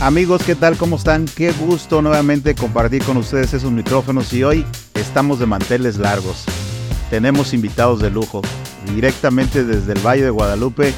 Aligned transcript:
Amigos, 0.00 0.42
¿qué 0.46 0.54
tal? 0.54 0.78
¿Cómo 0.78 0.96
están? 0.96 1.26
Qué 1.26 1.52
gusto 1.52 2.00
nuevamente 2.00 2.54
compartir 2.54 3.04
con 3.04 3.18
ustedes 3.18 3.52
esos 3.52 3.70
micrófonos 3.70 4.32
y 4.32 4.42
hoy 4.42 4.64
estamos 4.94 5.38
de 5.38 5.44
manteles 5.44 5.98
largos. 5.98 6.46
Tenemos 7.10 7.52
invitados 7.52 8.00
de 8.00 8.08
lujo. 8.08 8.40
Directamente 8.94 9.62
desde 9.62 9.92
el 9.92 9.98
Valle 9.98 10.24
de 10.24 10.30
Guadalupe 10.30 10.94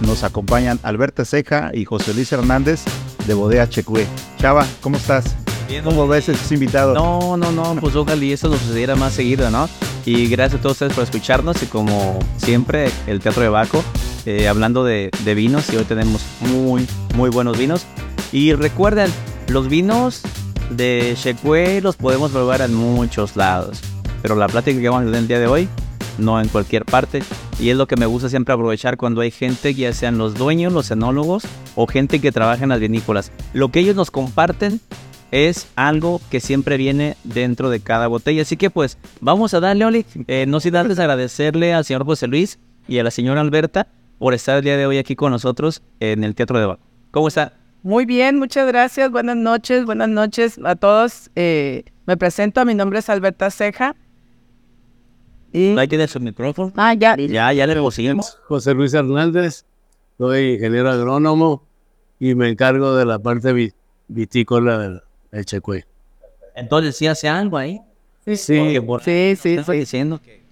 nos 0.00 0.24
acompañan 0.24 0.80
Alberta 0.82 1.26
Ceja 1.26 1.70
y 1.74 1.84
José 1.84 2.14
Luis 2.14 2.32
Hernández 2.32 2.80
de 3.26 3.34
Bodea 3.34 3.68
Checue. 3.68 4.06
Chava, 4.38 4.66
¿cómo 4.80 4.96
estás? 4.96 5.36
Bien, 5.68 5.84
¿Cómo 5.84 6.08
ves 6.08 6.30
estos 6.30 6.50
invitados? 6.50 6.94
No, 6.94 7.36
no, 7.36 7.52
no, 7.52 7.78
pues 7.78 7.94
ojalá 7.94 8.24
y 8.24 8.32
eso 8.32 8.48
nos 8.48 8.60
sucediera 8.60 8.96
más 8.96 9.12
seguido, 9.12 9.50
¿no? 9.50 9.68
Y 10.06 10.28
gracias 10.28 10.60
a 10.60 10.62
todos 10.62 10.76
ustedes 10.76 10.94
por 10.94 11.04
escucharnos 11.04 11.62
y 11.62 11.66
como 11.66 12.18
siempre, 12.38 12.90
el 13.06 13.20
Teatro 13.20 13.42
de 13.42 13.50
Baco, 13.50 13.84
eh, 14.26 14.48
hablando 14.48 14.84
de, 14.84 15.10
vinos 15.36 15.72
y 15.72 15.76
hoy 15.76 15.84
tenemos 15.84 16.26
muy, 16.40 16.86
muy 17.14 17.30
buenos 17.30 17.56
vinos. 17.56 17.86
Y 18.32 18.52
recuerden, 18.52 19.10
los 19.48 19.68
vinos 19.68 20.22
de 20.70 21.14
Checue 21.16 21.80
los 21.80 21.96
podemos 21.96 22.32
probar 22.32 22.60
en 22.60 22.74
muchos 22.74 23.36
lados, 23.36 23.80
pero 24.22 24.34
la 24.34 24.48
plática 24.48 24.80
que 24.80 24.88
vamos 24.88 25.02
a 25.02 25.06
tener 25.06 25.20
el 25.20 25.28
día 25.28 25.38
de 25.38 25.46
hoy, 25.46 25.68
no 26.18 26.40
en 26.40 26.48
cualquier 26.48 26.84
parte. 26.84 27.22
Y 27.60 27.70
es 27.70 27.76
lo 27.76 27.86
que 27.86 27.96
me 27.96 28.06
gusta 28.06 28.28
siempre 28.28 28.52
aprovechar 28.52 28.96
cuando 28.96 29.20
hay 29.20 29.30
gente, 29.30 29.72
ya 29.74 29.92
sean 29.92 30.18
los 30.18 30.34
dueños, 30.34 30.72
los 30.72 30.90
enólogos 30.90 31.44
o 31.74 31.86
gente 31.86 32.20
que 32.20 32.32
trabaja 32.32 32.64
en 32.64 32.70
las 32.70 32.80
vinícolas. 32.80 33.30
Lo 33.54 33.70
que 33.70 33.80
ellos 33.80 33.96
nos 33.96 34.10
comparten 34.10 34.80
es 35.30 35.68
algo 35.76 36.20
que 36.30 36.40
siempre 36.40 36.76
viene 36.76 37.16
dentro 37.24 37.70
de 37.70 37.80
cada 37.80 38.08
botella. 38.08 38.42
Así 38.42 38.56
que 38.56 38.70
pues 38.70 38.98
vamos 39.20 39.54
a 39.54 39.60
darle, 39.60 39.84
Oli. 39.84 40.04
Eh, 40.26 40.46
no 40.46 40.60
sin 40.60 40.76
antes 40.76 40.98
agradecerle 40.98 41.72
al 41.72 41.84
señor 41.84 42.04
José 42.04 42.26
Luis 42.26 42.58
y 42.88 42.98
a 42.98 43.04
la 43.04 43.10
señora 43.10 43.40
Alberta 43.40 43.86
por 44.18 44.34
estar 44.34 44.56
el 44.58 44.64
día 44.64 44.76
de 44.76 44.86
hoy 44.86 44.98
aquí 44.98 45.14
con 45.16 45.32
nosotros 45.32 45.82
en 46.00 46.24
el 46.24 46.34
Teatro 46.34 46.58
de 46.58 46.66
Baco. 46.66 46.82
¿Cómo 47.10 47.28
está? 47.28 47.52
Muy 47.82 48.04
bien, 48.04 48.38
muchas 48.38 48.66
gracias. 48.66 49.10
Buenas 49.10 49.36
noches, 49.36 49.84
buenas 49.84 50.08
noches 50.08 50.58
a 50.64 50.74
todos. 50.76 51.30
Eh, 51.36 51.84
me 52.06 52.16
presento, 52.16 52.64
mi 52.64 52.74
nombre 52.74 52.98
es 52.98 53.08
Alberta 53.08 53.50
Ceja. 53.50 53.94
Y... 55.52 55.76
Ahí 55.78 55.88
tiene 55.88 56.08
su 56.08 56.18
micrófono. 56.20 56.72
Ah, 56.76 56.94
ya. 56.94 57.16
Ya, 57.16 57.52
ya 57.52 57.66
le 57.66 57.90
seguimos. 57.90 58.38
José 58.46 58.74
Luis 58.74 58.92
Hernández, 58.92 59.64
soy 60.18 60.54
ingeniero 60.54 60.90
agrónomo 60.90 61.62
y 62.18 62.34
me 62.34 62.48
encargo 62.48 62.94
de 62.96 63.04
la 63.04 63.18
parte 63.18 63.52
vi- 63.52 63.72
vitícola 64.08 64.78
del, 64.78 65.02
del 65.30 65.44
Checue. 65.44 65.86
Entonces 66.54 66.96
sí 66.96 67.06
hace 67.06 67.28
algo 67.28 67.56
ahí. 67.56 67.80
Sí, 68.24 68.36
Sí, 68.36 68.80
por- 68.80 69.02
sí, 69.02 69.34
sí, 69.40 69.58
sí. 69.64 69.72
diciendo 69.72 70.20
que- 70.20 70.44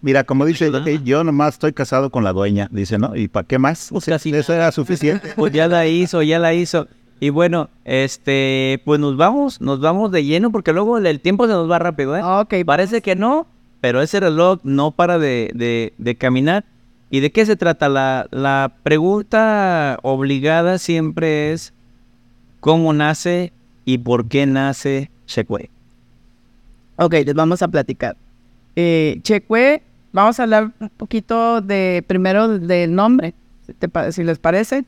Mira, 0.00 0.24
como 0.24 0.44
dice, 0.44 0.70
eh, 0.86 1.00
yo 1.04 1.24
nomás 1.24 1.54
estoy 1.54 1.72
casado 1.72 2.10
con 2.10 2.24
la 2.24 2.32
dueña, 2.32 2.68
dice, 2.70 2.98
¿no? 2.98 3.16
¿Y 3.16 3.28
para 3.28 3.46
qué 3.46 3.58
más? 3.58 3.88
Pues 3.90 4.02
O 4.02 4.04
sea, 4.04 4.14
casi 4.14 4.34
eso 4.34 4.52
era 4.52 4.70
suficiente. 4.72 5.32
Pues 5.36 5.52
ya 5.52 5.68
la 5.68 5.86
hizo, 5.86 6.22
ya 6.22 6.38
la 6.38 6.54
hizo. 6.54 6.88
Y 7.20 7.30
bueno, 7.30 7.70
este, 7.84 8.80
pues 8.84 8.98
nos 9.00 9.16
vamos, 9.16 9.60
nos 9.60 9.80
vamos 9.80 10.10
de 10.10 10.24
lleno 10.24 10.50
porque 10.50 10.72
luego 10.72 10.98
el, 10.98 11.20
tiempo 11.20 11.46
se 11.46 11.52
nos 11.52 11.70
va 11.70 11.78
rápido, 11.78 12.16
¿eh? 12.16 12.22
Ok, 12.22 12.54
Parece 12.66 13.00
que 13.00 13.14
no, 13.16 13.46
pero 13.80 14.02
ese 14.02 14.20
reloj 14.20 14.58
no 14.64 14.90
para 14.90 15.18
de, 15.18 15.50
de- 15.54 15.92
de 15.98 16.14
caminar. 16.16 16.64
¿Y 17.10 17.20
de 17.20 17.30
qué 17.30 17.44
se 17.46 17.56
trata? 17.56 17.88
La, 17.88 18.26
la 18.30 18.72
pregunta 18.82 19.98
obligada 20.02 20.78
siempre 20.78 21.52
es 21.52 21.74
¿cómo 22.60 22.92
nace 22.92 23.52
y 23.84 23.98
por 23.98 24.28
qué 24.28 24.46
nace 24.46 25.10
Checue? 25.26 25.68
ok, 26.96 27.12
les 27.26 27.34
vamos 27.34 27.62
a 27.62 27.68
platicar. 27.68 28.16
Eh, 28.76 29.20
Checue, 29.22 29.82
vamos 30.12 30.40
a 30.40 30.44
hablar 30.44 30.72
un 30.80 30.88
poquito 30.90 31.60
de 31.60 32.04
primero 32.06 32.58
del 32.58 32.94
nombre, 32.94 33.34
si, 34.10 34.24
les 34.24 34.38
parece. 34.38 34.84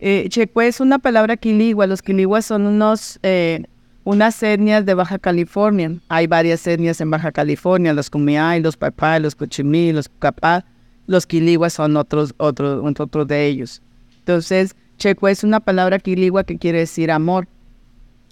Eh, 0.00 0.26
Checue 0.28 0.66
es 0.66 0.80
una 0.80 0.98
palabra 0.98 1.36
quiligua. 1.36 1.86
Los 1.86 2.02
quiliguas 2.02 2.44
son 2.44 2.66
unos, 2.66 3.18
eh, 3.22 3.64
unas 4.04 4.42
etnias 4.42 4.84
de 4.84 4.94
Baja 4.94 5.18
California. 5.18 5.92
Hay 6.08 6.26
varias 6.26 6.66
etnias 6.66 7.00
en 7.00 7.10
Baja 7.10 7.32
California, 7.32 7.92
los 7.92 8.10
Kumeyaay, 8.10 8.60
los 8.60 8.76
Papá, 8.76 9.18
los 9.18 9.34
Cochimí, 9.34 9.92
los 9.92 10.08
Capá. 10.08 10.64
Los 11.06 11.26
quiliguas 11.26 11.72
son 11.72 11.96
otros, 11.96 12.34
otros, 12.38 12.82
otros 12.98 13.26
de 13.26 13.46
ellos. 13.46 13.82
Entonces, 14.18 14.76
Checue 14.98 15.32
es 15.32 15.42
una 15.42 15.58
palabra 15.58 15.98
quiligua 15.98 16.44
que 16.44 16.58
quiere 16.58 16.78
decir 16.78 17.10
amor. 17.10 17.48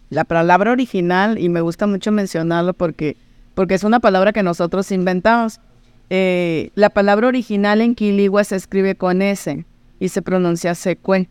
La 0.09 0.25
palabra 0.25 0.73
original, 0.73 1.39
y 1.39 1.49
me 1.49 1.61
gusta 1.61 1.87
mucho 1.87 2.13
mencionarlo 2.13 2.75
porque, 2.75 3.17
porque 3.61 3.75
es 3.75 3.85
una 3.85 4.01
palabra 4.01 4.33
que 4.33 4.43
nosotros 4.43 4.91
inventamos. 4.91 5.61
Eh, 6.09 6.71
la 6.77 6.89
palabra 6.89 7.29
original 7.29 7.83
en 7.83 7.95
quiligua 7.95 8.43
se 8.43 8.57
escribe 8.57 8.95
con 8.95 9.21
S 9.21 9.67
y 9.99 10.09
se 10.09 10.23
pronuncia 10.23 10.75
secue. 10.75 11.29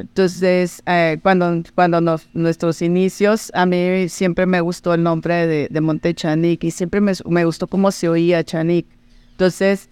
Entonces, 0.00 0.82
eh, 0.86 1.18
cuando, 1.22 1.62
cuando 1.74 2.00
nos- 2.00 2.30
nuestros 2.32 2.80
inicios, 2.80 3.50
a 3.54 3.66
mí 3.66 4.08
siempre 4.08 4.46
me 4.46 4.62
gustó 4.62 4.94
el 4.94 5.02
nombre 5.02 5.46
de, 5.46 5.68
de 5.70 5.80
Monte 5.82 6.14
Chanic 6.14 6.64
y 6.64 6.70
siempre 6.70 7.02
me, 7.02 7.12
me 7.28 7.44
gustó 7.44 7.66
cómo 7.66 7.90
se 7.90 8.08
oía 8.08 8.42
Chanic. 8.42 8.86
Entonces, 9.32 9.90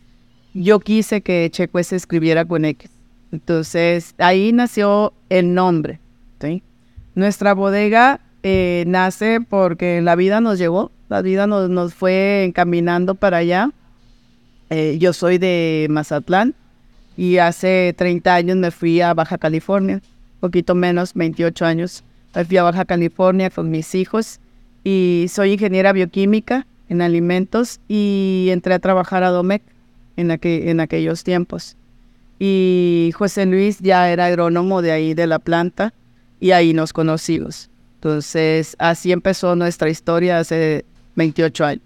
yo 0.55 0.81
quise 0.81 1.21
que 1.21 1.51
Checue 1.51 1.85
se 1.85 1.97
escribiera 1.97 2.47
con 2.47 2.65
X. 2.65 2.91
Entonces, 3.31 4.15
ahí 4.17 4.53
nació 4.55 5.13
el 5.29 5.53
nombre. 5.53 6.01
¿sí? 6.41 6.63
Nuestra 7.15 7.53
bodega 7.53 8.23
eh, 8.45 8.85
nace 8.87 9.41
porque 9.41 10.01
la 10.03 10.15
vida 10.15 10.41
nos 10.41 10.59
llevó, 10.59 10.93
la 11.09 11.23
vida 11.23 11.47
nos, 11.49 11.69
nos 11.71 11.95
fue 11.95 12.45
encaminando 12.45 13.15
para 13.17 13.39
allá. 13.39 13.71
Eh, 14.71 14.99
yo 15.01 15.13
soy 15.13 15.39
de 15.39 15.87
Mazatlán 15.91 16.55
y 17.17 17.39
hace 17.39 17.95
30 17.97 18.35
años 18.35 18.57
me 18.57 18.71
fui 18.71 19.01
a 19.01 19.15
Baja 19.15 19.39
California, 19.39 20.01
poquito 20.41 20.75
menos, 20.75 21.15
28 21.15 21.65
años. 21.65 22.05
Me 22.35 22.45
fui 22.45 22.57
a 22.59 22.63
Baja 22.65 22.85
California 22.85 23.51
con 23.51 23.71
mis 23.71 23.95
hijos 23.95 24.41
y 24.85 25.27
soy 25.31 25.53
ingeniera 25.53 25.93
bioquímica 25.93 26.67
en 26.89 27.01
alimentos 27.03 27.81
y 27.89 28.49
entré 28.51 28.75
a 28.75 28.79
trabajar 28.79 29.23
a 29.25 29.31
Domec 29.31 29.63
en, 30.17 30.29
aquel- 30.31 30.69
en 30.69 30.81
aquellos 30.81 31.25
tiempos. 31.25 31.77
Y 32.39 33.11
José 33.17 33.47
Luis 33.47 33.79
ya 33.79 34.11
era 34.11 34.27
agrónomo 34.27 34.83
de 34.83 34.93
ahí 34.93 35.15
de 35.15 35.27
la 35.27 35.39
planta 35.39 35.95
y 36.41 36.51
ahí 36.51 36.75
nos 36.75 36.93
conocimos. 36.93 37.71
Entonces, 38.09 38.77
así 38.79 39.13
empezó 39.13 39.57
nuestra 39.57 39.89
historia 39.89 40.39
hace 40.39 40.85
28 41.17 41.65
años. 41.65 41.83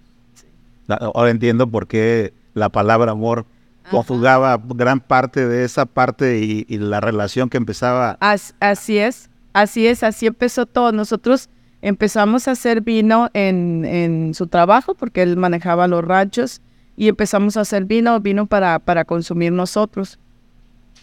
Ahora 0.89 1.31
entiendo 1.31 1.69
por 1.69 1.87
qué 1.87 2.33
la 2.55 2.71
palabra 2.71 3.13
amor 3.13 3.47
conjugaba 3.89 4.61
gran 4.75 4.99
parte 4.99 5.47
de 5.47 5.65
esa 5.65 5.87
parte 5.87 6.41
y, 6.41 6.67
y 6.69 6.79
la 6.79 7.01
relación 7.01 7.49
que 7.49 7.57
empezaba. 7.57 8.17
As- 8.19 8.53
así 8.59 8.99
es, 8.99 9.31
así 9.53 9.87
es, 9.87 10.03
así 10.03 10.27
empezó 10.27 10.67
todo. 10.67 10.91
Nosotros 10.91 11.51
empezamos 11.83 12.49
a 12.49 12.51
hacer 12.51 12.81
vino 12.81 13.31
en, 13.33 13.85
en 13.85 14.35
su 14.35 14.49
trabajo 14.49 14.95
porque 14.97 15.23
él 15.23 15.37
manejaba 15.37 15.87
los 15.87 16.05
ranchos 16.05 16.61
y 16.97 17.07
empezamos 17.07 17.57
a 17.57 17.61
hacer 17.61 17.85
vino, 17.85 18.19
vino 18.21 18.47
para, 18.47 18.81
para 18.81 19.05
consumir 19.05 19.53
nosotros. 19.53 20.19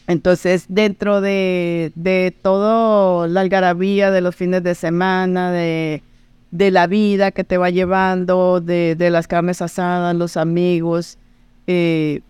Entonces, 0.07 0.65
dentro 0.69 1.19
de, 1.19 1.91
de 1.95 2.35
todo 2.41 3.27
la 3.27 3.41
algarabía 3.41 4.11
de 4.11 4.21
los 4.21 4.35
fines 4.35 4.61
de 4.63 4.75
semana, 4.75 5.51
de, 5.51 6.01
la 6.51 6.87
vida 6.87 7.31
que 7.31 7.43
te 7.43 7.57
va 7.57 7.69
llevando, 7.69 8.61
de, 8.61 8.95
de 8.95 9.09
las 9.09 9.27
carnes 9.27 9.61
asadas, 9.61 10.15
los 10.15 10.37
amigos, 10.37 11.17
eh, 11.67 12.21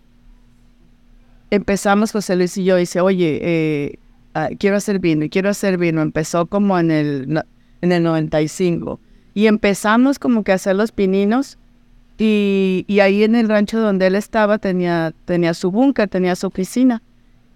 empezamos 1.50 2.12
José 2.12 2.36
Luis 2.36 2.56
y 2.56 2.64
yo, 2.64 2.76
y 2.76 2.80
dice, 2.80 3.00
oye, 3.00 3.38
eh, 3.42 3.98
ah, 4.34 4.48
quiero 4.58 4.76
hacer 4.76 4.98
vino, 4.98 5.24
y 5.24 5.30
quiero 5.30 5.50
hacer 5.50 5.78
vino. 5.78 6.02
Empezó 6.02 6.46
como 6.46 6.78
en 6.78 6.90
el, 6.90 7.42
en 7.82 7.92
el 7.92 8.02
95. 8.02 9.00
Y 9.34 9.46
empezamos 9.46 10.18
como 10.18 10.44
que 10.44 10.52
a 10.52 10.56
hacer 10.56 10.76
los 10.76 10.92
pininos. 10.92 11.58
Y, 12.18 12.86
y 12.88 13.00
ahí 13.00 13.24
en 13.24 13.34
el 13.34 13.48
rancho 13.48 13.78
donde 13.78 14.06
él 14.06 14.14
estaba 14.14 14.56
tenía, 14.56 15.12
tenía 15.26 15.52
su 15.52 15.70
búnker, 15.70 16.08
tenía 16.08 16.34
su 16.34 16.46
oficina. 16.46 17.02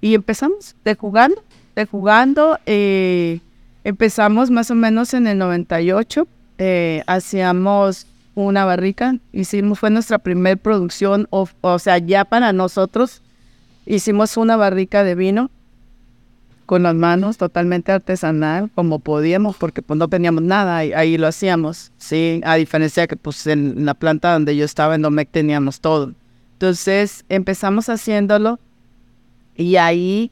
Y 0.00 0.14
empezamos 0.14 0.76
de 0.84 0.94
jugando, 0.94 1.42
de 1.76 1.86
jugando. 1.86 2.58
eh, 2.66 3.40
empezamos 3.84 4.50
más 4.50 4.70
o 4.70 4.74
menos 4.74 5.14
en 5.14 5.26
el 5.26 5.38
98. 5.38 6.26
eh, 6.58 7.02
hacíamos 7.06 8.06
una 8.34 8.64
barrica. 8.64 9.16
Hicimos, 9.32 9.78
fue 9.78 9.90
nuestra 9.90 10.18
primer 10.18 10.58
producción, 10.58 11.26
o, 11.30 11.48
o 11.60 11.78
sea, 11.78 11.98
ya 11.98 12.24
para 12.24 12.52
nosotros 12.52 13.22
hicimos 13.86 14.36
una 14.36 14.56
barrica 14.56 15.02
de 15.04 15.14
vino 15.14 15.50
con 16.66 16.84
las 16.84 16.94
manos, 16.94 17.36
totalmente 17.36 17.90
artesanal, 17.90 18.70
como 18.76 19.00
podíamos, 19.00 19.56
porque 19.56 19.82
pues 19.82 19.98
no 19.98 20.06
teníamos 20.06 20.44
nada, 20.44 20.76
ahí 20.76 21.18
lo 21.18 21.26
hacíamos, 21.26 21.90
sí, 21.98 22.40
a 22.44 22.54
diferencia 22.54 23.08
que 23.08 23.16
pues 23.16 23.44
en 23.48 23.84
la 23.84 23.94
planta 23.94 24.32
donde 24.32 24.54
yo 24.54 24.64
estaba 24.64 24.94
en 24.94 25.02
Domec 25.02 25.28
teníamos 25.32 25.80
todo. 25.80 26.12
Entonces 26.52 27.24
empezamos 27.28 27.88
haciéndolo 27.88 28.60
y 29.60 29.76
ahí, 29.76 30.30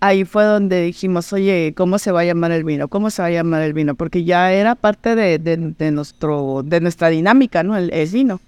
ahí 0.00 0.24
fue 0.24 0.44
donde 0.44 0.82
dijimos, 0.82 1.32
oye, 1.32 1.74
¿cómo 1.76 1.98
se 1.98 2.10
va 2.10 2.20
a 2.20 2.24
llamar 2.24 2.52
el 2.52 2.64
vino? 2.64 2.88
¿Cómo 2.88 3.10
se 3.10 3.22
va 3.22 3.28
a 3.28 3.30
llamar 3.30 3.62
el 3.62 3.74
vino? 3.74 3.94
Porque 3.94 4.24
ya 4.24 4.52
era 4.52 4.74
parte 4.74 5.14
de, 5.14 5.38
de, 5.38 5.56
de 5.56 5.90
nuestro, 5.90 6.62
de 6.64 6.80
nuestra 6.80 7.08
dinámica, 7.08 7.62
¿no? 7.62 7.76
El, 7.76 7.92
el 7.92 8.08
vino. 8.08 8.40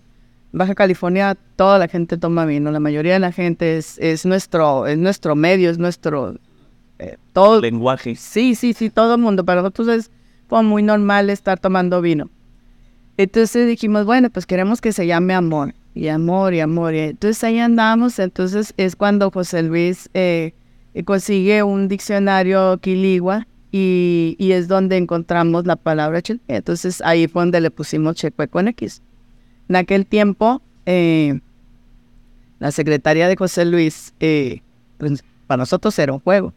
Baja 0.53 0.75
California 0.75 1.37
toda 1.56 1.79
la 1.79 1.88
gente 1.88 2.17
toma 2.17 2.47
vino, 2.47 2.71
la 2.71 2.81
mayoría 2.81 3.15
de 3.15 3.19
la 3.19 3.32
gente 3.32 3.76
es, 3.76 3.99
es, 3.99 4.25
nuestro, 4.25 4.87
es 4.87 4.97
nuestro 4.97 5.35
medio, 5.35 5.69
es 5.69 5.79
nuestro, 5.79 6.37
eh, 6.99 7.17
todo, 7.32 7.61
Lenguaje. 7.61 8.15
Sí, 8.15 8.55
sí, 8.55 8.73
sí, 8.73 8.88
todo 8.88 9.17
el 9.17 9.20
mundo. 9.20 9.44
Para 9.44 9.61
nosotros 9.61 9.88
es 9.88 10.11
como 10.49 10.62
muy 10.62 10.82
normal 10.82 11.29
estar 11.29 11.59
tomando 11.59 12.00
vino. 12.00 12.31
Entonces 13.17 13.67
dijimos, 13.67 14.06
bueno, 14.06 14.31
pues 14.31 14.47
queremos 14.47 14.81
que 14.81 14.93
se 14.93 15.06
llame 15.06 15.35
amor, 15.35 15.75
y 15.94 16.08
amor, 16.08 16.55
y 16.55 16.61
amor. 16.61 16.94
Y 16.94 16.99
entonces 16.99 17.43
ahí 17.44 17.58
andamos. 17.58 18.19
Entonces 18.19 18.75
es 18.76 18.96
cuando 18.96 19.31
José 19.31 19.62
Luis 19.62 20.11
eh, 20.14 20.52
consigue 21.05 21.62
un 21.62 21.88
diccionario 21.88 22.79
quiligua 22.79 23.46
y, 23.73 24.37
y 24.38 24.52
es 24.52 24.69
donde 24.69 24.96
encontramos 24.96 25.67
la 25.67 25.76
palabra 25.76 26.20
cheque. 26.20 26.41
Entonces 26.49 27.00
ahí 27.05 27.29
fue 27.29 27.43
donde 27.43 27.61
le 27.61 27.70
pusimos 27.70 28.17
cheque 28.17 28.49
con 28.49 28.69
X. 28.69 29.02
En 29.69 29.76
aquel 29.76 30.06
tiempo, 30.06 30.61
eh, 30.87 31.41
la 32.58 32.70
secretaria 32.70 33.29
de 33.29 33.37
José 33.37 33.64
Luis, 33.64 34.14
eh, 34.20 34.62
pues 34.99 35.25
para 35.46 35.58
nosotros 35.58 35.99
era 35.99 36.12
un 36.12 36.20
juego. 36.20 36.52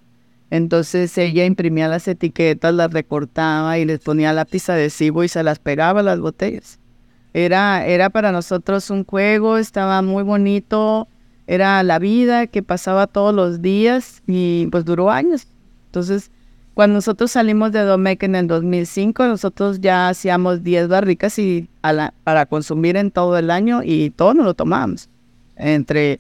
Entonces 0.49 1.17
ella 1.17 1.45
imprimía 1.45 1.87
las 1.87 2.07
etiquetas, 2.07 2.73
las 2.73 2.91
recortaba 2.91 3.77
y 3.77 3.85
les 3.85 3.99
ponía 3.99 4.31
lápiz 4.33 4.69
adhesivo 4.69 5.23
y 5.23 5.27
se 5.27 5.43
las 5.43 5.59
pegaba 5.59 5.99
a 5.99 6.03
las 6.03 6.19
botellas. 6.19 6.79
Era, 7.37 7.85
era 7.85 8.09
para 8.09 8.31
nosotros 8.31 8.89
un 8.89 9.05
juego, 9.05 9.59
estaba 9.59 10.01
muy 10.01 10.23
bonito, 10.23 11.07
era 11.45 11.83
la 11.83 11.99
vida 11.99 12.47
que 12.47 12.63
pasaba 12.63 13.05
todos 13.05 13.31
los 13.31 13.61
días 13.61 14.23
y 14.25 14.65
pues 14.71 14.85
duró 14.85 15.11
años. 15.11 15.45
Entonces, 15.85 16.31
cuando 16.73 16.95
nosotros 16.95 17.29
salimos 17.29 17.71
de 17.73 17.81
Domecq 17.81 18.23
en 18.23 18.33
el 18.33 18.47
2005, 18.47 19.27
nosotros 19.27 19.81
ya 19.81 20.09
hacíamos 20.09 20.63
10 20.63 20.87
barricas 20.87 21.37
y 21.37 21.69
para 22.23 22.47
consumir 22.47 22.97
en 22.97 23.11
todo 23.11 23.37
el 23.37 23.51
año 23.51 23.81
y 23.83 24.09
todo 24.09 24.33
nos 24.33 24.45
lo 24.47 24.53
tomábamos. 24.55 25.07
Entre 25.57 26.19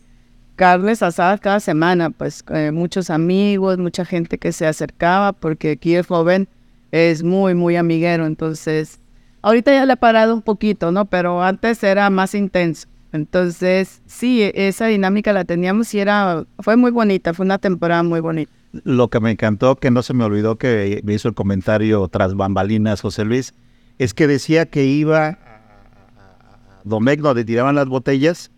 carnes 0.55 1.01
asadas 1.01 1.39
cada 1.39 1.59
semana, 1.59 2.11
pues 2.11 2.45
eh, 2.53 2.69
muchos 2.71 3.09
amigos, 3.09 3.79
mucha 3.79 4.05
gente 4.05 4.37
que 4.37 4.51
se 4.51 4.67
acercaba, 4.67 5.33
porque 5.33 5.71
aquí 5.71 5.95
el 5.95 6.05
joven 6.05 6.47
es 6.91 7.23
muy, 7.23 7.55
muy 7.55 7.75
amiguero, 7.75 8.27
entonces 8.27 8.99
ahorita 9.41 9.71
ya 9.71 9.85
le 9.85 9.93
ha 9.93 9.97
parado 9.97 10.33
un 10.33 10.41
poquito, 10.41 10.91
¿no? 10.91 11.05
Pero 11.05 11.41
antes 11.41 11.83
era 11.83 12.09
más 12.09 12.35
intenso. 12.35 12.87
Entonces, 13.13 14.01
sí, 14.05 14.41
e- 14.41 14.67
esa 14.67 14.87
dinámica 14.87 15.33
la 15.33 15.45
teníamos 15.45 15.93
y 15.93 15.99
era, 15.99 16.45
fue 16.59 16.77
muy 16.77 16.91
bonita, 16.91 17.33
fue 17.33 17.45
una 17.45 17.57
temporada 17.57 18.03
muy 18.03 18.19
bonita. 18.19 18.51
Lo 18.83 19.07
que 19.09 19.19
me 19.19 19.31
encantó, 19.31 19.77
que 19.77 19.91
no 19.91 20.03
se 20.03 20.13
me 20.13 20.23
olvidó 20.23 20.57
que 20.57 21.01
me 21.03 21.13
hizo 21.13 21.27
el 21.29 21.33
comentario 21.33 22.07
tras 22.09 22.35
bambalinas 22.35 23.01
José 23.01 23.25
Luis, 23.25 23.53
es 23.97 24.13
que 24.13 24.27
decía 24.27 24.65
que 24.65 24.85
iba 24.85 25.27
a 25.29 25.37
Domecq 26.83 27.21
donde 27.21 27.45
tiraban 27.45 27.75
las 27.75 27.87
botellas 27.87 28.51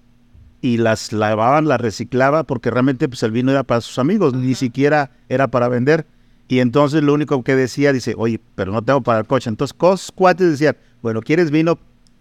y 0.62 0.78
las 0.78 1.14
lavaban, 1.14 1.68
las 1.68 1.80
reciclaba, 1.80 2.44
porque 2.44 2.70
realmente 2.70 3.08
pues, 3.08 3.24
el 3.24 3.32
vino 3.32 3.52
era 3.52 3.64
para 3.64 3.82
sus 3.82 3.98
amigos, 4.00 4.34
ni 4.34 4.56
siquiera 4.56 5.12
era 5.30 5.48
para 5.48 5.70
vender. 5.70 6.06
Y 6.50 6.60
entonces 6.60 7.04
lo 7.04 7.14
único 7.14 7.42
que 7.44 7.56
decía, 7.56 7.94
dice, 7.94 8.16
oye, 8.18 8.42
pero 8.56 8.72
no 8.74 8.82
tengo 8.82 9.02
para 9.02 9.20
el 9.20 9.26
coche. 9.28 9.50
Entonces, 9.50 9.72
cos 9.74 10.12
cuates 10.14 10.50
decían, 10.50 10.76
bueno, 11.02 11.22
¿quieres 11.22 11.52
vino? 11.52 11.78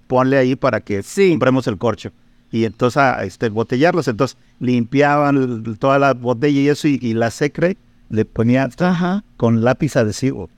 Ponle 0.07 0.37
ahí 0.37 0.55
para 0.55 0.81
que 0.81 1.03
Sí. 1.03 1.31
compremos 1.31 1.67
el 1.67 1.79
corcho. 1.79 2.13
Y 2.53 2.65
entonces, 2.65 2.99
a, 2.99 3.25
este, 3.25 3.49
botellarlos. 3.49 4.07
Entonces, 4.07 4.37
limpiaban 4.61 5.65
toda 5.79 5.99
la 5.99 6.13
botella 6.15 6.61
y 6.61 6.69
eso, 6.69 6.87
y, 6.89 6.99
y 7.01 7.15
la 7.15 7.31
secre 7.31 7.79
le 8.11 8.27
ponía 8.27 8.69
Ajá. 8.79 9.25
con 9.39 9.65
lápiz 9.65 9.97
adhesivo. 9.97 10.51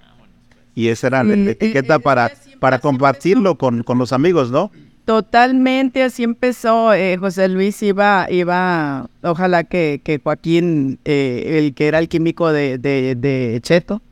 Y 0.75 0.89
esa 0.89 1.07
era 1.07 1.23
la 1.25 1.37
la 1.37 1.43
eh, 1.43 1.51
etiqueta 1.53 1.97
eh, 1.97 2.01
para, 2.01 2.33
para 2.59 2.81
compartirlo 2.81 3.57
con, 3.57 3.85
con 3.85 3.99
los 3.99 4.13
amigos, 4.13 4.51
¿no? 4.51 4.73
Totalmente, 5.11 6.05
así 6.05 6.23
empezó. 6.23 6.95
eh, 6.95 7.17
José 7.19 7.49
Luis 7.49 7.83
iba, 7.83 8.29
iba, 8.31 9.11
ojalá 9.25 9.65
que, 9.65 10.01
que 10.05 10.21
Joaquín, 10.23 11.01
eh, 11.05 11.59
el 11.59 11.75
que 11.75 11.89
era 11.89 11.99
el 11.99 12.09
químico 12.09 12.53
de, 12.53 12.79
de, 12.79 13.17
de 13.17 13.59
Cheto, 13.61 14.03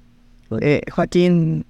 eh, 0.60 0.80
Joaquín, 0.90 1.64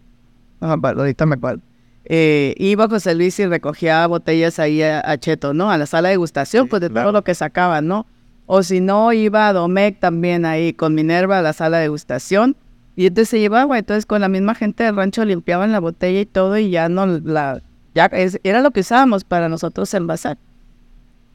ah, 0.62 0.78
ahorita 0.82 1.26
me 1.26 1.34
acuerdo, 1.34 1.60
iba 2.08 2.88
José 2.88 3.14
Luis 3.14 3.38
y 3.38 3.44
recogía 3.44 4.06
botellas 4.06 4.58
ahí 4.58 4.80
a, 4.80 5.02
a 5.04 5.18
Cheto, 5.18 5.52
¿no? 5.52 5.70
A 5.70 5.76
la 5.76 5.84
sala 5.84 6.08
de 6.08 6.14
degustación, 6.14 6.64
Sí, 6.64 6.70
pues 6.70 6.80
de 6.80 6.88
claro. 6.88 7.08
todo 7.08 7.12
lo 7.18 7.22
que 7.22 7.34
sacaban, 7.34 7.86
¿no? 7.86 8.06
O 8.46 8.62
si 8.62 8.80
no, 8.80 9.12
iba 9.12 9.48
a 9.48 9.52
Domecq 9.52 10.00
también 10.00 10.46
ahí 10.46 10.72
con 10.72 10.94
Minerva 10.94 11.40
a 11.40 11.42
la 11.42 11.52
sala 11.52 11.76
de 11.76 11.82
degustación. 11.82 12.56
Y 12.96 13.04
entonces 13.08 13.28
se 13.28 13.40
llevaba, 13.40 13.78
entonces 13.78 14.06
con 14.06 14.22
la 14.22 14.28
misma 14.30 14.54
gente 14.54 14.84
del 14.84 14.96
rancho 14.96 15.22
limpiaban 15.26 15.70
la 15.70 15.80
botella 15.80 16.18
y 16.18 16.24
todo 16.24 16.56
y 16.56 16.70
ya 16.70 16.88
no 16.88 17.04
la, 17.06 17.60
ya 17.98 18.06
es- 18.06 18.38
era 18.44 18.60
lo 18.60 18.70
que 18.70 18.80
usábamos 18.80 19.24
para 19.24 19.48
nosotros 19.48 19.92
envasar. 19.92 20.38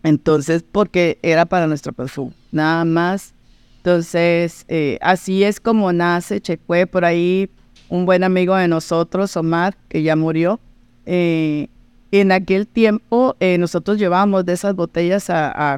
Entonces, 0.03 0.63
porque 0.69 1.17
era 1.21 1.45
para 1.45 1.67
nuestro 1.67 1.91
perfume, 1.93 2.31
nada 2.51 2.85
más. 2.85 3.33
Entonces, 3.77 4.63
eh, 4.69 4.97
así 5.01 5.43
es 5.43 5.59
como 5.59 5.91
nace 5.91 6.39
Checue, 6.39 6.87
por 6.87 7.03
ahí 7.03 7.49
un 7.89 8.05
buen 8.05 8.23
amigo 8.23 8.55
de 8.55 8.67
nosotros, 8.69 9.35
Omar, 9.37 9.75
que 9.89 10.01
ya 10.03 10.15
murió. 10.15 10.59
eh, 11.05 11.67
en 12.11 12.31
aquel 12.31 12.65
tiempo 12.65 13.35
eh, 13.41 13.57
nosotros 13.57 13.97
llevábamos 13.97 14.45
de 14.45 14.53
esas 14.53 14.73
botellas 14.75 15.25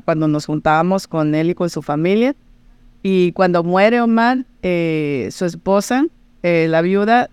cuando 0.06 0.28
nos 0.28 0.46
juntábamos 0.46 1.08
con 1.08 1.34
él 1.34 1.50
y 1.50 1.56
con 1.56 1.70
su 1.72 1.82
familia. 1.82 2.36
Y 3.02 3.32
cuando 3.32 3.64
muere 3.64 4.02
Omar, 4.02 4.46
eh, 4.62 5.30
su 5.32 5.46
esposa, 5.46 6.06
eh, 6.44 6.68
la 6.70 6.82
viuda, 6.82 7.30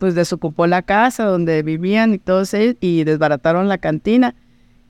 pues 0.00 0.14
desocupó 0.16 0.66
la 0.66 0.80
casa 0.82 1.24
donde 1.26 1.62
vivían 1.62 2.14
y 2.14 2.18
todos 2.18 2.54
ellos 2.54 2.74
y 2.80 3.04
desbarataron 3.04 3.68
la 3.68 3.78
cantina 3.78 4.34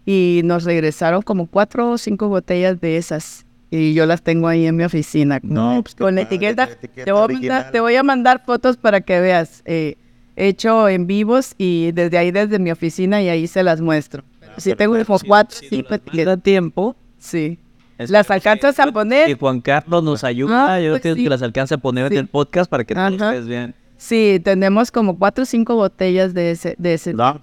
y 0.07 0.41
nos 0.45 0.65
regresaron 0.65 1.21
como 1.23 1.47
cuatro 1.47 1.91
o 1.91 1.99
cinco 1.99 2.29
botellas 2.29 2.81
de 2.81 2.97
esas 2.97 3.45
y 3.71 3.93
yo 3.93 4.07
las 4.07 4.23
tengo 4.23 4.49
ahí 4.49 4.67
en 4.67 4.77
mi 4.77 4.85
oficina 4.85 5.41
No, 5.43 5.81
pues, 5.83 5.95
con 5.97 6.15
la 6.15 6.23
padre, 6.23 6.37
etiqueta. 6.37 6.67
la 6.67 6.73
etiqueta 6.73 7.05
te, 7.05 7.13
voy 7.13 7.23
a 7.23 7.29
mandar, 7.29 7.71
te 7.73 7.81
voy 7.81 7.97
a 7.97 8.03
mandar 8.03 8.43
fotos 8.47 8.77
para 8.77 9.01
que 9.01 9.21
veas 9.21 9.63
eh, 9.67 9.97
hecho 10.37 10.89
en 10.89 11.07
vivos 11.07 11.55
y 11.59 11.91
desde 11.93 12.17
ahí 12.17 12.31
desde 12.31 12.59
mi 12.61 12.71
oficina 12.71 13.21
y 13.21 13.29
ahí 13.29 13.47
se 13.49 13.63
las 13.63 13.81
muestro 13.81 14.23
si 14.57 14.75
tengo 14.75 14.97
como 15.05 15.19
cuatro 15.27 15.57
Si 15.59 15.69
cinco 15.69 15.89
nos 15.91 15.99
etiquetas 15.99 16.37
da 16.39 16.43
tiempo. 16.43 16.97
sí 17.19 17.59
es 17.99 18.11
las 18.11 18.27
que- 18.29 18.33
alcanzas 18.35 18.79
a 18.81 18.85
que 18.87 18.93
poner 18.93 19.39
Juan 19.39 19.61
Carlos 19.61 20.03
nos 20.03 20.25
ayuda. 20.25 20.75
Ah, 20.75 20.81
yo 20.81 20.93
pues 20.93 21.03
quiero 21.03 21.17
sí. 21.17 21.25
que 21.25 21.29
las 21.31 21.43
alcance 21.43 21.75
a 21.75 21.79
poner 21.79 22.09
Sí. 22.09 22.15
en 22.15 22.21
el 22.21 22.29
podcast 22.29 22.71
para 22.71 22.85
que 22.85 22.95
Ajá. 22.95 23.11
ustedes 23.11 23.47
vean. 23.47 23.75
Sí 24.01 24.41
tenemos 24.43 24.91
como 24.91 25.19
cuatro 25.19 25.43
o 25.43 25.47
cinco 25.47 25.75
botellas 25.77 26.33
de 26.33 26.51
ese 26.53 26.75
de 26.79 26.95
ese 26.95 27.13
No, 27.13 27.39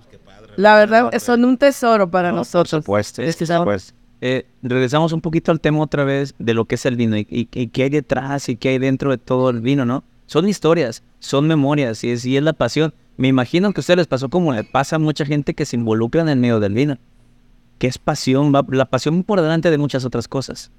la 0.55 0.75
verdad 0.75 1.11
son 1.19 1.45
un 1.45 1.55
tesoro 1.57 2.09
para 2.09 2.31
No, 2.31 2.37
nosotros 2.37 2.83
Por 2.83 3.03
supuesto, 3.03 3.21
Es 3.21 3.35
que 3.35 3.45
supuesto. 3.45 3.93
Eh, 4.21 4.47
regresamos 4.63 5.13
un 5.13 5.21
poquito 5.21 5.51
al 5.51 5.61
tema 5.61 5.79
otra 5.79 6.03
vez 6.03 6.33
de 6.39 6.55
lo 6.55 6.65
que 6.65 6.73
es 6.75 6.85
el 6.87 6.95
vino 6.95 7.15
y, 7.17 7.27
y- 7.29 7.47
y 7.53 7.67
qué 7.67 7.83
hay 7.83 7.89
detrás 7.89 8.49
y 8.49 8.55
qué 8.55 8.69
hay 8.69 8.79
dentro 8.79 9.11
de 9.11 9.19
todo 9.19 9.51
el 9.51 9.61
vino, 9.61 9.85
¿no? 9.85 10.03
Son 10.25 10.49
historias, 10.49 11.03
son 11.19 11.45
memorias 11.47 12.03
y 12.03 12.09
es, 12.09 12.25
y 12.25 12.35
es 12.35 12.41
la 12.43 12.53
pasión. 12.53 12.93
Me 13.17 13.27
imagino 13.27 13.71
que 13.71 13.79
a 13.79 13.81
ustedes 13.81 13.97
les 13.99 14.07
pasó 14.07 14.29
como 14.29 14.53
le 14.53 14.63
pasa 14.63 14.95
a 14.95 14.99
mucha 14.99 15.23
gente 15.25 15.53
que 15.53 15.65
se 15.65 15.75
involucra 15.75 16.21
en 16.21 16.29
el 16.29 16.39
medio 16.39 16.59
del 16.59 16.73
vino. 16.73 16.97
Que 17.77 17.85
es 17.85 17.99
pasión, 17.99 18.51
va- 18.53 18.65
la 18.69 18.85
pasión 18.85 19.23
por 19.23 19.39
delante 19.39 19.69
de 19.69 19.77
muchas 19.77 20.03
otras 20.03 20.27
cosas. 20.27 20.71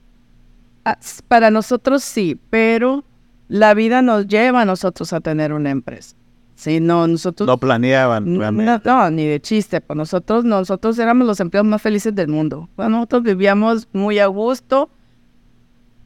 Ah, 0.85 0.99
Para 1.29 1.50
nosotros 1.52 2.02
sí, 2.02 2.41
pero 2.50 3.05
la 3.49 3.75
vida 3.75 4.02
nos 4.02 4.26
lleva 4.26 4.62
a 4.62 4.64
nosotros 4.64 5.12
a 5.12 5.21
tener 5.21 5.52
una 5.52 5.71
empresa. 5.71 6.14
Sí, 6.55 6.81
no, 6.81 7.07
nosotros... 7.07 7.47
No 7.47 7.59
planeaban, 7.59 8.37
no, 8.37 8.81
no, 8.85 9.11
ni 9.11 9.26
de 9.26 9.40
chiste. 9.40 9.81
Pues 9.81 9.97
nosotros, 9.97 10.45
nosotros 10.45 10.99
éramos 10.99 11.26
los 11.26 11.38
empleados 11.38 11.69
más 11.69 11.81
felices 11.81 12.14
del 12.14 12.28
mundo. 12.28 12.69
Bueno, 12.76 12.97
nosotros 12.97 13.23
vivíamos 13.23 13.87
muy 13.93 14.19
a 14.19 14.26
gusto. 14.26 14.90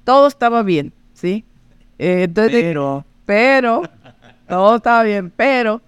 Todo 0.04 0.26
estaba 0.26 0.62
bien, 0.62 0.92
¿sí? 1.14 1.44
Eh, 1.98 2.24
entonces, 2.24 2.62
Pero 2.62 3.04
pero, 3.24 3.82
todo 4.48 4.76
estaba 4.76 5.02
bien, 5.04 5.32
pero 5.34 5.80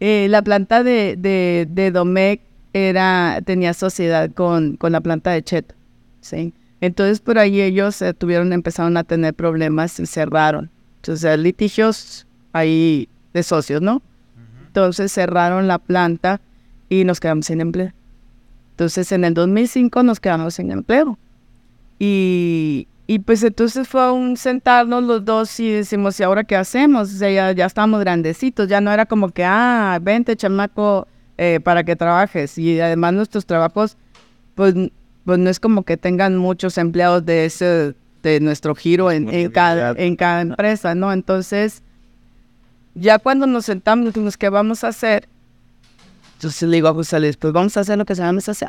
eh, 0.00 0.28
la 0.30 0.42
planta 0.42 0.82
de, 0.82 1.16
de, 1.18 1.66
de 1.68 1.90
Domecq 1.90 2.40
era, 2.72 3.40
tenía 3.44 3.74
sociedad 3.74 4.30
con, 4.30 4.76
con 4.76 4.92
la 4.92 5.00
planta 5.00 5.30
de 5.32 5.42
Cheto, 5.42 5.74
¿sí? 6.20 6.54
Entonces 6.80 7.20
por 7.20 7.38
ahí 7.38 7.60
ellos 7.60 8.00
eh, 8.02 8.14
tuvieron, 8.14 8.52
empezaron 8.52 8.96
a 8.96 9.04
tener 9.04 9.34
problemas 9.34 9.98
y 9.98 10.06
cerraron. 10.06 10.70
Entonces 11.06 11.38
litigios 11.38 12.26
ahí 12.52 13.08
de 13.32 13.44
socios, 13.44 13.80
¿no? 13.80 14.02
Entonces 14.66 15.12
cerraron 15.12 15.68
la 15.68 15.78
planta 15.78 16.40
y 16.88 17.04
nos 17.04 17.20
quedamos 17.20 17.46
sin 17.46 17.60
empleo. 17.60 17.92
Entonces 18.72 19.12
en 19.12 19.24
el 19.24 19.32
2005 19.32 20.02
nos 20.02 20.18
quedamos 20.18 20.54
sin 20.54 20.72
empleo. 20.72 21.16
Y, 22.00 22.88
y 23.06 23.20
pues 23.20 23.44
entonces 23.44 23.86
fue 23.86 24.10
un 24.10 24.36
sentarnos 24.36 25.04
los 25.04 25.24
dos 25.24 25.60
y 25.60 25.70
decimos, 25.70 26.18
¿y 26.18 26.24
ahora 26.24 26.42
qué 26.42 26.56
hacemos? 26.56 27.14
O 27.14 27.16
sea, 27.18 27.30
ya, 27.30 27.52
ya 27.52 27.66
estábamos 27.66 28.00
grandecitos, 28.00 28.66
ya 28.68 28.80
no 28.80 28.90
era 28.90 29.06
como 29.06 29.28
que, 29.28 29.44
ah, 29.44 30.00
vente 30.02 30.34
chamaco 30.34 31.06
eh, 31.38 31.60
para 31.62 31.84
que 31.84 31.94
trabajes. 31.94 32.58
Y 32.58 32.80
además 32.80 33.14
nuestros 33.14 33.46
trabajos, 33.46 33.96
pues, 34.56 34.74
pues 35.24 35.38
no 35.38 35.48
es 35.50 35.60
como 35.60 35.84
que 35.84 35.96
tengan 35.96 36.36
muchos 36.36 36.76
empleados 36.78 37.24
de 37.24 37.44
ese, 37.44 37.94
de 38.30 38.40
nuestro 38.40 38.74
giro 38.74 39.10
en, 39.10 39.28
en 39.28 39.50
cada, 39.50 39.92
en 39.92 40.16
cada 40.16 40.40
empresa, 40.40 40.94
¿no? 40.94 41.12
Entonces, 41.12 41.82
ya 42.94 43.18
cuando 43.18 43.46
nos 43.46 43.66
sentamos, 43.66 44.06
dijimos, 44.06 44.36
¿qué 44.36 44.48
vamos 44.48 44.84
a 44.84 44.88
hacer? 44.88 45.28
Entonces 46.36 46.68
le 46.68 46.76
digo 46.76 46.88
a 46.88 46.94
José 46.94 47.20
Luis, 47.20 47.36
pues 47.36 47.52
vamos 47.52 47.76
a 47.76 47.80
hacer 47.80 47.98
lo 47.98 48.04
que 48.04 48.14
sabemos 48.14 48.48
hacer. 48.48 48.68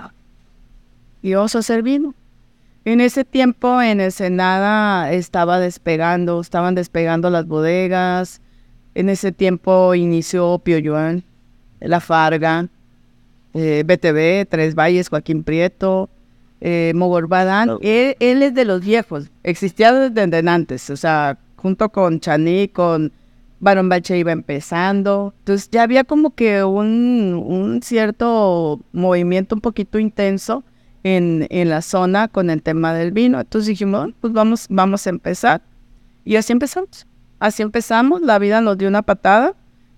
Y 1.22 1.34
vamos 1.34 1.56
a 1.56 1.60
hacer 1.60 1.84
vino. 1.84 2.14
En 2.86 3.02
ese 3.02 3.26
tiempo 3.26 3.82
en 3.82 4.00
Ensenada 4.00 5.12
estaba 5.12 5.60
despegando, 5.60 6.40
estaban 6.40 6.76
despegando 6.76 7.30
las 7.30 7.46
bodegas. 7.46 8.42
En 8.96 9.10
ese 9.10 9.32
tiempo 9.34 9.94
inició 9.96 10.60
Pio 10.60 10.78
Yuan, 10.78 11.24
La 11.82 12.00
Farga, 12.00 12.68
eh, 13.54 13.84
BTV, 13.86 14.48
Tres 14.50 14.76
Valles, 14.76 15.10
Joaquín 15.10 15.44
Prieto, 15.44 16.10
eh, 16.62 16.92
Mogorbadán. 16.96 17.78
Él, 17.82 18.16
él 18.20 18.44
es 18.44 18.54
de 18.54 18.66
los 18.66 18.82
viejos, 18.82 19.30
existía 19.44 19.94
desde 19.94 20.50
antes, 20.50 20.90
o 20.90 20.98
sea, 20.98 21.38
junto 21.56 21.90
con 21.90 22.20
Chaní, 22.20 22.68
con 22.68 23.12
Barón 23.60 23.90
Bache 23.90 24.18
iba 24.18 24.32
empezando. 24.32 25.34
Entonces 25.40 25.70
ya 25.72 25.84
había 25.84 26.04
como 26.04 26.36
que 26.36 26.64
un, 26.64 27.42
un 27.46 27.82
cierto 27.82 28.80
movimiento 28.92 29.56
un 29.56 29.62
poquito 29.62 30.00
intenso 30.00 30.64
en, 31.04 31.48
en 31.50 31.70
la 31.70 31.82
zona 31.82 32.28
con 32.28 32.50
el 32.50 32.62
tema 32.62 32.94
del 32.94 33.12
vino. 33.12 33.40
Entonces 33.40 33.68
dijimos, 33.68 34.02
"Bueno, 34.02 34.16
pues 34.22 34.34
vamos, 34.34 34.68
vamos 34.70 35.08
a 35.08 35.10
empezar. 35.10 35.62
Y 36.26 36.36
así 36.36 36.54
empezamos. 36.54 37.08
Así 37.40 37.62
empezamos, 37.62 38.22
la 38.22 38.40
vida 38.40 38.62
nos 38.62 38.78
dio 38.78 38.88
una 38.88 39.04
patada 39.04 39.56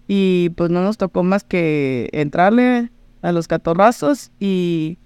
y 0.07 0.49
pues 0.51 0.69
no 0.69 0.83
nos 0.83 0.97
tocó 0.97 1.23
más 1.23 1.43
que 1.43 2.09
entrarle 2.11 2.91
a 3.21 3.31
los 3.31 3.47
catorrazos 3.47 4.31
y, 4.39 4.97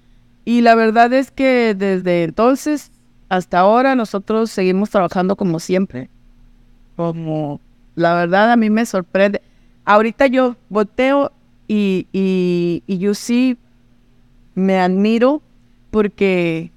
y 0.45 0.61
la 0.61 0.75
verdad 0.75 1.13
es 1.13 1.31
que 1.31 1.75
desde 1.77 2.23
entonces 2.23 2.91
hasta 3.29 3.59
ahora 3.59 3.95
nosotros 3.95 4.51
seguimos 4.51 4.89
trabajando 4.89 5.35
como 5.35 5.59
siempre. 5.59 6.09
Como 6.95 7.59
la 7.95 8.13
verdad 8.13 8.51
a 8.51 8.55
mí 8.55 8.69
me 8.69 8.85
sorprende. 8.85 9.41
Ahorita 9.85 10.27
yo 10.27 10.55
volteo 10.69 11.31
y, 11.67 12.07
y, 12.11 12.83
y 12.85 12.97
yo 12.99 13.13
sí 13.15 13.57
me 14.55 14.79
admiro 14.79 15.41
porque 15.89 16.71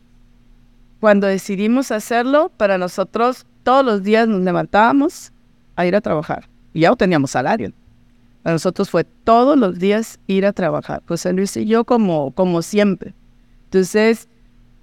cuando 1.00 1.26
decidimos 1.26 1.90
hacerlo, 1.90 2.50
para 2.56 2.78
nosotros 2.78 3.46
todos 3.62 3.84
los 3.84 4.02
días 4.02 4.28
nos 4.28 4.40
levantábamos 4.40 5.32
a 5.74 5.86
ir 5.86 5.94
a 5.94 6.00
trabajar. 6.00 6.48
Y 6.72 6.80
ya 6.80 6.94
teníamos 6.96 7.32
salario. 7.32 7.72
Para 8.42 8.54
nosotros 8.54 8.88
fue 8.90 9.04
todos 9.04 9.58
los 9.58 9.78
días 9.78 10.20
ir 10.26 10.46
a 10.46 10.52
trabajar. 10.52 11.02
José 11.06 11.32
Luis 11.32 11.56
y 11.56 11.66
yo 11.66 11.84
como, 11.84 12.30
como 12.30 12.62
siempre. 12.62 13.12
Entonces, 13.76 14.26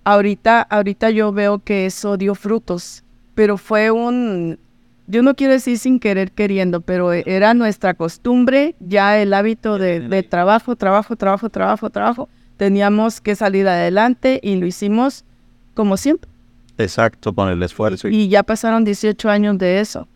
ahorita, 0.03 0.61
ahorita 0.61 1.09
yo 1.09 1.31
veo 1.31 1.57
que 1.57 1.87
eso 1.87 2.15
dio 2.15 2.35
frutos, 2.35 3.03
pero 3.33 3.57
fue 3.57 3.89
un, 3.89 4.59
yo 5.07 5.23
no 5.23 5.33
quiero 5.33 5.53
decir 5.53 5.79
sin 5.79 5.99
querer 5.99 6.31
queriendo, 6.31 6.79
pero 6.81 7.11
e- 7.11 7.23
era 7.25 7.55
nuestra 7.55 7.95
costumbre, 7.95 8.75
ya 8.79 9.19
el 9.19 9.33
hábito 9.33 9.79
de, 9.79 9.99
de 9.99 10.21
trabajo, 10.21 10.75
trabajo, 10.75 11.15
trabajo, 11.15 11.49
trabajo, 11.49 11.89
trabajo. 11.89 12.29
Teníamos 12.57 13.19
que 13.19 13.35
salir 13.35 13.67
adelante 13.67 14.39
y 14.43 14.57
lo 14.57 14.67
hicimos 14.67 15.25
como 15.73 15.97
siempre. 15.97 16.29
Exacto, 16.77 17.33
con 17.33 17.49
el 17.49 17.63
esfuerzo. 17.63 18.07
Y, 18.09 18.15
Y 18.15 18.27
ya 18.29 18.43
pasaron 18.43 18.85
18 18.85 19.27
años 19.27 19.57
de 19.57 19.79
eso. 19.79 20.07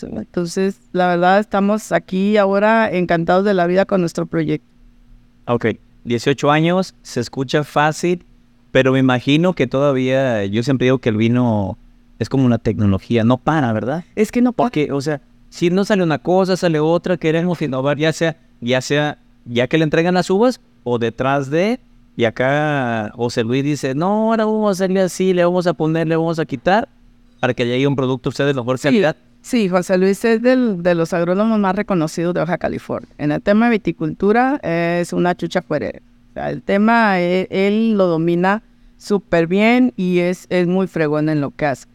Entonces, 0.00 0.80
la 0.92 1.08
verdad, 1.08 1.40
estamos 1.40 1.92
aquí 1.92 2.38
ahora 2.38 2.90
encantados 2.90 3.44
de 3.44 3.52
la 3.52 3.66
vida 3.66 3.84
con 3.84 4.00
nuestro 4.00 4.24
proyecto. 4.24 4.66
Ok, 5.46 5.66
18 6.08 6.50
años, 6.50 6.94
se 7.02 7.20
escucha 7.20 7.64
fácil, 7.64 8.24
pero 8.72 8.92
me 8.92 8.98
imagino 8.98 9.52
que 9.52 9.66
todavía, 9.66 10.44
yo 10.46 10.62
siempre 10.62 10.86
digo 10.86 10.98
que 10.98 11.08
el 11.10 11.16
vino 11.16 11.78
es 12.18 12.28
como 12.28 12.44
una 12.44 12.58
tecnología, 12.58 13.24
no 13.24 13.38
para, 13.38 13.72
¿verdad? 13.72 14.04
Es 14.16 14.32
que 14.32 14.42
no 14.42 14.52
puedo. 14.52 14.66
Porque, 14.66 14.90
o 14.92 15.00
sea, 15.00 15.20
si 15.50 15.70
no 15.70 15.84
sale 15.84 16.02
una 16.02 16.18
cosa, 16.18 16.56
sale 16.56 16.80
otra, 16.80 17.16
queremos 17.16 17.60
innovar, 17.62 17.96
ya 17.98 18.12
sea, 18.12 18.36
ya 18.60 18.80
sea, 18.80 19.18
ya 19.44 19.66
que 19.68 19.78
le 19.78 19.84
entregan 19.84 20.14
las 20.14 20.28
uvas 20.30 20.60
o 20.84 20.98
detrás 20.98 21.50
de, 21.50 21.80
y 22.16 22.24
acá 22.24 23.12
José 23.14 23.44
Luis 23.44 23.62
dice, 23.62 23.94
no, 23.94 24.30
ahora 24.30 24.44
vamos 24.44 24.68
a 24.68 24.72
hacerle 24.72 25.00
así, 25.00 25.32
le 25.32 25.44
vamos 25.44 25.66
a 25.66 25.74
poner, 25.74 26.08
le 26.08 26.16
vamos 26.16 26.38
a 26.38 26.44
quitar, 26.44 26.88
para 27.40 27.54
que 27.54 27.64
llegue 27.64 27.86
un 27.86 27.96
producto 27.96 28.28
a 28.28 28.30
ustedes 28.30 28.54
de 28.54 28.60
mejor 28.60 28.80
calidad. 28.80 29.16
Sí, 29.16 29.27
José 29.70 29.96
Luis 29.98 30.24
es 30.24 30.42
del- 30.42 30.82
de 30.82 30.94
los 30.94 31.12
agrónomos 31.12 31.58
más 31.58 31.74
reconocidos 31.74 32.34
de 32.34 32.40
Baja 32.40 32.58
California. 32.58 33.08
En 33.18 33.32
el 33.32 33.40
tema 33.40 33.66
de 33.66 33.72
viticultura 33.72 34.60
es 34.62 35.12
una 35.12 35.34
chucha 35.34 35.62
fuerera. 35.62 36.00
O 36.30 36.34
sea, 36.34 36.50
el 36.50 36.62
tema 36.62 37.20
e- 37.20 37.48
él, 37.50 37.92
lo 37.94 38.06
domina 38.06 38.62
súper 38.98 39.46
bien 39.46 39.92
y 39.96 40.18
es, 40.18 40.46
es 40.50 40.66
muy 40.66 40.86
fregón 40.86 41.28
en 41.28 41.40
lo 41.40 41.50
que 41.52 41.66
hace. 41.66 41.86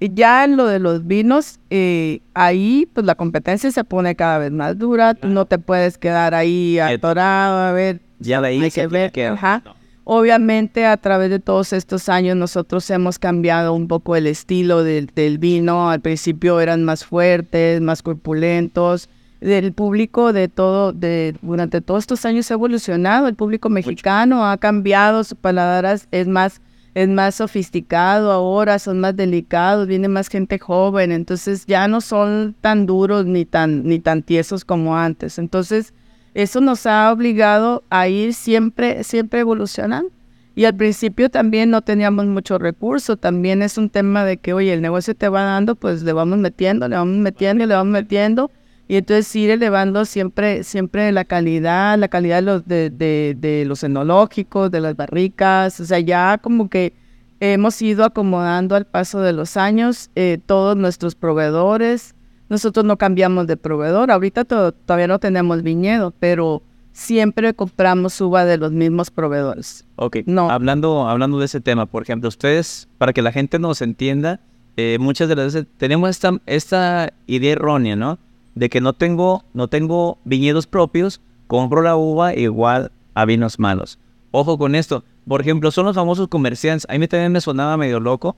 Y 0.00 0.14
ya 0.14 0.44
en 0.44 0.56
lo 0.56 0.66
de 0.66 0.78
los 0.78 1.06
vinos, 1.06 1.58
eh, 1.70 2.20
ahí 2.34 2.88
pues 2.92 3.04
la 3.04 3.14
competencia 3.16 3.70
se 3.70 3.84
pone 3.84 4.14
cada 4.14 4.38
vez 4.38 4.52
más 4.52 4.78
dura. 4.78 5.14
Tú 5.14 5.28
no 5.28 5.44
te 5.44 5.58
puedes 5.58 5.98
quedar 5.98 6.34
ahí 6.34 6.78
atorado 6.78 7.58
a 7.58 7.72
ver 7.72 8.00
Ya 8.20 8.40
de 8.40 8.48
ahí 8.48 8.62
hay 8.62 8.70
se 8.70 8.82
que 8.82 8.86
ver, 8.86 9.12
ajá. 9.32 9.62
Obviamente 10.10 10.86
a 10.86 10.96
través 10.96 11.28
de 11.28 11.38
todos 11.38 11.74
estos 11.74 12.08
años 12.08 12.34
nosotros 12.34 12.88
hemos 12.88 13.18
cambiado 13.18 13.74
un 13.74 13.88
poco 13.88 14.16
el 14.16 14.26
estilo 14.26 14.82
del, 14.82 15.04
del 15.14 15.36
vino. 15.36 15.90
Al 15.90 16.00
principio 16.00 16.60
eran 16.60 16.82
más 16.82 17.04
fuertes, 17.04 17.82
más 17.82 18.00
corpulentos. 18.00 19.10
El 19.42 19.74
público 19.74 20.32
de 20.32 20.48
todo, 20.48 20.94
de, 20.94 21.36
durante 21.42 21.82
todos 21.82 22.04
estos 22.04 22.24
años 22.24 22.50
ha 22.50 22.54
evolucionado. 22.54 23.28
El 23.28 23.34
público 23.34 23.68
mexicano 23.68 24.46
ha 24.46 24.56
cambiado, 24.56 25.24
su 25.24 25.36
paladar 25.36 25.84
es- 25.84 26.08
es 26.10 26.26
más, 26.26 26.62
es 26.94 27.06
más 27.10 27.34
sofisticado 27.34 28.32
ahora, 28.32 28.78
son 28.78 29.00
más 29.00 29.14
delicados, 29.14 29.86
viene 29.88 30.08
más 30.08 30.28
gente 30.28 30.58
joven, 30.58 31.12
entonces 31.12 31.66
ya 31.66 31.86
no 31.86 32.00
son 32.00 32.56
tan 32.62 32.86
duros 32.86 33.26
ni 33.26 33.44
tan, 33.44 33.84
ni 33.84 33.98
tan 33.98 34.22
tiesos 34.22 34.64
como 34.64 34.96
antes. 34.96 35.38
Entonces, 35.38 35.92
eso 36.42 36.60
nos 36.60 36.86
ha 36.86 37.10
obligado 37.12 37.82
a 37.90 38.06
ir 38.06 38.32
siempre, 38.32 39.02
siempre 39.02 39.40
evolucionando. 39.40 40.12
Y 40.54 40.66
al 40.66 40.76
principio 40.76 41.30
también 41.30 41.68
no 41.70 41.82
teníamos 41.82 42.26
mucho 42.26 42.58
recurso, 42.58 43.16
también 43.16 43.60
es 43.60 43.76
un 43.76 43.90
tema 43.90 44.24
de 44.24 44.36
que, 44.36 44.52
oye, 44.52 44.72
el 44.72 44.80
negocio 44.80 45.16
te 45.16 45.28
va 45.28 45.42
dando, 45.42 45.74
pues 45.74 46.04
le 46.04 46.12
vamos 46.12 46.38
metiendo, 46.38 46.88
le 46.88 46.94
vamos 46.94 47.16
metiendo, 47.16 47.66
le 47.66 47.74
vamos 47.74 47.92
metiendo, 47.92 48.52
y 48.86 48.96
entonces 48.96 49.34
ir 49.34 49.50
elevando 49.50 50.04
siempre, 50.04 50.62
siempre 50.62 51.10
la 51.10 51.24
calidad, 51.24 51.98
la 51.98 52.06
calidad 52.06 52.36
de 52.36 52.42
los, 52.42 52.66
de, 52.66 52.90
de 53.36 53.64
los 53.66 53.82
enológicos, 53.82 54.70
de 54.70 54.80
las 54.80 54.94
barricas, 54.94 55.80
o 55.80 55.84
sea, 55.84 55.98
ya 55.98 56.38
como 56.38 56.68
que 56.68 56.92
hemos 57.40 57.82
ido 57.82 58.04
acomodando 58.04 58.76
al 58.76 58.86
paso 58.86 59.20
de 59.20 59.32
los 59.32 59.56
años 59.56 60.10
eh, 60.14 60.38
todos 60.44 60.76
nuestros 60.76 61.14
proveedores, 61.16 62.14
nosotros 62.48 62.84
no 62.84 62.96
cambiamos 62.96 63.46
de 63.46 63.56
proveedor. 63.56 64.10
Ahorita 64.10 64.44
to- 64.44 64.72
todavía 64.72 65.06
no 65.08 65.18
tenemos 65.18 65.62
viñedo, 65.62 66.12
pero 66.18 66.62
siempre 66.92 67.54
compramos 67.54 68.20
uva 68.20 68.44
de 68.44 68.56
los 68.58 68.72
mismos 68.72 69.10
proveedores. 69.10 69.84
Ok, 69.96 70.18
No. 70.26 70.50
hablando, 70.50 71.08
hablando 71.08 71.38
de 71.38 71.44
ese 71.44 71.60
tema, 71.60 71.86
por 71.86 72.02
ejemplo, 72.02 72.28
ustedes, 72.28 72.88
para 72.98 73.12
que 73.12 73.22
la 73.22 73.30
gente 73.32 73.58
nos 73.58 73.82
entienda, 73.82 74.40
eh, 74.76 74.96
muchas 75.00 75.28
de 75.28 75.36
las 75.36 75.46
veces 75.54 75.66
tenemos 75.76 76.10
esta, 76.10 76.32
esta 76.46 77.12
idea 77.26 77.52
errónea, 77.52 77.96
¿no? 77.96 78.18
De 78.54 78.68
que 78.68 78.80
no 78.80 78.92
tengo, 78.92 79.44
no 79.54 79.68
tengo 79.68 80.18
viñedos 80.24 80.66
propios, 80.66 81.20
compro 81.46 81.82
la 81.82 81.96
uva 81.96 82.34
igual 82.34 82.90
a 83.14 83.24
vinos 83.24 83.58
malos. 83.58 83.98
Ojo 84.32 84.58
con 84.58 84.74
esto, 84.74 85.04
por 85.26 85.40
ejemplo, 85.40 85.70
son 85.70 85.86
los 85.86 85.94
famosos 85.94 86.28
comerciantes, 86.28 86.86
a 86.88 86.98
mí 86.98 87.06
también 87.06 87.32
me 87.32 87.40
sonaba 87.40 87.76
medio 87.76 88.00
loco, 88.00 88.36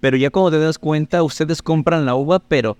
pero 0.00 0.16
ya 0.16 0.30
cuando 0.30 0.50
te 0.52 0.58
das 0.60 0.78
cuenta, 0.78 1.22
ustedes 1.22 1.62
compran 1.62 2.04
la 2.06 2.14
uva, 2.14 2.38
pero 2.38 2.76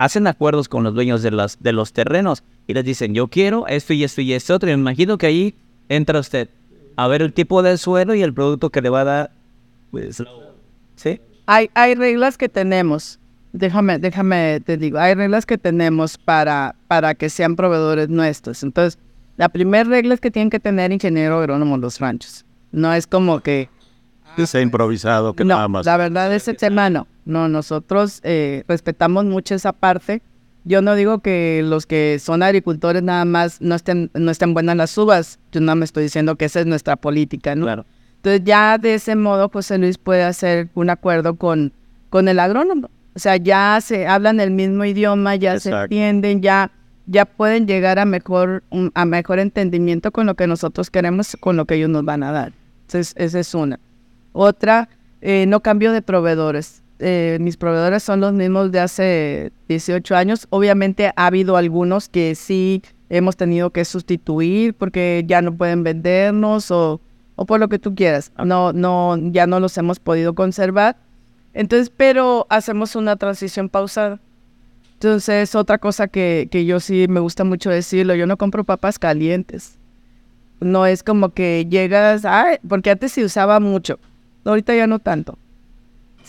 hacen 0.00 0.26
acuerdos 0.26 0.70
con 0.70 0.82
los 0.82 0.94
dueños 0.94 1.22
de, 1.22 1.30
las, 1.30 1.62
de 1.62 1.74
los 1.74 1.92
terrenos 1.92 2.42
y 2.66 2.72
les 2.72 2.86
dicen, 2.86 3.12
yo 3.12 3.28
quiero 3.28 3.66
esto 3.66 3.92
y 3.92 4.02
esto 4.02 4.22
y 4.22 4.32
esto 4.32 4.54
otro. 4.54 4.70
Y 4.70 4.72
me 4.72 4.80
imagino 4.80 5.18
que 5.18 5.26
ahí 5.26 5.54
entra 5.90 6.18
usted 6.18 6.48
a 6.96 7.06
ver 7.06 7.20
el 7.20 7.34
tipo 7.34 7.62
de 7.62 7.76
suelo 7.76 8.14
y 8.14 8.22
el 8.22 8.32
producto 8.32 8.70
que 8.70 8.80
le 8.80 8.88
va 8.88 9.02
a 9.02 9.04
dar. 9.04 9.30
Pues, 9.90 10.22
¿Sí? 10.96 11.20
Hay, 11.44 11.68
hay 11.74 11.94
reglas 11.96 12.38
que 12.38 12.48
tenemos, 12.48 13.20
déjame, 13.52 13.98
déjame 13.98 14.62
te 14.64 14.78
digo, 14.78 14.98
hay 14.98 15.12
reglas 15.12 15.44
que 15.44 15.58
tenemos 15.58 16.16
para, 16.16 16.74
para 16.88 17.14
que 17.14 17.28
sean 17.28 17.54
proveedores 17.54 18.08
nuestros. 18.08 18.62
Entonces, 18.62 18.98
la 19.36 19.50
primera 19.50 19.84
regla 19.84 20.14
es 20.14 20.20
que 20.20 20.30
tienen 20.30 20.48
que 20.48 20.60
tener 20.60 20.92
ingeniero 20.92 21.40
agrónomo 21.40 21.76
los 21.76 22.00
ranchos. 22.00 22.46
No 22.72 22.94
es 22.94 23.06
como 23.06 23.40
que 23.40 23.68
que 24.34 24.46
sea 24.46 24.62
improvisado, 24.62 25.34
que 25.34 25.44
no, 25.44 25.56
nada 25.56 25.68
más. 25.68 25.84
la 25.84 25.98
verdad 25.98 26.32
ese 26.34 26.54
tema 26.54 26.88
no. 26.88 27.06
No, 27.24 27.48
nosotros 27.48 28.20
eh, 28.24 28.64
respetamos 28.68 29.24
mucho 29.24 29.54
esa 29.54 29.72
parte. 29.72 30.22
Yo 30.64 30.82
no 30.82 30.94
digo 30.94 31.20
que 31.20 31.62
los 31.64 31.86
que 31.86 32.18
son 32.20 32.42
agricultores 32.42 33.02
nada 33.02 33.24
más 33.24 33.60
no 33.60 33.74
estén, 33.74 34.10
no 34.14 34.30
estén 34.30 34.52
buenas 34.54 34.76
las 34.76 34.96
uvas. 34.98 35.38
Yo 35.52 35.60
no 35.60 35.74
me 35.76 35.84
estoy 35.84 36.04
diciendo 36.04 36.36
que 36.36 36.44
esa 36.46 36.60
es 36.60 36.66
nuestra 36.66 36.96
política, 36.96 37.54
¿no? 37.54 37.64
Claro. 37.66 37.86
Entonces 38.16 38.42
ya 38.44 38.76
de 38.76 38.94
ese 38.94 39.16
modo 39.16 39.48
José 39.48 39.78
Luis 39.78 39.96
puede 39.96 40.22
hacer 40.24 40.68
un 40.74 40.90
acuerdo 40.90 41.36
con, 41.36 41.72
con 42.10 42.28
el 42.28 42.38
agrónomo. 42.38 42.90
O 43.14 43.18
sea, 43.18 43.36
ya 43.36 43.78
se 43.82 44.06
hablan 44.06 44.38
el 44.40 44.50
mismo 44.50 44.84
idioma, 44.84 45.34
ya 45.36 45.58
se 45.58 45.70
entienden, 45.84 46.42
ya, 46.42 46.70
ya 47.06 47.24
pueden 47.24 47.66
llegar 47.66 47.98
a 47.98 48.04
mejor, 48.04 48.62
un- 48.70 48.92
a 48.94 49.04
mejor 49.06 49.38
entendimiento 49.38 50.12
con 50.12 50.26
lo 50.26 50.34
que 50.34 50.46
nosotros 50.46 50.90
queremos, 50.90 51.36
con 51.40 51.56
lo 51.56 51.64
que 51.64 51.76
ellos 51.76 51.88
nos 51.90 52.04
van 52.04 52.22
a 52.22 52.32
dar. 52.32 52.52
Entonces, 52.86 53.14
esa 53.16 53.40
es 53.40 53.54
una. 53.54 53.80
Otra, 54.32 54.88
eh, 55.22 55.46
no 55.46 55.60
cambio 55.60 55.92
de 55.92 56.02
proveedores. 56.02 56.79
Eh, 57.02 57.38
mis 57.40 57.56
proveedores 57.56 58.02
son 58.02 58.20
los 58.20 58.34
mismos 58.34 58.70
de 58.72 58.80
hace 58.80 59.52
18 59.68 60.14
años. 60.14 60.46
Obviamente 60.50 61.12
ha 61.16 61.26
habido 61.26 61.56
algunos 61.56 62.08
que 62.08 62.34
sí 62.34 62.82
hemos 63.08 63.36
tenido 63.36 63.70
que 63.70 63.84
sustituir 63.86 64.74
porque 64.74 65.24
ya 65.26 65.40
no 65.40 65.56
pueden 65.56 65.82
vendernos 65.82 66.70
o, 66.70 67.00
o 67.36 67.46
por 67.46 67.58
lo 67.58 67.68
que 67.68 67.78
tú 67.78 67.94
quieras. 67.94 68.32
No, 68.44 68.72
no, 68.74 69.16
ya 69.32 69.46
no 69.46 69.60
los 69.60 69.76
hemos 69.78 69.98
podido 69.98 70.34
conservar. 70.34 70.96
Entonces, 71.54 71.90
pero 71.94 72.46
hacemos 72.50 72.94
una 72.94 73.16
transición 73.16 73.70
pausada. 73.70 74.20
Entonces, 74.94 75.54
otra 75.54 75.78
cosa 75.78 76.08
que, 76.08 76.48
que 76.50 76.66
yo 76.66 76.78
sí 76.78 77.06
me 77.08 77.20
gusta 77.20 77.42
mucho 77.44 77.70
decirlo, 77.70 78.14
yo 78.14 78.26
no 78.26 78.36
compro 78.36 78.64
papas 78.64 78.98
calientes. 78.98 79.78
No 80.60 80.84
es 80.84 81.02
como 81.02 81.30
que 81.30 81.66
llegas, 81.70 82.26
ay, 82.26 82.58
porque 82.68 82.90
antes 82.90 83.12
se 83.12 83.24
usaba 83.24 83.58
mucho, 83.60 83.98
ahorita 84.44 84.74
ya 84.74 84.86
no 84.86 84.98
tanto. 84.98 85.38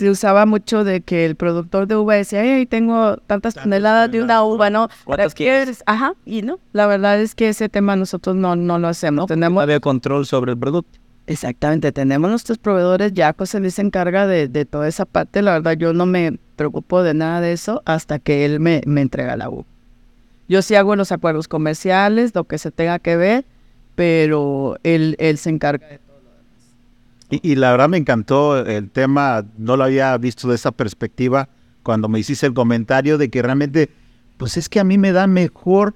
Se 0.01 0.09
usaba 0.09 0.47
mucho 0.47 0.83
de 0.83 1.01
que 1.01 1.25
el 1.25 1.35
productor 1.35 1.85
de 1.85 1.95
uva 1.95 2.15
decía, 2.15 2.41
ay, 2.41 2.65
tengo 2.65 3.17
tantas 3.17 3.53
toneladas 3.53 4.11
de 4.11 4.23
una 4.23 4.43
uva, 4.43 4.71
¿no? 4.71 4.89
¿Cuántas 5.03 5.33
¿La 5.33 5.35
quieres? 5.35 5.83
Ajá, 5.85 6.15
y 6.25 6.41
no, 6.41 6.57
la 6.73 6.87
verdad 6.87 7.21
es 7.21 7.35
que 7.35 7.49
ese 7.49 7.69
tema 7.69 7.95
nosotros 7.95 8.35
no, 8.35 8.55
no 8.55 8.79
lo 8.79 8.87
hacemos. 8.87 9.21
No 9.21 9.27
Tenemos 9.27 9.61
había 9.61 9.79
control 9.79 10.25
sobre 10.25 10.53
el 10.53 10.57
producto. 10.57 10.97
Exactamente, 11.27 11.91
tenemos 11.91 12.31
nuestros 12.31 12.57
proveedores, 12.57 13.13
ya 13.13 13.35
José 13.37 13.59
Luis 13.59 13.75
se 13.75 13.83
encarga 13.83 14.25
de, 14.25 14.47
de 14.47 14.65
toda 14.65 14.87
esa 14.87 15.05
parte, 15.05 15.43
la 15.43 15.51
verdad 15.51 15.73
yo 15.73 15.93
no 15.93 16.07
me 16.07 16.39
preocupo 16.55 17.03
de 17.03 17.13
nada 17.13 17.39
de 17.39 17.51
eso 17.51 17.83
hasta 17.85 18.17
que 18.17 18.43
él 18.43 18.59
me, 18.59 18.81
me 18.87 19.01
entrega 19.01 19.37
la 19.37 19.51
U. 19.51 19.67
Yo 20.49 20.63
sí 20.63 20.73
hago 20.73 20.95
los 20.95 21.11
acuerdos 21.11 21.47
comerciales, 21.47 22.33
lo 22.33 22.45
que 22.45 22.57
se 22.57 22.71
tenga 22.71 22.97
que 22.97 23.17
ver, 23.17 23.45
pero 23.93 24.79
él, 24.81 25.15
él 25.19 25.37
se 25.37 25.51
encarga 25.51 25.87
de 25.87 25.99
todo. 25.99 26.10
Y, 27.31 27.51
y 27.51 27.55
la 27.55 27.71
verdad 27.71 27.89
me 27.89 27.97
encantó 27.97 28.59
el 28.65 28.89
tema, 28.89 29.45
no 29.57 29.77
lo 29.77 29.85
había 29.85 30.17
visto 30.17 30.47
de 30.47 30.55
esa 30.55 30.71
perspectiva 30.71 31.49
cuando 31.83 32.09
me 32.09 32.19
hiciste 32.19 32.45
el 32.45 32.53
comentario 32.53 33.17
de 33.17 33.29
que 33.29 33.41
realmente, 33.41 33.89
pues 34.37 34.57
es 34.57 34.69
que 34.69 34.79
a 34.79 34.83
mí 34.83 34.97
me 34.97 35.11
da 35.11 35.27
mejor 35.27 35.95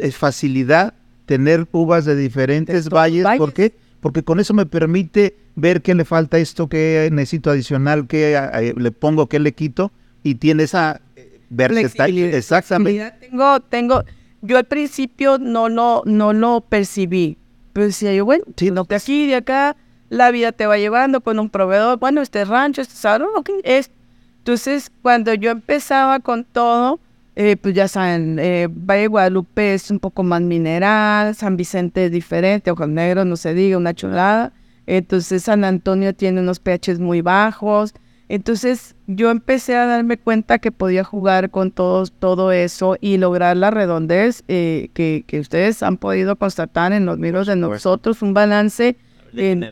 eh, 0.00 0.10
facilidad 0.10 0.94
tener 1.26 1.66
uvas 1.72 2.04
de 2.04 2.16
diferentes 2.16 2.88
valles. 2.88 3.24
valles. 3.24 3.38
¿Por 3.38 3.52
qué? 3.52 3.74
Porque 4.00 4.22
con 4.22 4.38
eso 4.38 4.54
me 4.54 4.66
permite 4.66 5.36
ver 5.56 5.82
qué 5.82 5.94
le 5.94 6.04
falta 6.04 6.38
esto, 6.38 6.68
qué 6.68 7.08
necesito 7.12 7.50
adicional, 7.50 8.06
qué 8.06 8.72
le 8.76 8.90
pongo, 8.92 9.26
qué 9.26 9.40
le 9.40 9.52
quito, 9.52 9.90
y 10.22 10.36
tiene 10.36 10.64
esa 10.64 11.00
eh, 11.16 11.40
versatilidad. 11.50 12.34
Exactamente. 12.34 13.12
Tengo, 13.20 13.60
tengo, 13.60 14.04
yo 14.42 14.58
al 14.58 14.66
principio 14.66 15.38
no 15.38 15.68
lo, 15.68 16.02
no 16.04 16.32
lo 16.32 16.60
percibí, 16.60 17.38
pero 17.72 17.86
decía 17.86 18.14
yo, 18.14 18.24
bueno, 18.24 18.44
Sí, 18.56 18.70
de 18.70 18.94
aquí, 18.94 19.26
de 19.26 19.36
acá, 19.36 19.76
la 20.08 20.30
vida 20.30 20.52
te 20.52 20.66
va 20.66 20.78
llevando 20.78 21.20
con 21.20 21.38
un 21.38 21.50
proveedor, 21.50 21.98
bueno, 21.98 22.22
este 22.22 22.44
rancho, 22.44 22.80
este 22.80 22.94
salón, 22.94 23.30
ok, 23.36 23.50
es. 23.64 23.90
Entonces, 24.38 24.92
cuando 25.02 25.34
yo 25.34 25.50
empezaba 25.50 26.20
con 26.20 26.44
todo, 26.44 27.00
eh, 27.34 27.56
pues 27.56 27.74
ya 27.74 27.88
saben, 27.88 28.38
eh, 28.38 28.68
Valle 28.70 29.02
de 29.02 29.08
Guadalupe 29.08 29.74
es 29.74 29.90
un 29.90 29.98
poco 29.98 30.22
más 30.22 30.40
mineral, 30.40 31.34
San 31.34 31.56
Vicente 31.56 32.06
es 32.06 32.12
diferente, 32.12 32.70
Ojos 32.70 32.88
Negros, 32.88 33.26
no 33.26 33.36
se 33.36 33.54
diga, 33.54 33.76
una 33.76 33.92
chulada. 33.92 34.52
Entonces, 34.86 35.42
San 35.42 35.64
Antonio 35.64 36.14
tiene 36.14 36.40
unos 36.40 36.60
pHs 36.60 37.00
muy 37.00 37.20
bajos. 37.20 37.92
Entonces, 38.28 38.94
yo 39.06 39.30
empecé 39.30 39.76
a 39.76 39.86
darme 39.86 40.16
cuenta 40.16 40.58
que 40.58 40.72
podía 40.72 41.04
jugar 41.04 41.50
con 41.50 41.72
todos, 41.72 42.12
todo 42.12 42.52
eso 42.52 42.96
y 43.00 43.18
lograr 43.18 43.56
la 43.56 43.70
redondez 43.70 44.44
eh, 44.48 44.90
que, 44.94 45.24
que 45.26 45.40
ustedes 45.40 45.82
han 45.82 45.96
podido 45.96 46.36
constatar 46.36 46.92
en 46.92 47.06
los 47.06 47.18
miros 47.18 47.46
de 47.48 47.56
nosotros, 47.56 48.22
un 48.22 48.34
balance 48.34 48.96
en, 49.34 49.70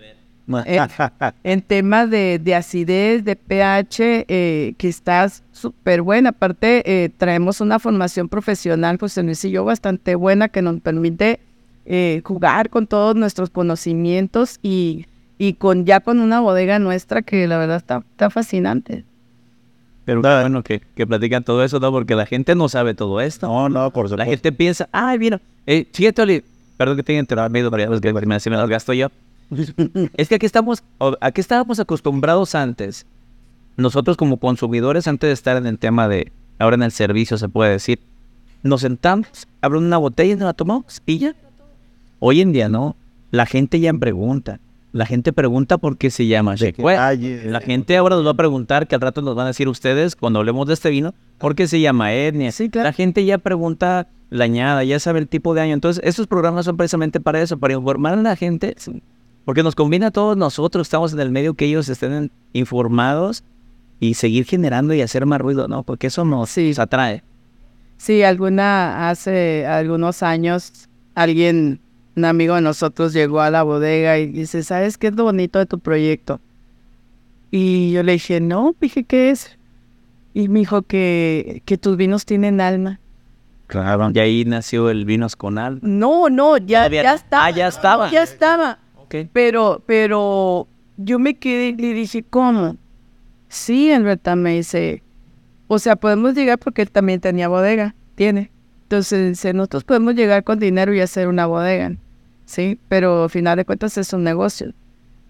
eh, 0.67 0.79
en 1.43 1.63
temas 1.63 2.11
de, 2.11 2.39
de 2.39 2.55
acidez, 2.55 3.25
de 3.25 3.37
pH, 3.37 4.25
eh, 4.29 4.75
que 4.77 4.89
está 4.89 5.29
súper 5.53 6.03
buena. 6.03 6.31
Aparte, 6.31 6.83
eh, 6.85 7.09
traemos 7.17 7.61
una 7.61 7.79
formación 7.79 8.29
profesional, 8.29 8.99
José 8.99 9.23
Luis 9.23 9.45
y 9.45 9.51
yo, 9.51 9.65
bastante 9.65 10.15
buena, 10.15 10.49
que 10.49 10.63
nos 10.63 10.81
permite 10.81 11.41
eh, 11.87 12.21
jugar 12.25 12.71
con 12.71 12.87
todos 12.87 13.15
nuestros 13.17 13.51
conocimientos 13.51 14.59
y, 14.63 15.07
y 15.39 15.55
con 15.55 15.85
ya 15.87 16.01
con 16.01 16.21
una 16.21 16.41
bodega 16.41 16.79
nuestra 16.79 17.23
que 17.23 17.47
la 17.47 17.59
verdad 17.59 17.77
está, 17.79 18.03
está 18.11 18.31
fascinante. 18.31 19.05
Pero 20.05 20.21
qué 20.21 20.41
bueno 20.41 20.63
que, 20.63 20.81
que 20.95 21.07
platican 21.07 21.45
todo 21.45 21.65
eso, 21.65 21.81
¿no? 21.81 21.91
Porque 21.91 22.15
la 22.15 22.27
gente 22.27 22.55
no 22.55 22.69
sabe 22.69 22.93
todo 22.93 23.23
esto. 23.23 23.47
No, 23.47 23.71
no, 23.71 23.91
por 23.91 24.05
La 24.05 24.11
supuesto. 24.11 24.31
gente 24.31 24.53
piensa, 24.53 24.89
ay, 24.93 25.19
mira, 25.19 25.41
eh, 25.67 25.87
fíjate, 25.91 26.21
Oli, 26.21 26.45
perdón 26.77 26.97
que 26.97 27.03
tenga 27.03 27.21
interrumpido, 27.21 27.71
pero 27.71 27.85
ya 27.85 27.89
ves 27.89 28.01
que 28.03 28.13
me, 28.13 28.21
me 28.27 28.57
las 28.57 28.69
gasto 28.69 28.93
yo. 28.93 29.09
es 30.17 30.29
que 30.29 30.35
aquí 30.37 30.47
estamos, 30.47 30.83
aquí 31.21 31.41
estábamos 31.41 31.81
acostumbrados 31.81 32.55
antes, 32.55 33.07
nosotros 33.77 34.17
como 34.17 34.39
consumidores, 34.39 35.09
antes 35.09 35.29
de 35.29 35.35
estar 35.35 35.57
en 35.57 35.67
el 35.67 35.79
tema 35.79 36.09
de, 36.09 36.33
ahora 36.59 36.77
en 36.77 36.83
el 36.83 36.93
servicio 36.93 37.39
se 37.39 37.49
puede 37.49 37.73
decir, 37.73 38.01
nos 38.63 38.81
sentamos, 38.81 39.29
abrimos 39.61 39.87
una 39.87 39.99
botella 39.99 40.33
y 40.33 40.37
nos 40.37 40.47
la 40.47 40.55
tomamos 40.55 41.03
y 41.07 41.19
ya. 41.19 41.35
Hoy 42.21 42.41
en 42.41 42.53
día 42.53 42.69
no, 42.69 42.97
la 43.31 43.47
gente 43.47 43.79
ya 43.81 43.93
pregunta, 43.93 44.61
la 44.95 45.07
gente 45.07 45.33
pregunta 45.33 45.77
por 45.77 45.99
qué 45.99 46.09
se 46.09 46.29
llama 46.29 46.55
Shequé. 46.55 46.81
detalle. 46.81 47.51
La 47.51 47.61
gente 47.61 47.97
ahora 47.97 48.15
nos 48.15 48.25
va 48.25 48.31
a 48.31 48.35
preguntar, 48.35 48.87
que 48.87 48.95
al 48.95 49.01
rato 49.01 49.23
nos 49.23 49.35
van 49.35 49.47
a 49.47 49.49
decir 49.49 49.69
ustedes, 49.69 50.15
cuando 50.15 50.39
hablemos 50.39 50.69
de 50.69 50.75
este 50.75 50.89
vino, 50.89 51.15
¿por 51.39 51.57
qué 51.57 51.67
se 51.67 51.81
llama 51.81 52.15
etnia? 52.15 52.53
Sí, 52.53 52.71
claro. 52.71 52.87
La 52.87 52.93
gente 52.93 53.25
ya 53.25 53.39
pregunta 53.39 54.07
la 54.31 54.45
añada, 54.45 54.85
ya 54.85 55.01
sabe 55.01 55.19
el 55.19 55.27
tipo 55.27 55.53
de 55.53 55.63
año. 55.63 55.75
Entonces, 55.75 56.01
estos 56.07 56.29
programas 56.29 56.65
son 56.65 56.77
precisamente 56.77 57.19
para 57.19 57.43
eso, 57.43 57.59
para 57.59 57.75
informar 57.75 58.15
a 58.15 58.23
la 58.23 58.37
gente, 58.37 58.77
porque 59.45 59.63
nos 59.63 59.75
combina 59.75 60.09
a 60.09 60.11
todos 60.11 60.37
nosotros, 60.37 60.87
estamos 60.87 61.13
en 61.13 61.21
el 61.21 61.31
medio 61.31 61.55
que 61.55 61.67
ellos 61.67 61.89
estén 61.89 62.31
informados 62.53 63.45
y 64.01 64.15
seguir 64.15 64.45
generando 64.45 64.95
y 64.95 65.03
hacer 65.03 65.27
más 65.27 65.41
ruido, 65.41 65.69
¿no? 65.69 65.83
Porque 65.83 66.09
eso 66.09 66.25
nos, 66.25 66.51
Sí. 66.51 66.69
nos 66.71 66.79
atrae. 66.79 67.23
Sí, 67.97 68.23
alguna, 68.23 69.09
hace 69.09 69.67
algunos 69.67 70.23
años, 70.23 70.89
alguien, 71.15 71.81
un 72.17 72.25
amigo 72.25 72.55
de 72.57 72.61
nosotros 72.61 73.13
llegó 73.13 73.41
a 73.41 73.51
la 73.51 73.63
bodega 73.63 74.19
y 74.19 74.27
dice, 74.27 74.63
¿sabes 74.63 74.99
qué 74.99 75.09
es 75.09 75.15
lo 75.15 75.25
bonito 75.25 75.59
de 75.59 75.67
tu 75.67 75.79
proyecto? 75.79 76.41
Y 77.51 77.93
yo 77.93 78.03
le 78.03 78.13
dije, 78.13 78.41
no, 78.41 78.75
dije, 78.81 79.05
¿qué 79.05 79.31
es? 79.31 79.57
Y 80.33 80.49
me 80.49 80.59
dijo 80.61 80.83
que, 80.83 81.63
que 81.65 81.79
tus 81.79 81.97
vinos 81.97 82.25
tienen 82.25 82.61
alma. 82.61 82.99
Claro. 83.69 84.11
Y 84.13 84.19
ahí 84.19 84.45
nació 84.45 84.91
el 84.91 85.05
Vinos 85.05 85.37
con 85.37 85.59
Al. 85.59 85.79
No, 85.83 86.29
no, 86.29 86.59
ya, 86.59 86.81
Todavía 86.81 87.03
ya 87.03 87.11
no. 87.11 87.17
estaba. 87.17 87.45
Ah, 87.47 87.51
ya 87.51 87.69
estaba. 87.69 88.11
Ya 88.11 88.23
estaba. 88.23 88.79
Pero, 89.33 89.83
pero 89.87 90.67
yo 90.97 91.19
me 91.19 91.35
quedé 91.35 91.69
y 91.69 91.93
dije, 91.93 92.23
¿cómo? 92.23 92.77
Sí, 93.49 93.93
Alberta 93.93 94.37
me 94.37 94.55
dice, 94.57 95.03
o 95.69 95.79
sea, 95.79 95.97
podemos 95.97 96.35
llegar 96.35 96.59
porque 96.59 96.83
él 96.83 96.91
también 96.91 97.21
tenía 97.21 97.49
bodega, 97.49 97.95
tiene. 98.15 98.51
Entonces, 98.83 99.45
nosotros 99.55 99.85
podemos 99.85 100.15
llegar 100.15 100.45
con 100.45 100.59
dinero 100.59 100.93
y 100.95 101.01
hacer 101.01 101.29
una 101.29 101.47
bodega, 101.47 101.97
¿sí? 102.45 102.79
Pero 102.89 103.25
al 103.25 103.31
final 103.31 103.57
de 103.57 103.65
cuentas 103.65 103.97
es 103.97 104.13
un 104.13 104.25
negocio. 104.25 104.73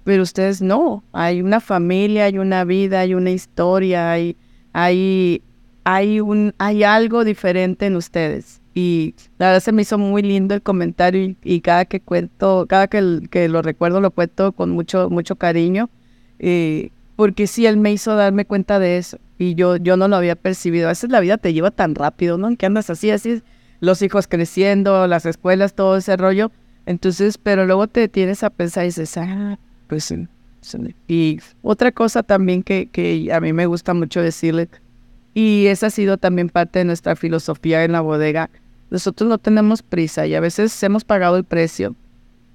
Pero 0.05 0.23
ustedes 0.23 0.61
no, 0.61 1.03
hay 1.12 1.40
una 1.40 1.61
familia, 1.61 2.25
hay 2.25 2.38
una 2.38 2.64
vida, 2.64 3.01
hay 3.01 3.14
una 3.14 3.31
historia, 3.31 4.11
hay, 4.11 4.37
hay, 4.73 5.42
hay, 5.85 6.20
un, 6.20 6.55
hay 6.59 6.83
algo 6.83 7.25
diferente 7.25 7.87
en 7.87 7.97
ustedes. 7.97 8.61
Y 8.74 9.14
la 9.38 9.46
verdad 9.46 9.60
se 9.62 9.72
me 9.72 9.82
hizo 9.82 9.98
muy 9.98 10.22
lindo 10.22 10.54
el 10.54 10.62
comentario 10.62 11.22
y, 11.22 11.37
y 11.44 11.60
cada 11.60 11.84
que 11.84 12.00
cuento, 12.00 12.66
cada 12.68 12.88
que, 12.88 13.20
que 13.30 13.48
lo 13.48 13.62
recuerdo 13.62 14.00
lo 14.00 14.10
cuento 14.10 14.52
con 14.52 14.70
mucho, 14.70 15.10
mucho 15.10 15.37
cariño. 15.37 15.90
eh, 16.38 16.90
porque 17.16 17.46
sí, 17.46 17.64
él 17.66 17.76
me 17.76 17.92
hizo 17.92 18.16
darme 18.16 18.44
cuenta 18.44 18.78
de 18.80 18.98
eso 18.98 19.18
y 19.38 19.54
yo, 19.54 19.76
yo 19.76 19.96
no 19.96 20.08
lo 20.08 20.16
había 20.16 20.34
percibido. 20.37 20.87
A 20.87 20.90
veces 20.90 21.10
la 21.10 21.20
vida 21.20 21.38
te 21.38 21.52
lleva 21.52 21.70
tan 21.70 21.94
rápido, 21.94 22.38
¿no? 22.38 22.56
Que 22.56 22.66
andas 22.66 22.90
así, 22.90 23.10
así, 23.10 23.42
los 23.80 24.02
hijos 24.02 24.26
creciendo, 24.26 25.06
las 25.06 25.24
escuelas, 25.26 25.74
todo 25.74 25.96
ese 25.96 26.16
rollo. 26.16 26.50
Entonces, 26.87 27.38
pero 27.38 27.66
luego 27.66 27.87
te 27.88 28.08
tienes 28.08 28.42
a 28.42 28.50
pensar 28.50 28.84
y 28.84 28.88
dices, 28.88 29.16
ah, 29.16 29.58
pues 29.87 30.04
sí". 30.04 30.26
Y 31.08 31.40
otra 31.62 31.92
cosa 31.92 32.22
también 32.22 32.62
que, 32.62 32.88
que 32.90 33.30
a 33.32 33.40
mí 33.40 33.52
me 33.52 33.66
gusta 33.66 33.94
mucho 33.94 34.22
decirle, 34.22 34.68
y 35.34 35.66
esa 35.66 35.87
ha 35.88 35.90
sido 35.90 36.16
también 36.18 36.48
parte 36.48 36.78
de 36.80 36.84
nuestra 36.87 37.16
filosofía 37.16 37.84
en 37.84 37.92
la 37.92 38.00
bodega, 38.00 38.50
nosotros 38.94 39.28
no 39.28 39.38
tenemos 39.38 39.83
prisa 39.83 40.24
y 40.26 40.35
a 40.37 40.40
veces 40.40 40.80
hemos 40.85 41.02
pagado 41.04 41.37
el 41.37 41.42
precio 41.42 41.96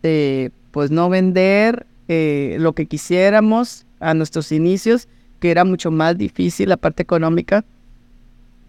de 0.02 0.52
pues 0.71 0.89
no 0.89 1.10
vender 1.10 1.86
eh, 2.08 2.56
lo 2.60 2.71
que 2.73 2.86
quisiéramos 2.86 3.86
a 3.99 4.13
nuestros 4.13 4.54
inicios, 4.54 5.10
que 5.41 5.52
era 5.52 5.65
mucho 5.65 5.91
más 5.91 6.17
difícil 6.17 6.69
la 6.69 6.78
parte 6.78 7.04
económica, 7.04 7.65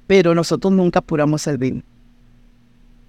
pero 0.09 0.35
nosotros 0.35 0.73
nunca 0.73 0.99
apuramos 0.99 1.47
el 1.47 1.59
vino. 1.59 1.83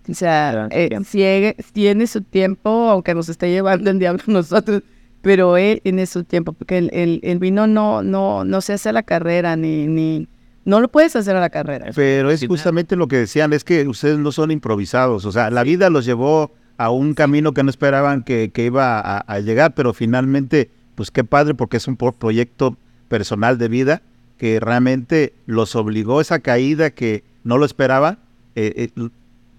O 0.07 0.13
sea, 0.13 0.67
eh, 0.71 0.95
sigue- 1.05 1.55
tiene 1.73 2.05
su 2.05 2.21
tiempo, 2.21 2.69
aunque 2.89 3.15
nos 3.15 3.29
esté 3.29 3.49
llevando 3.49 3.89
el 3.89 3.97
diablo 3.97 4.21
nosotros, 4.27 4.83
pero 5.23 5.57
él 5.57 5.79
tiene 5.81 6.05
su 6.05 6.23
tiempo, 6.23 6.53
porque 6.53 6.77
el, 6.77 6.89
el- 6.93 7.19
el 7.23 7.39
vino 7.39 7.65
no, 7.65 8.03
no, 8.03 8.43
no 8.45 8.61
se 8.61 8.73
hace 8.73 8.89
a 8.89 8.93
la 8.93 9.01
carrera, 9.03 9.55
ni, 9.55 9.87
ni, 9.87 10.27
no 10.65 10.79
lo 10.79 10.87
puedes 10.89 11.15
hacer 11.15 11.35
a 11.35 11.39
la 11.39 11.49
carrera. 11.49 11.91
Pero 11.95 12.29
es 12.31 12.45
justamente 12.47 12.95
lo 12.95 13.07
que 13.07 13.17
decían, 13.17 13.53
es 13.53 13.63
que 13.63 13.87
ustedes 13.87 14.17
no 14.19 14.31
son 14.31 14.51
improvisados, 14.51 15.25
o 15.25 15.31
sea, 15.31 15.49
la 15.49 15.63
vida 15.63 15.89
los 15.89 16.05
llevó 16.05 16.51
a 16.77 16.89
un 16.89 17.13
camino 17.13 17.53
que 17.53 17.63
no 17.63 17.69
esperaban 17.69 18.23
que, 18.23 18.51
que 18.53 18.65
iba 18.65 18.99
a, 18.99 19.19
a 19.19 19.39
llegar, 19.39 19.73
pero 19.75 19.93
finalmente, 19.93 20.69
pues 20.95 21.11
qué 21.11 21.23
padre, 21.23 21.53
porque 21.53 21.77
es 21.77 21.87
un 21.87 21.95
pro- 21.97 22.11
proyecto 22.13 22.75
personal 23.07 23.57
de 23.57 23.67
vida 23.67 24.01
que 24.37 24.59
realmente 24.59 25.33
los 25.45 25.75
obligó 25.75 26.21
esa 26.21 26.39
caída 26.39 26.89
que 26.89 27.23
no 27.43 27.57
lo 27.59 27.65
esperaba, 27.65 28.17
eh, 28.55 28.89
eh, 28.95 29.09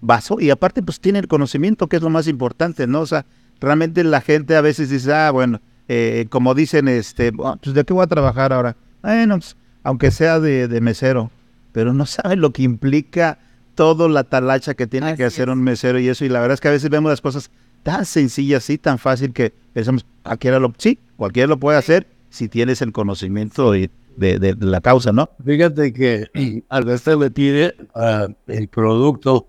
basó, 0.01 0.39
y 0.41 0.49
aparte 0.49 0.83
pues 0.83 0.99
tiene 0.99 1.19
el 1.19 1.27
conocimiento, 1.27 1.87
que 1.87 1.95
es 1.95 2.01
lo 2.01 2.09
más 2.09 2.27
importante, 2.27 2.87
¿no? 2.87 3.01
O 3.01 3.05
sea, 3.05 3.25
realmente 3.61 4.03
la 4.03 4.19
gente 4.19 4.55
a 4.57 4.61
veces 4.61 4.89
dice, 4.89 5.13
ah, 5.13 5.31
bueno, 5.31 5.61
eh, 5.87 6.25
como 6.29 6.53
dicen, 6.55 6.87
este, 6.89 7.31
"Ah, 7.43 7.57
pues 7.61 7.73
de 7.73 7.83
qué 7.85 7.93
voy 7.93 8.03
a 8.03 8.07
trabajar 8.07 8.51
ahora. 8.51 8.75
Bueno, 9.01 9.37
pues, 9.37 9.55
aunque 9.83 10.11
sea 10.11 10.39
de, 10.39 10.67
de 10.67 10.81
mesero, 10.81 11.31
pero 11.71 11.93
no 11.93 12.05
saben 12.05 12.39
lo 12.41 12.51
que 12.51 12.63
implica 12.63 13.39
todo 13.75 14.07
la 14.07 14.23
talacha 14.23 14.73
que 14.75 14.87
tiene 14.87 15.15
que 15.15 15.25
hacer 15.25 15.49
es. 15.49 15.53
un 15.53 15.63
mesero 15.63 15.99
y 15.99 16.07
eso. 16.07 16.25
Y 16.25 16.29
la 16.29 16.39
verdad 16.39 16.53
es 16.55 16.61
que 16.61 16.67
a 16.67 16.71
veces 16.71 16.89
vemos 16.89 17.09
las 17.09 17.21
cosas 17.21 17.49
tan 17.81 18.05
sencillas 18.05 18.69
y 18.69 18.77
tan 18.77 18.97
fácil 18.99 19.33
que 19.33 19.53
pensamos, 19.73 20.05
cualquiera 20.23 20.59
lo, 20.59 20.73
sí, 20.77 20.99
cualquiera 21.17 21.47
lo 21.47 21.57
puede 21.59 21.77
hacer 21.77 22.07
si 22.29 22.47
tienes 22.47 22.81
el 22.81 22.91
conocimiento 22.91 23.71
de, 23.71 23.89
de- 24.15 24.39
de- 24.39 24.53
de 24.53 24.65
la 24.65 24.79
causa, 24.81 25.11
¿no? 25.11 25.29
Fíjate 25.43 25.91
que 25.91 26.27
al 26.69 26.85
veces 26.85 27.17
me 27.17 27.29
pide 27.31 27.75
ah, 27.95 28.27
el 28.47 28.67
producto, 28.67 29.47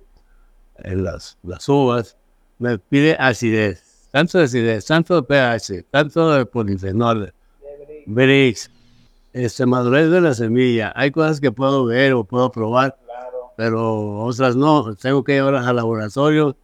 eh, 0.83 0.97
las, 0.97 1.37
las 1.43 1.69
uvas, 1.69 2.17
me 2.59 2.79
pide 2.79 3.15
acidez, 3.19 4.09
tanto 4.11 4.39
de 4.39 4.45
acidez, 4.45 4.87
tanto 4.87 5.17
de 5.17 5.23
pH, 5.23 5.85
tanto 5.91 6.33
de 6.33 6.47
polifenoles, 6.47 7.33
brix, 8.07 8.71
este, 9.35 9.67
madurez 9.67 10.11
de 10.11 10.21
la 10.21 10.33
semilla. 10.33 10.93
Hay 10.97 11.11
cosas 11.11 11.41
que 11.41 11.53
puedo 11.53 11.85
ver 11.85 12.15
o 12.15 12.25
puedo 12.25 12.51
probar, 12.51 12.97
pero 13.57 14.21
otras 14.21 14.57
no. 14.57 14.95
Tengo 14.95 15.23
que 15.25 15.33
llevarlas 15.33 15.67
al 15.67 15.77
laboratorio 15.77 16.57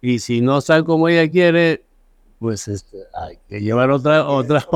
y 0.00 0.20
si 0.20 0.40
no 0.40 0.58
están 0.58 0.84
como 0.84 1.08
ella 1.08 1.30
quiere, 1.30 1.84
pues 2.38 2.68
este, 2.68 2.98
hay 3.14 3.38
que 3.48 3.60
llevar 3.60 3.90
otra, 3.90 4.26
otra. 4.26 4.64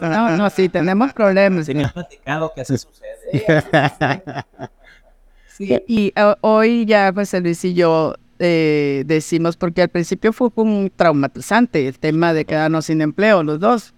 No, 0.00 0.36
no, 0.36 0.50
sí, 0.50 0.68
tenemos 0.68 1.12
problemas. 1.12 1.66
Sí, 1.66 1.74
me 1.74 1.84
han 1.84 1.92
platicado 1.92 2.52
que 2.52 2.62
así 2.62 2.76
sucede. 2.76 3.46
Sí, 5.46 5.80
y 5.86 6.12
eh, 6.16 6.34
hoy 6.40 6.84
ya 6.86 7.12
José 7.12 7.40
Luis 7.40 7.64
y 7.64 7.74
yo 7.74 8.14
eh, 8.40 9.04
decimos, 9.06 9.56
porque 9.56 9.82
al 9.82 9.88
principio 9.88 10.32
fue 10.32 10.50
un 10.56 10.90
traumatizante 10.94 11.86
el 11.86 12.00
tema 12.00 12.32
de 12.32 12.44
quedarnos 12.44 12.86
sin 12.86 13.00
empleo, 13.00 13.44
los 13.44 13.60
dos. 13.60 13.94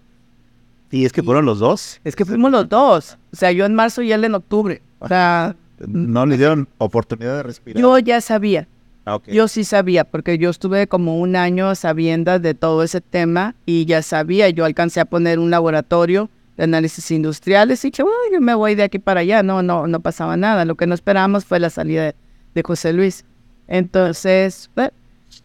Y 0.90 1.04
es 1.04 1.12
que 1.12 1.22
fueron 1.22 1.44
los 1.44 1.58
dos. 1.58 2.00
Es 2.04 2.16
que 2.16 2.24
fuimos 2.24 2.50
los 2.50 2.68
dos. 2.68 3.16
O 3.32 3.36
sea, 3.36 3.52
yo 3.52 3.64
en 3.64 3.74
marzo 3.74 4.02
y 4.02 4.12
él 4.12 4.24
en 4.24 4.34
octubre. 4.34 4.82
O 4.98 5.08
sea, 5.08 5.54
No 5.86 6.26
le 6.26 6.36
dieron 6.36 6.68
oportunidad 6.78 7.36
de 7.36 7.42
respirar. 7.42 7.80
yo 7.80 7.98
ya 7.98 8.20
sabía. 8.20 8.68
Ah. 9.06 9.18
Yo 9.26 9.48
sí 9.48 9.64
sabía, 9.64 10.04
porque 10.04 10.36
yo 10.36 10.50
estuve 10.50 10.86
como 10.86 11.18
un 11.18 11.34
año 11.36 11.74
sabiendo 11.74 12.38
de 12.38 12.54
todo 12.54 12.82
ese 12.82 13.00
tema 13.00 13.54
y 13.64 13.86
ya 13.86 14.02
sabía, 14.02 14.50
yo 14.50 14.64
alcancé 14.66 15.00
a 15.00 15.06
poner 15.06 15.38
un 15.38 15.50
laboratorio 15.50 16.28
de 16.58 16.64
análisis 16.64 17.10
industriales 17.10 17.82
y 17.84 17.90
dije, 17.90 18.02
bueno, 18.02 18.18
yo 18.30 18.40
me 18.42 18.54
voy 18.54 18.74
de 18.74 18.82
aquí 18.82 18.98
para 18.98 19.20
allá, 19.20 19.42
no, 19.42 19.62
no, 19.62 19.86
no 19.86 20.00
pasaba 20.00 20.36
nada, 20.36 20.66
lo 20.66 20.74
que 20.74 20.86
no 20.86 20.94
esperábamos 20.94 21.46
fue 21.46 21.58
la 21.58 21.70
salida 21.70 22.04
de, 22.04 22.14
de 22.54 22.62
José 22.62 22.92
Luis. 22.92 23.24
Entonces, 23.68 24.70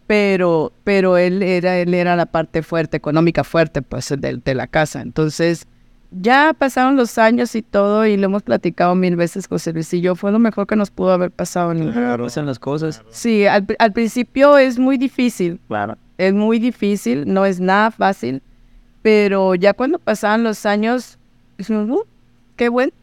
pero, 0.08 0.71
pero 0.84 1.17
él 1.17 1.41
era, 1.43 1.78
él 1.78 1.93
era 1.93 2.15
la 2.15 2.26
parte 2.26 2.62
fuerte, 2.63 2.98
económica 2.98 3.43
fuerte, 3.43 3.82
pues, 3.82 4.10
de, 4.17 4.38
de 4.43 4.56
la 4.56 4.67
casa. 4.67 5.02
Entonces, 5.02 5.65
ya 6.12 6.54
pasaron 6.58 6.95
los 6.95 7.17
años 7.17 7.56
y 7.56 7.62
todo, 7.62 8.06
y 8.06 8.15
lo 8.17 8.26
hemos 8.26 8.43
platicado 8.43 8.95
mil 8.95 9.15
veces, 9.15 9.48
José 9.48 9.74
Luis 9.74 9.93
y 9.93 10.02
yo, 10.02 10.15
fue 10.15 10.32
lo 10.32 10.39
mejor 10.39 10.67
que 10.67 10.76
nos 10.76 10.91
pudo 10.91 11.12
haber 11.12 11.32
pasado 11.32 11.71
en 11.71 11.80
el, 11.80 12.17
Pasan 12.17 12.45
las 12.45 12.60
cosas. 12.60 13.02
Sí, 13.10 13.45
al 13.48 13.93
principio 13.93 14.58
es 14.58 14.80
muy 14.80 14.98
difícil, 14.98 15.60
Claro. 15.67 15.98
es 16.17 16.34
muy 16.34 16.60
difícil, 16.60 17.26
no 17.34 17.45
es 17.45 17.60
nada 17.60 17.91
fácil, 17.91 18.41
pero 19.02 19.56
ya 19.56 19.74
cuando 19.74 20.00
pasaban 20.00 20.43
los 20.43 20.65
años, 20.65 21.17
dijimos, 21.58 21.89
"Uh, 21.89 22.04
qué 22.56 22.69
bueno, 22.69 22.93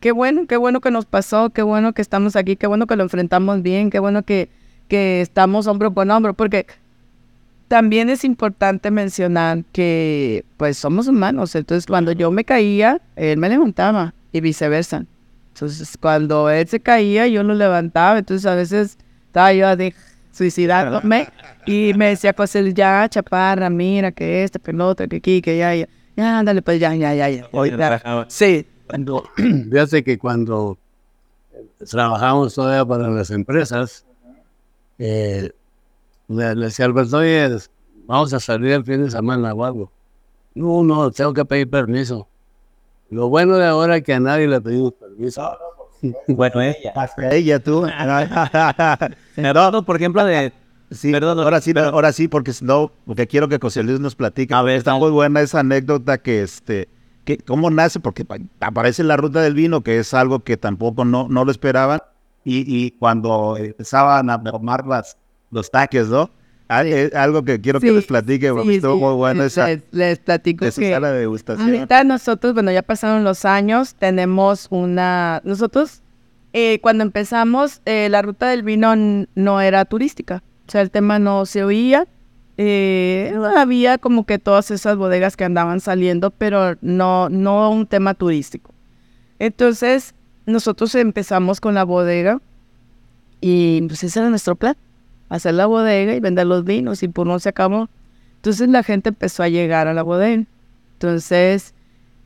qué 0.00 0.12
bueno, 0.12 0.46
qué 0.46 0.56
bueno 0.56 0.80
que 0.80 0.90
nos 0.90 1.04
pasó, 1.06 1.50
qué 1.50 1.62
bueno 1.62 1.92
que 1.94 2.02
estamos 2.02 2.36
aquí, 2.36 2.56
qué 2.56 2.66
bueno 2.66 2.86
que 2.86 2.96
lo 2.96 3.02
enfrentamos 3.02 3.62
bien, 3.62 3.90
qué 3.90 3.98
bueno 3.98 4.22
que, 4.22 4.48
que 4.92 5.22
estamos 5.22 5.66
hombro 5.66 5.94
con 5.94 6.10
hombro, 6.10 6.34
porque 6.34 6.66
también 7.66 8.10
es 8.10 8.24
importante 8.24 8.90
mencionar 8.90 9.64
que 9.72 10.44
pues 10.58 10.76
somos 10.76 11.08
humanos, 11.08 11.54
entonces 11.54 11.86
cuando 11.86 12.12
yo 12.12 12.30
me 12.30 12.44
caía, 12.44 13.00
él 13.16 13.38
me 13.38 13.48
levantaba 13.48 14.12
y 14.32 14.42
viceversa. 14.42 15.06
Entonces 15.54 15.96
cuando 15.98 16.50
él 16.50 16.68
se 16.68 16.78
caía, 16.78 17.26
yo 17.26 17.42
lo 17.42 17.54
levantaba, 17.54 18.18
entonces 18.18 18.44
a 18.44 18.54
veces 18.54 18.98
estaba 19.28 19.54
yo 19.54 19.74
de 19.74 19.94
suicidándome 20.30 21.26
y 21.66 21.94
me 21.94 22.08
decía 22.08 22.34
cosas, 22.34 22.74
ya, 22.74 23.08
chaparra, 23.08 23.70
mira, 23.70 24.12
que 24.12 24.44
este, 24.44 24.58
que 24.58 24.72
el 24.72 24.80
otro, 24.82 25.08
que 25.08 25.16
aquí, 25.16 25.40
que 25.40 25.56
ya, 25.56 25.74
ya, 25.74 25.88
ya, 26.18 26.38
ándale, 26.40 26.60
pues 26.60 26.78
ya, 26.78 26.94
ya, 26.94 27.14
ya, 27.14 27.30
ya. 27.30 27.48
Sí, 28.28 28.66
Cuando, 28.86 29.24
fíjate 29.70 30.04
que 30.04 30.18
cuando 30.18 30.76
trabajamos 31.88 32.54
todavía 32.54 32.84
para 32.84 33.08
las 33.08 33.30
empresas, 33.30 34.04
eh, 34.98 35.50
le, 36.28 36.54
le 36.54 36.64
decía 36.66 36.84
Alberto, 36.86 37.18
oye, 37.18 37.48
vamos 38.06 38.32
a 38.32 38.40
salir 38.40 38.72
el 38.72 38.84
fin 38.84 39.04
de 39.04 39.10
semana 39.10 39.52
o 39.54 39.64
algo. 39.64 39.90
No, 40.54 40.82
no, 40.82 41.10
tengo 41.10 41.32
que 41.32 41.44
pedir 41.44 41.68
permiso. 41.70 42.28
Lo 43.10 43.28
bueno 43.28 43.56
de 43.56 43.66
ahora 43.66 43.96
es 43.98 44.02
que 44.04 44.14
a 44.14 44.20
nadie 44.20 44.48
le 44.48 44.60
pedimos 44.60 44.92
permiso. 44.94 45.56
Bueno, 46.26 46.60
ella. 46.60 46.92
Hasta 46.96 47.32
ella, 47.32 47.60
tú. 47.62 47.86
No, 49.36 49.84
por 49.84 49.96
ejemplo, 49.96 50.24
de. 50.24 50.52
Sí, 50.90 51.10
Perdón, 51.10 51.38
ahora 51.38 51.60
sí, 51.60 51.72
ahora 51.76 52.12
sí, 52.12 52.28
porque 52.28 52.52
no, 52.60 52.90
porque 53.06 53.26
quiero 53.26 53.48
que 53.48 53.58
José 53.58 53.82
Luis 53.82 53.98
nos 54.00 54.14
platique. 54.14 54.52
A 54.52 54.62
ver, 54.62 54.76
está 54.76 54.94
muy 54.96 55.10
buena 55.10 55.40
esa 55.40 55.60
anécdota 55.60 56.18
que 56.18 56.42
este, 56.42 56.88
que 57.24 57.38
cómo 57.38 57.70
nace, 57.70 57.98
porque 57.98 58.24
pa- 58.26 58.36
aparece 58.60 59.02
la 59.04 59.16
ruta 59.16 59.40
del 59.40 59.54
vino, 59.54 59.82
que 59.82 59.98
es 60.00 60.12
algo 60.12 60.40
que 60.40 60.56
tampoco 60.58 61.04
no, 61.06 61.28
no 61.30 61.44
lo 61.46 61.50
esperaban, 61.50 62.01
y, 62.44 62.64
y 62.86 62.90
cuando 62.92 63.56
empezaban 63.56 64.30
a 64.30 64.42
tomar 64.42 64.86
las, 64.86 65.16
los 65.50 65.70
taques, 65.70 66.08
¿no? 66.08 66.30
Es 66.84 67.14
algo 67.14 67.42
que 67.44 67.60
quiero 67.60 67.80
que 67.80 67.92
les 67.92 68.06
platique, 68.06 68.50
porque 68.50 68.68
sí, 68.70 68.74
estuvo 68.76 68.94
sí, 68.94 69.00
muy 69.00 69.14
buena 69.14 69.42
les, 69.42 69.52
esa, 69.52 69.66
les- 69.66 69.82
les 69.90 70.18
platico 70.20 70.64
esa 70.64 70.80
que 70.80 70.90
sala 70.92 71.12
de 71.12 71.20
degustación. 71.20 71.68
ahorita 71.68 72.02
nosotros, 72.04 72.54
bueno, 72.54 72.70
ya 72.72 72.80
pasaron 72.82 73.24
los 73.24 73.44
años, 73.44 73.94
tenemos 73.96 74.68
una, 74.70 75.42
nosotros 75.44 76.02
eh, 76.54 76.78
cuando 76.80 77.02
empezamos 77.04 77.82
eh, 77.84 78.08
la 78.08 78.22
ruta 78.22 78.48
del 78.48 78.62
vino 78.62 78.94
no 79.34 79.60
era 79.60 79.84
turística, 79.84 80.42
o 80.66 80.70
sea, 80.70 80.80
el 80.80 80.90
tema 80.90 81.18
no 81.18 81.44
se 81.44 81.62
oía, 81.62 82.06
eh, 82.56 83.34
había 83.56 83.98
como 83.98 84.24
que 84.24 84.38
todas 84.38 84.70
esas 84.70 84.96
bodegas 84.96 85.36
que 85.36 85.44
andaban 85.44 85.80
saliendo, 85.80 86.30
pero 86.30 86.76
no, 86.80 87.28
no 87.28 87.70
un 87.70 87.86
tema 87.86 88.14
turístico. 88.14 88.70
Entonces, 89.38 90.14
nosotros 90.46 90.94
empezamos 90.94 91.60
con 91.60 91.74
la 91.74 91.84
bodega 91.84 92.40
y 93.40 93.82
pues 93.88 94.04
ese 94.04 94.20
era 94.20 94.30
nuestro 94.30 94.54
plan, 94.54 94.76
hacer 95.28 95.54
la 95.54 95.66
bodega 95.66 96.14
y 96.14 96.20
vender 96.20 96.46
los 96.46 96.64
vinos 96.64 97.02
y 97.02 97.08
por 97.08 97.26
no 97.26 97.38
se 97.38 97.48
acabó. 97.48 97.88
Entonces 98.36 98.68
la 98.68 98.82
gente 98.82 99.10
empezó 99.10 99.42
a 99.42 99.48
llegar 99.48 99.88
a 99.88 99.94
la 99.94 100.02
bodega. 100.02 100.44
Entonces 100.94 101.74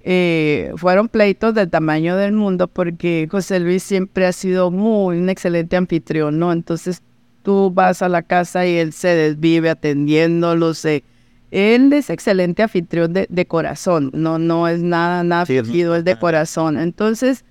eh, 0.00 0.72
fueron 0.76 1.09
pleitos 1.09 1.55
del 1.55 1.68
tamaño 1.70 2.16
del 2.16 2.33
mundo 2.33 2.68
porque 2.68 3.29
José 3.31 3.61
Luis 3.61 3.83
siempre 3.83 4.26
ha 4.26 4.33
sido 4.33 4.70
muy 4.70 5.18
un 5.18 5.29
excelente 5.29 5.76
anfitrión, 5.76 6.38
¿no? 6.38 6.52
Entonces 6.52 7.02
tú 7.42 7.70
vas 7.72 8.02
a 8.02 8.09
la 8.09 8.22
casa 8.22 8.66
y 8.66 8.76
él 8.76 8.92
se 8.92 9.09
desvive 9.09 9.70
atendiéndolos. 9.70 10.85
eh. 10.85 11.05
Él 11.50 11.92
es 11.92 12.11
excelente 12.11 12.62
anfitrión 12.62 13.12
de, 13.12 13.26
de 13.31 13.46
corazón, 13.46 14.11
no, 14.12 14.38
no 14.38 14.68
es 14.68 14.81
nada, 14.81 15.22
nada 15.22 15.46
Sí, 15.46 15.59
fingido, 15.61 15.94
es 15.94 16.05
de 16.05 16.18
corazón. 16.18 16.76
Entonces, 16.79 17.44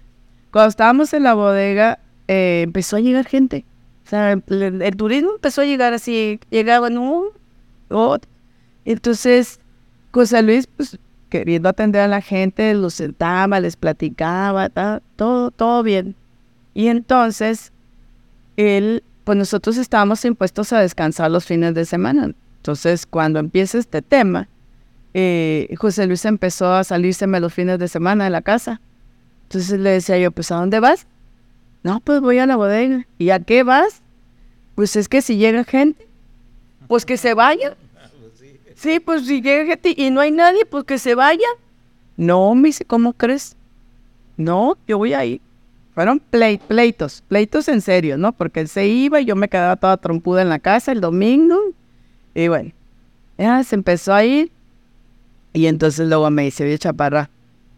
cuando 0.55 0.69
estábamos 0.69 1.13
en 1.13 1.23
la 1.23 1.33
bodega, 1.33 1.99
eh, 2.29 2.61
empezó 2.63 2.95
a 2.95 3.01
llegar 3.01 3.25
gente. 3.25 3.65
O 4.05 4.09
sea, 4.09 4.31
el, 4.31 4.95
turismo 4.95 5.31
empezó 5.35 5.63
a 5.63 5.65
llegar 5.65 5.91
así, 5.91 6.39
llegaban 6.49 6.97
un, 6.97 7.25
otro. 7.89 8.31
Entonces, 8.85 9.59
José 10.11 10.41
Luis, 10.43 10.67
pues, 10.67 10.97
queriendo 11.27 11.67
atender 11.67 12.03
a 12.03 12.07
la 12.07 12.21
gente, 12.21 12.73
los 12.73 12.93
sentaba, 12.93 13.59
les 13.59 13.75
platicaba, 13.75 14.69
ta- 14.69 15.01
todo, 15.17 15.51
todo 15.51 15.83
bien. 15.83 16.15
Y 16.73 16.87
entonces, 16.87 17.73
él, 18.55 19.03
pues 19.25 19.37
nosotros 19.37 19.75
estábamos 19.75 20.23
impuestos 20.23 20.71
a 20.71 20.79
descansar 20.79 21.29
los 21.31 21.43
fines 21.43 21.73
de 21.73 21.83
semana. 21.83 22.33
Entonces, 22.59 23.05
cuando 23.05 23.39
empieza 23.39 23.77
este 23.77 24.01
tema, 24.01 24.47
eh, 25.13 25.67
José 25.77 26.07
Luis 26.07 26.23
empezó 26.23 26.71
a 26.71 26.85
salírseme 26.85 27.41
los 27.41 27.53
fines 27.53 27.77
de 27.77 27.89
semana 27.89 28.23
de 28.23 28.29
la 28.29 28.41
casa. 28.41 28.79
Entonces 29.45 29.79
le 29.79 29.91
decía 29.91 30.17
yo, 30.17 30.31
pues, 30.31 30.51
¿a 30.51 30.55
dónde 30.55 30.79
vas? 30.79 31.07
No, 31.83 31.99
pues 31.99 32.19
voy 32.21 32.39
a 32.39 32.45
la 32.45 32.55
bodega. 32.55 33.05
¿Y 33.17 33.29
a 33.29 33.39
qué 33.39 33.63
vas? 33.63 34.01
Pues 34.75 34.95
es 34.95 35.07
que 35.07 35.21
si 35.21 35.37
llega 35.37 35.63
gente, 35.63 36.07
pues 36.87 37.05
que 37.05 37.17
se 37.17 37.33
vaya. 37.33 37.75
Sí, 38.75 38.99
pues 38.99 39.25
si 39.25 39.41
llega 39.41 39.65
gente 39.65 39.93
y 39.95 40.09
no 40.09 40.19
hay 40.21 40.31
nadie, 40.31 40.65
pues 40.65 40.83
que 40.83 40.97
se 40.99 41.15
vaya. 41.15 41.47
No, 42.17 42.53
me 42.55 42.69
dice, 42.69 42.85
¿cómo 42.85 43.13
crees? 43.13 43.55
No, 44.37 44.77
yo 44.87 44.97
voy 44.97 45.13
a 45.13 45.23
ir. 45.25 45.41
Fueron 45.93 46.21
plei- 46.31 46.59
pleitos, 46.59 47.23
pleitos 47.27 47.69
en 47.69 47.79
serio, 47.81 48.17
¿no? 48.17 48.33
Porque 48.33 48.59
él 48.59 48.67
se 48.67 48.87
iba 48.87 49.21
y 49.21 49.25
yo 49.25 49.35
me 49.37 49.47
quedaba 49.47 49.77
toda 49.77 49.95
trompuda 49.95 50.41
en 50.41 50.49
la 50.49 50.59
casa 50.59 50.91
el 50.91 50.99
domingo. 50.99 51.57
Y 52.33 52.49
bueno, 52.49 52.71
ya 53.37 53.63
se 53.63 53.75
empezó 53.75 54.13
a 54.13 54.25
ir. 54.25 54.51
Y 55.53 55.67
entonces 55.67 56.07
luego 56.09 56.29
me 56.31 56.43
dice, 56.43 56.65
oye, 56.65 56.77
chaparra, 56.77 57.29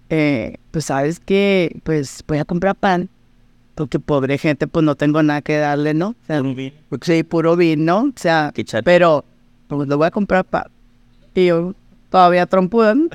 eh, 0.09 0.57
pues 0.71 0.85
sabes 0.85 1.19
que, 1.19 1.79
pues 1.83 2.23
voy 2.27 2.37
a 2.39 2.45
comprar 2.45 2.75
pan. 2.75 3.09
Porque 3.75 3.99
pobre 3.99 4.37
gente, 4.39 4.65
pues 4.67 4.83
no 4.83 4.95
tengo 4.95 5.21
nada 5.21 5.41
que 5.41 5.57
darle, 5.57 5.93
¿no? 5.93 6.09
O 6.09 6.15
sea, 6.25 6.41
Un 6.41 6.55
vino. 6.55 6.75
porque 6.89 7.17
sí, 7.17 7.23
puro 7.23 7.55
vino, 7.55 7.99
o 8.05 8.13
sea, 8.15 8.51
pero 8.83 9.23
pues 9.67 9.87
le 9.87 9.93
voy 9.95 10.07
a 10.07 10.11
comprar 10.11 10.43
pan. 10.45 10.63
Y 11.35 11.45
yo, 11.47 11.75
todavía 12.09 12.45
trompuda, 12.47 12.95
¿no? 12.95 13.07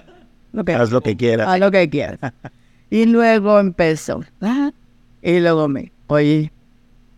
Lo 0.53 0.63
Haz 0.77 0.93
lo 0.93 1.01
que 1.01 1.17
quieras. 1.17 1.49
Haz 1.49 1.59
lo 1.59 1.71
que 1.71 1.89
quieras. 1.91 2.21
y 2.91 3.07
luego 3.07 3.59
empezó. 3.59 4.23
ah, 4.41 4.71
Y 5.23 5.41
luego 5.41 5.67
me, 5.67 5.91
oye, 6.07 6.53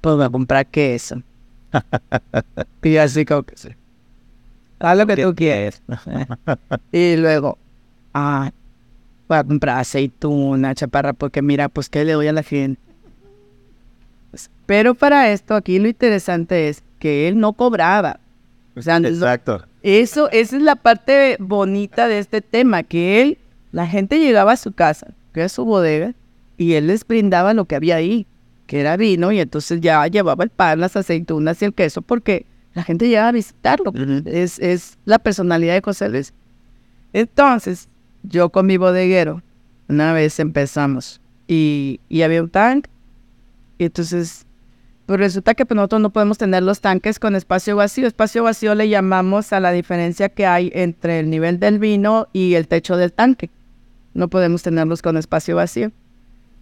pues 0.00 0.16
voy 0.16 0.24
a 0.24 0.30
comprar 0.30 0.66
queso. 0.66 1.20
y 2.82 2.96
así 2.96 3.24
como 3.24 3.42
que 3.42 3.56
sí. 3.56 3.68
Haz 4.78 4.96
lo 4.96 5.06
que 5.06 5.16
tú 5.16 5.34
quieras. 5.34 5.82
y 6.92 7.16
luego, 7.16 7.58
ah, 8.14 8.52
voy 9.28 9.38
a 9.38 9.44
comprar 9.44 9.78
aceituna, 9.78 10.74
chaparra, 10.74 11.12
porque 11.12 11.42
mira, 11.42 11.68
pues, 11.68 11.88
¿qué 11.88 12.04
le 12.04 12.12
doy 12.12 12.26
a 12.28 12.32
la 12.32 12.42
gente? 12.42 12.80
Pero 14.66 14.94
para 14.94 15.30
esto, 15.30 15.54
aquí 15.54 15.78
lo 15.78 15.88
interesante 15.88 16.68
es 16.68 16.82
que 16.98 17.28
él 17.28 17.38
no 17.38 17.52
cobraba. 17.52 18.18
O 18.76 18.82
sea, 18.82 18.98
no- 18.98 19.08
Exacto. 19.08 19.64
eso, 19.82 20.30
esa 20.32 20.56
es 20.56 20.62
la 20.62 20.74
parte 20.76 21.36
bonita 21.38 22.08
de 22.08 22.18
este 22.18 22.40
tema, 22.40 22.82
que 22.82 23.22
él, 23.22 23.38
la 23.72 23.86
gente 23.86 24.18
llegaba 24.18 24.52
a 24.52 24.56
su 24.56 24.72
casa, 24.72 25.14
que 25.32 25.40
era 25.40 25.48
su 25.48 25.64
bodega, 25.64 26.14
y 26.56 26.72
él 26.74 26.86
les 26.88 27.06
brindaba 27.06 27.54
lo 27.54 27.66
que 27.66 27.76
había 27.76 27.96
ahí, 27.96 28.26
que 28.66 28.80
era 28.80 28.96
vino, 28.96 29.30
y 29.32 29.40
entonces 29.40 29.80
ya 29.80 30.06
llevaba 30.06 30.42
el 30.44 30.50
pan, 30.50 30.80
las 30.80 30.96
aceitunas 30.96 31.60
y 31.62 31.66
el 31.66 31.74
queso, 31.74 32.02
porque 32.02 32.46
la 32.72 32.82
gente 32.82 33.06
llegaba 33.08 33.28
a 33.28 33.32
visitarlo. 33.32 33.92
es, 34.24 34.58
es 34.58 34.98
la 35.04 35.18
personalidad 35.18 35.74
de 35.74 35.82
José 35.82 36.08
Luis. 36.08 36.32
Entonces, 37.12 37.88
yo 38.24 38.50
con 38.50 38.66
mi 38.66 38.76
bodeguero, 38.76 39.42
una 39.88 40.12
vez 40.12 40.40
empezamos, 40.40 41.20
y, 41.46 42.00
y 42.08 42.22
había 42.22 42.42
un 42.42 42.50
tanque, 42.50 42.90
y 43.78 43.84
entonces 43.84 44.46
pues 45.06 45.20
resulta 45.20 45.54
que 45.54 45.66
pues, 45.66 45.76
nosotros 45.76 46.00
no 46.00 46.10
podemos 46.10 46.38
tener 46.38 46.62
los 46.62 46.80
tanques 46.80 47.18
con 47.18 47.36
espacio 47.36 47.76
vacío. 47.76 48.06
Espacio 48.06 48.42
vacío 48.42 48.74
le 48.74 48.88
llamamos 48.88 49.52
a 49.52 49.60
la 49.60 49.70
diferencia 49.70 50.30
que 50.30 50.46
hay 50.46 50.70
entre 50.74 51.20
el 51.20 51.28
nivel 51.28 51.60
del 51.60 51.78
vino 51.78 52.28
y 52.32 52.54
el 52.54 52.68
techo 52.68 52.96
del 52.96 53.12
tanque. 53.12 53.50
No 54.14 54.28
podemos 54.28 54.62
tenerlos 54.62 55.02
con 55.02 55.16
espacio 55.16 55.56
vacío. 55.56 55.92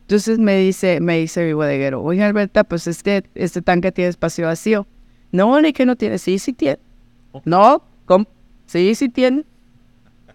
Entonces 0.02 0.38
me 0.38 0.56
dice, 0.56 1.00
me 1.00 1.18
dice 1.18 1.44
mi 1.44 1.52
bodeguero, 1.52 2.02
oye 2.02 2.24
Alberta, 2.24 2.64
pues 2.64 2.86
es 2.88 3.02
que 3.02 3.24
este 3.34 3.62
tanque 3.62 3.92
tiene 3.92 4.08
espacio 4.08 4.46
vacío. 4.46 4.86
No, 5.30 5.60
ni 5.60 5.72
que 5.72 5.86
no 5.86 5.94
tiene. 5.94 6.18
Sí, 6.18 6.38
sí 6.38 6.52
tiene. 6.52 6.80
No, 7.44 7.82
¿cómo? 8.06 8.26
Sí, 8.66 8.94
sí 8.96 9.08
tiene. 9.08 9.44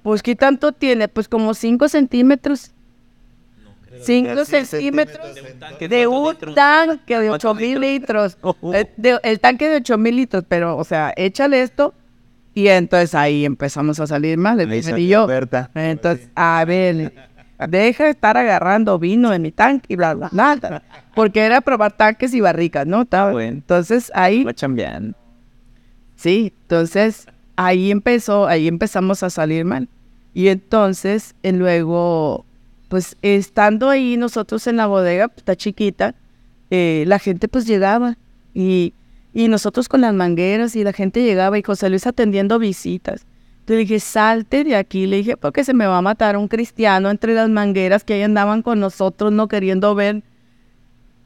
Pues 0.08 0.24
¿qué 0.24 0.38
tanto 0.38 0.72
tiene? 0.72 1.10
Pues 1.10 1.28
como 1.28 1.54
5 1.54 1.90
centímetros. 1.90 2.72
5 4.00 4.46
centímetros 4.46 5.36
de 5.90 6.08
un 6.08 6.24
tanque 6.56 7.20
de 7.20 7.30
8 7.30 7.54
mil 7.56 7.82
litros. 7.82 8.38
Eh, 8.74 8.90
de- 8.96 9.20
el 9.22 9.42
tanque 9.42 9.68
de 9.68 9.76
8 9.76 9.98
mil 9.98 10.16
litros, 10.16 10.46
pero, 10.48 10.78
o 10.78 10.86
sea, 10.86 11.12
échale 11.18 11.62
esto. 11.62 11.94
Y 12.54 12.70
entonces 12.70 13.14
ahí 13.16 13.44
empezamos 13.44 14.00
a 14.00 14.08
salir 14.08 14.38
salió 14.82 14.98
y 15.04 15.08
yo. 15.10 15.28
Berta. 15.28 15.72
Entonces, 15.76 16.30
a 16.36 16.64
ver, 16.64 17.14
deja 17.68 18.06
de 18.06 18.12
estar 18.12 18.38
agarrando 18.38 18.98
vino 19.00 19.30
de 19.32 19.40
mi 19.40 19.52
tanque 19.52 19.88
y 19.90 19.98
bla, 19.98 20.14
bla, 20.14 20.30
bla. 20.32 20.84
Porque 21.16 21.42
era 21.42 21.60
probar 21.60 21.92
tanques 21.98 22.34
y 22.34 22.40
barricas, 22.40 22.88
¿no? 22.88 23.02
Estaba- 23.02 23.34
Bueno. 23.34 23.52
Entonces 23.58 24.10
ahí. 24.16 24.46
Sí, 26.16 26.54
entonces 26.62 27.28
ahí 27.58 27.92
empezó, 27.92 28.48
ahí 28.48 28.70
empezamos 28.70 29.22
a 29.24 29.30
salir 29.30 29.66
mal. 29.66 29.90
Y 30.38 30.50
entonces, 30.50 31.34
eh, 31.42 31.52
luego, 31.52 32.46
pues 32.90 33.18
estando 33.24 33.90
ahí 33.90 34.18
nosotros 34.18 34.68
en 34.68 34.78
la 34.78 34.86
bodega, 34.86 35.30
pues, 35.30 35.40
está 35.40 35.56
chiquita, 35.56 36.14
eh, 36.70 37.06
la 37.08 37.18
gente 37.18 37.48
pues 37.48 37.66
llegaba 37.66 38.20
y, 38.54 38.94
y 39.34 39.48
nosotros 39.48 39.90
con 39.90 40.02
las 40.02 40.14
mangueras 40.14 40.76
y 40.76 40.84
la 40.84 40.94
gente 40.94 41.24
llegaba 41.24 41.58
y 41.58 41.64
José 41.64 41.90
Luis 41.90 42.06
atendiendo 42.06 42.60
visitas. 42.60 43.26
Le 43.66 43.78
dije, 43.78 44.00
salte 44.00 44.64
de 44.64 44.76
aquí, 44.76 45.08
le 45.08 45.18
dije, 45.18 45.38
porque 45.38 45.64
se 45.64 45.74
me 45.74 45.88
va 45.88 45.98
a 45.98 46.04
matar 46.04 46.38
un 46.38 46.48
cristiano 46.48 47.10
entre 47.10 47.34
las 47.34 47.50
mangueras 47.50 48.04
que 48.04 48.14
ahí 48.14 48.22
andaban 48.22 48.62
con 48.62 48.80
nosotros 48.80 49.32
no 49.32 49.48
queriendo 49.48 49.96
ver. 49.96 50.22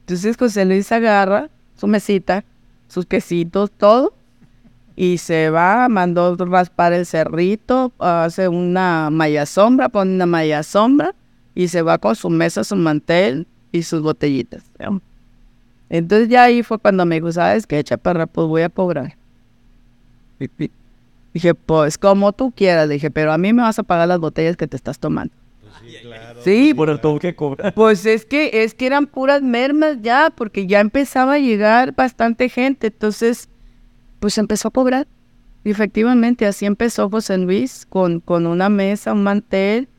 Entonces 0.06 0.38
José 0.38 0.64
Luis 0.64 0.90
agarra 0.90 1.50
su 1.76 1.86
mesita, 1.86 2.46
sus 2.88 3.06
quesitos, 3.06 3.72
todo, 3.72 4.14
y 4.96 5.18
se 5.18 5.50
va, 5.50 5.88
mandó 5.90 6.36
raspar 6.36 6.94
el 6.94 7.06
cerrito, 7.06 7.92
hace 8.00 8.48
una 8.48 9.10
malla 9.10 9.46
sombra, 9.46 9.90
pone 9.90 10.14
una 10.14 10.26
malla 10.26 10.64
sombra 10.64 11.16
y 11.56 11.68
se 11.68 11.82
va 11.82 11.98
con 11.98 12.16
su 12.16 12.30
mesa, 12.30 12.64
su 12.64 12.76
mantel 12.76 13.48
y 13.72 13.84
sus 13.84 14.02
botellitas. 14.02 14.64
¿no? 14.80 15.02
Entonces 15.90 16.30
ya 16.30 16.44
ahí 16.44 16.64
fue 16.64 16.78
cuando 16.78 17.06
me 17.06 17.16
dijo, 17.16 17.32
¿sabes 17.32 17.68
qué, 17.68 17.84
chaparra? 17.84 18.26
Pues 18.28 18.48
voy 18.48 18.62
a 18.62 18.70
cobrar. 18.70 19.16
Dije, 21.34 21.54
pues 21.54 21.98
como 21.98 22.34
tú 22.34 22.52
quieras, 22.52 22.88
le 22.88 22.96
dije, 22.96 23.12
pero 23.12 23.32
a 23.32 23.38
mí 23.38 23.54
me 23.54 23.62
vas 23.62 23.80
a 23.80 23.84
pagar 23.84 24.08
las 24.08 24.20
botellas 24.20 24.58
que 24.58 24.68
te 24.68 24.76
estás 24.76 25.00
tomando. 25.00 25.34
Sí, 26.44 26.74
Por 26.74 26.90
el 26.90 27.00
todo 27.00 27.20
que 27.20 27.36
cobra. 27.36 27.72
pues 27.72 28.06
es 28.06 28.26
que 28.26 28.64
es 28.64 28.74
que 28.74 28.86
eran 28.86 29.08
puras 29.08 29.42
mermas 29.42 29.98
ya, 30.02 30.32
porque 30.36 30.68
ya 30.68 30.80
empezaba 30.80 31.34
a 31.34 31.40
llegar 31.40 31.94
bastante 31.96 32.50
gente, 32.50 32.88
entonces 32.88 33.50
pues 34.22 34.38
empezó 34.38 34.70
a 34.70 34.72
cobrar. 34.72 35.08
Y 35.64 35.72
efectivamente, 35.72 36.46
así 36.46 36.66
empezó 36.66 37.10
José 37.10 37.38
Luis 37.38 37.86
con, 37.90 38.20
con 38.20 38.46
una 38.48 38.70
mesa, 38.70 39.14
un 39.14 39.24
mantel, 39.24 39.90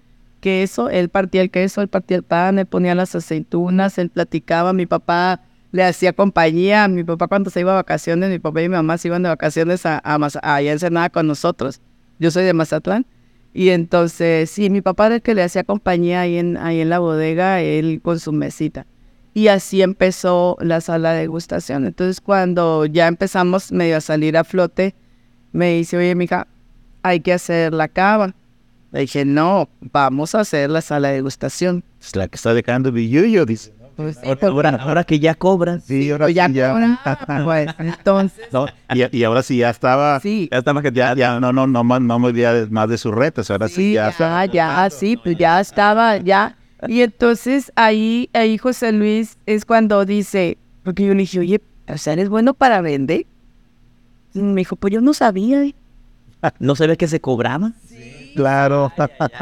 queso, 0.40 0.88
él 0.88 1.08
partía 1.08 1.42
el 1.42 1.50
queso, 1.50 1.82
él 1.82 1.88
partía 1.88 2.16
el 2.16 2.22
pan, 2.22 2.58
él 2.58 2.66
ponía 2.66 2.94
las 2.94 3.14
aceitunas, 3.14 3.98
él 3.98 4.08
platicaba, 4.10 4.72
mi 4.72 4.86
papá 4.86 5.40
le 5.72 5.84
hacía 5.84 6.12
compañía, 6.12 6.86
mi 6.88 7.04
papá 7.04 7.28
cuando 7.28 7.50
se 7.50 7.60
iba 7.60 7.72
a 7.72 7.76
vacaciones, 7.76 8.30
mi 8.30 8.38
papá 8.38 8.62
y 8.62 8.68
mi 8.68 8.74
mamá 8.74 8.96
se 8.98 9.08
iban 9.08 9.22
de 9.22 9.28
vacaciones 9.28 9.86
a, 9.86 10.00
a, 10.04 10.18
Maza- 10.18 10.40
allá 10.42 10.72
en 10.72 11.10
con 11.12 11.26
nosotros. 11.26 11.80
Yo 12.18 12.30
soy 12.30 12.44
de 12.44 12.52
Mazatlán. 12.52 13.06
Y 13.54 13.68
entonces, 13.70 14.50
sí, 14.50 14.70
mi 14.70 14.80
papá 14.80 15.06
era 15.06 15.14
el 15.16 15.22
que 15.22 15.34
le 15.34 15.42
hacía 15.42 15.64
compañía 15.64 16.22
ahí 16.22 16.38
en, 16.38 16.56
ahí 16.56 16.80
en 16.80 16.88
la 16.88 16.98
bodega, 17.00 17.60
él 17.60 18.00
con 18.02 18.18
su 18.18 18.32
mesita. 18.32 18.86
Y 19.34 19.48
así 19.48 19.80
empezó 19.82 20.56
la 20.60 20.80
sala 20.80 21.12
de 21.12 21.20
degustación. 21.20 21.86
Entonces, 21.86 22.20
cuando 22.20 22.84
ya 22.86 23.06
empezamos 23.08 23.72
medio 23.72 23.96
a 23.96 24.00
salir 24.00 24.36
a 24.36 24.44
flote, 24.44 24.94
me 25.52 25.72
dice, 25.74 25.96
oye, 25.96 26.14
mija, 26.14 26.46
hay 27.02 27.20
que 27.20 27.32
hacer 27.32 27.72
la 27.72 27.88
cava. 27.88 28.34
Le 28.92 29.00
dije, 29.00 29.24
no, 29.24 29.70
vamos 29.80 30.34
a 30.34 30.40
hacer 30.40 30.68
la 30.68 30.82
sala 30.82 31.08
de 31.08 31.14
degustación. 31.14 31.82
Es 32.00 32.14
la 32.14 32.28
que 32.28 32.36
está 32.36 32.52
dejando 32.52 32.92
billuyo, 32.92 33.46
dice. 33.46 33.72
Pues, 33.96 34.16
sí, 34.16 34.28
Ahora, 34.42 34.70
ahora 34.70 35.04
que 35.04 35.18
ya 35.18 35.34
cobran. 35.34 35.80
Sí, 35.80 36.10
ahora 36.10 36.24
pues 36.26 36.34
ya, 36.34 36.46
sí 36.48 36.52
ya. 36.54 36.72
cobraba, 36.72 37.44
pues, 37.44 37.68
entonces, 37.78 38.44
No, 38.50 38.66
y, 38.94 39.16
y 39.18 39.24
ahora 39.24 39.42
sí 39.42 39.58
ya 39.58 39.70
estaba. 39.70 40.18
sí, 40.20 40.48
Ya 40.50 40.72
más 40.72 40.82
que 40.82 40.92
Ya, 40.92 41.14
ya, 41.14 41.40
no, 41.40 41.52
no, 41.52 41.66
no, 41.66 41.82
no 41.84 42.32
de- 42.32 42.66
más 42.70 42.88
de 42.88 42.98
sus 42.98 43.14
retas. 43.14 43.50
Ahora 43.50 43.68
sí, 43.68 43.74
Sí, 43.74 43.92
ya, 43.94 44.10
ya, 44.18 44.44
ya, 44.46 44.90
sí, 44.90 45.16
pues 45.16 45.36
ya 45.38 45.60
estaba, 45.60 46.16
ya. 46.18 46.56
Y 46.88 47.02
entonces 47.02 47.72
ahí, 47.76 48.28
ahí 48.32 48.58
José 48.58 48.92
Luis 48.92 49.38
es 49.46 49.64
cuando 49.64 50.04
dice, 50.04 50.58
porque 50.84 51.04
yo 51.06 51.14
le 51.14 51.20
dije, 51.20 51.38
oye, 51.40 51.60
o 51.88 51.98
sea, 51.98 52.12
¿eres 52.14 52.28
bueno 52.28 52.54
para 52.54 52.80
vender? 52.80 53.26
Y 54.34 54.40
me 54.40 54.60
dijo, 54.62 54.76
pues 54.76 54.92
yo 54.92 55.00
no 55.00 55.14
sabía, 55.14 55.62
eh". 55.64 55.74
¿No 56.58 56.74
sabía 56.74 56.96
que 56.96 57.06
se 57.08 57.20
cobraba? 57.20 57.72
Claro. 58.34 58.90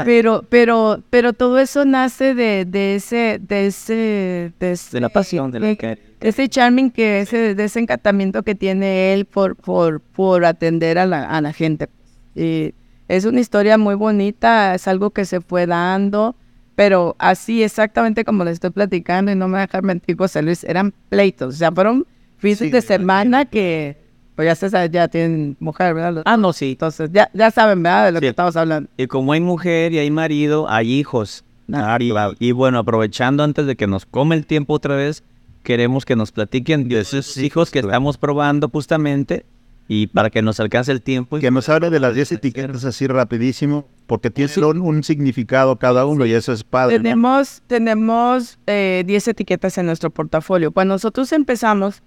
pero, 0.04 0.44
pero, 0.48 1.00
pero 1.10 1.32
todo 1.32 1.60
eso 1.60 1.84
nace 1.84 2.34
de, 2.34 2.64
de 2.64 2.96
ese, 2.96 3.40
de 3.40 3.66
ese, 3.68 4.52
de, 4.58 4.72
ese- 4.72 4.96
De 4.96 5.00
la 5.00 5.08
pasión, 5.08 5.52
de 5.52 5.60
la 5.60 5.66
de- 5.68 5.76
que- 5.76 5.98
de 6.20 6.28
ese 6.28 6.48
charming 6.48 6.90
que 6.90 7.20
ese, 7.20 7.54
de 7.54 7.64
ese 7.64 7.78
encantamiento 7.80 8.42
que 8.42 8.54
tiene 8.56 9.14
él 9.14 9.26
por, 9.26 9.54
por, 9.56 10.00
por 10.00 10.44
atender 10.44 10.98
a 10.98 11.06
la, 11.06 11.22
a 11.24 11.40
la 11.40 11.52
gente. 11.52 11.88
Y 12.34 12.74
es 13.08 13.24
una 13.24 13.40
historia 13.40 13.78
muy 13.78 13.94
bonita, 13.94 14.74
es 14.74 14.88
algo 14.88 15.10
que 15.10 15.24
se 15.24 15.40
fue 15.40 15.66
dando, 15.66 16.34
pero 16.80 17.14
así 17.18 17.62
exactamente 17.62 18.24
como 18.24 18.42
le 18.42 18.52
estoy 18.52 18.70
platicando 18.70 19.30
y 19.30 19.34
no 19.34 19.48
me 19.48 19.52
voy 19.52 19.58
a 19.58 19.66
dejar 19.66 19.82
mentir 19.82 20.16
José 20.16 20.40
Luis, 20.40 20.64
eran 20.64 20.94
pleitos, 21.10 21.54
o 21.54 21.58
sea, 21.58 21.70
fueron 21.70 22.06
fines 22.38 22.56
Sí, 22.56 22.70
de 22.70 22.80
semana 22.80 23.44
que, 23.44 23.98
pues 24.34 24.46
ya 24.46 24.54
se 24.54 24.70
sabe, 24.70 24.88
ya 24.88 25.06
tienen 25.06 25.58
mujer, 25.60 25.92
¿verdad? 25.92 26.22
Ah, 26.24 26.38
no, 26.38 26.54
sí. 26.54 26.70
Entonces, 26.70 27.10
ya, 27.12 27.30
ya 27.34 27.50
saben, 27.50 27.82
¿verdad? 27.82 28.06
De 28.06 28.12
lo 28.12 28.18
Sí. 28.20 28.22
que 28.22 28.28
estamos 28.28 28.56
hablando. 28.56 28.88
Y 28.96 29.08
como 29.08 29.34
hay 29.34 29.40
mujer 29.42 29.92
y 29.92 29.98
hay 29.98 30.10
marido, 30.10 30.70
hay 30.70 30.90
hijos. 30.90 31.44
Ah, 31.70 31.98
y, 32.00 32.08
claro. 32.12 32.32
y 32.38 32.52
bueno, 32.52 32.78
aprovechando 32.78 33.42
antes 33.44 33.66
de 33.66 33.76
que 33.76 33.86
nos 33.86 34.06
come 34.06 34.34
el 34.34 34.46
tiempo 34.46 34.72
otra 34.72 34.96
vez, 34.96 35.22
queremos 35.62 36.06
que 36.06 36.16
nos 36.16 36.32
platiquen 36.32 36.88
de 36.88 37.00
esos 37.00 37.36
hijos 37.36 37.70
que 37.70 37.80
estamos 37.80 38.16
probando 38.16 38.70
justamente 38.70 39.44
y 39.92 40.06
para 40.06 40.30
que 40.30 40.40
nos 40.40 40.60
alcance 40.60 40.92
el 40.92 41.02
tiempo. 41.02 41.36
y- 41.36 41.40
Que 41.40 41.50
nos 41.50 41.68
hable 41.68 41.90
de 41.90 41.98
las 41.98 42.14
10 42.14 42.30
etiquetas 42.30 42.84
así 42.84 43.08
rapidísimo, 43.08 43.88
porque 44.06 44.30
tienen 44.30 44.62
un, 44.62 44.80
un 44.82 45.02
significado 45.02 45.74
cada 45.80 46.06
uno 46.06 46.24
y 46.26 46.32
eso 46.32 46.52
es 46.52 46.62
padre. 46.62 46.98
¿no? 46.98 47.02
Tenemos, 47.02 47.60
tenemos 47.66 48.56
eh, 48.68 49.02
10 49.04 49.26
etiquetas 49.28 49.76
en 49.78 49.86
nuestro 49.86 50.10
portafolio. 50.10 50.70
Cuando 50.70 50.94
nosotros 50.94 51.32
empezamos, 51.32 52.02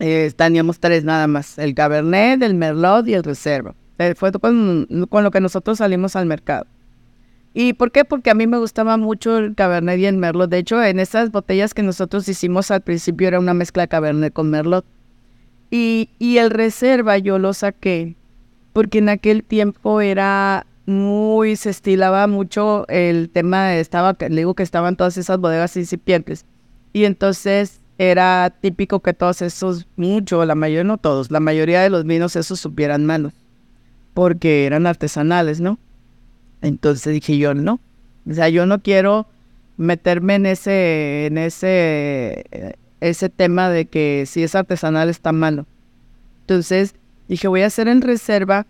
eh, 0.00 0.30
teníamos 0.36 0.80
tres 0.80 1.02
nada 1.02 1.26
más, 1.28 1.58
el 1.58 1.74
Cabernet, 1.74 2.42
el 2.42 2.54
Merlot 2.54 3.08
y 3.08 3.14
el 3.14 3.22
Reserva. 3.24 3.74
Eh, 3.96 4.14
fue 4.14 4.30
con, 4.32 4.86
con 5.08 5.24
lo 5.24 5.30
que 5.30 5.40
nosotros 5.40 5.78
salimos 5.78 6.14
al 6.14 6.26
mercado. 6.26 6.66
¿Y 7.54 7.72
por 7.72 7.90
qué? 7.90 8.04
Porque 8.04 8.28
a 8.28 8.34
mí 8.34 8.46
me 8.46 8.58
gustaba 8.58 8.98
mucho 8.98 9.38
el 9.38 9.54
Cabernet 9.54 9.98
y 9.98 10.04
el 10.04 10.18
Merlot. 10.18 10.50
De 10.50 10.58
hecho, 10.58 10.82
en 10.84 11.00
esas 11.00 11.30
botellas 11.30 11.72
que 11.72 11.82
nosotros 11.82 12.28
hicimos 12.28 12.70
al 12.70 12.82
principio 12.82 13.28
era 13.28 13.38
una 13.38 13.54
mezcla 13.54 13.84
de 13.84 13.88
Cabernet 13.88 14.32
con 14.34 14.50
Merlot. 14.50 14.84
Y, 15.72 16.10
y 16.18 16.36
el 16.36 16.50
Reserva 16.50 17.16
yo 17.16 17.38
lo 17.38 17.54
saqué 17.54 18.14
porque 18.74 18.98
en 18.98 19.08
aquel 19.08 19.42
tiempo 19.42 20.02
era 20.02 20.66
muy, 20.84 21.56
se 21.56 21.70
estilaba 21.70 22.26
mucho 22.26 22.86
el 22.88 23.30
tema 23.30 23.68
de, 23.68 23.80
estaba, 23.80 24.14
le 24.20 24.36
digo 24.36 24.54
que 24.54 24.62
estaban 24.62 24.96
todas 24.96 25.16
esas 25.16 25.38
bodegas 25.38 25.74
incipientes. 25.78 26.44
Y 26.92 27.06
entonces 27.06 27.80
era 27.96 28.54
típico 28.60 29.00
que 29.00 29.14
todos 29.14 29.40
esos, 29.40 29.86
mucho, 29.96 30.44
la 30.44 30.54
mayoría, 30.54 30.84
no 30.84 30.98
todos, 30.98 31.30
la 31.30 31.40
mayoría 31.40 31.80
de 31.80 31.88
los 31.88 32.04
vinos 32.04 32.36
esos 32.36 32.60
supieran 32.60 33.06
malos, 33.06 33.32
porque 34.12 34.66
eran 34.66 34.86
artesanales, 34.86 35.60
¿no? 35.60 35.78
Entonces 36.60 37.14
dije 37.14 37.38
yo, 37.38 37.54
no, 37.54 37.80
o 38.28 38.34
sea, 38.34 38.50
yo 38.50 38.66
no 38.66 38.82
quiero 38.82 39.26
meterme 39.78 40.34
en 40.34 40.44
ese, 40.44 41.26
en 41.26 41.38
ese, 41.38 42.44
ese 43.02 43.28
tema 43.28 43.68
de 43.68 43.86
que 43.86 44.24
si 44.26 44.42
es 44.44 44.54
artesanal 44.54 45.08
está 45.08 45.32
malo. 45.32 45.66
Entonces 46.42 46.94
dije, 47.28 47.48
voy 47.48 47.62
a 47.62 47.66
hacer 47.66 47.88
en 47.88 48.00
reserva 48.00 48.66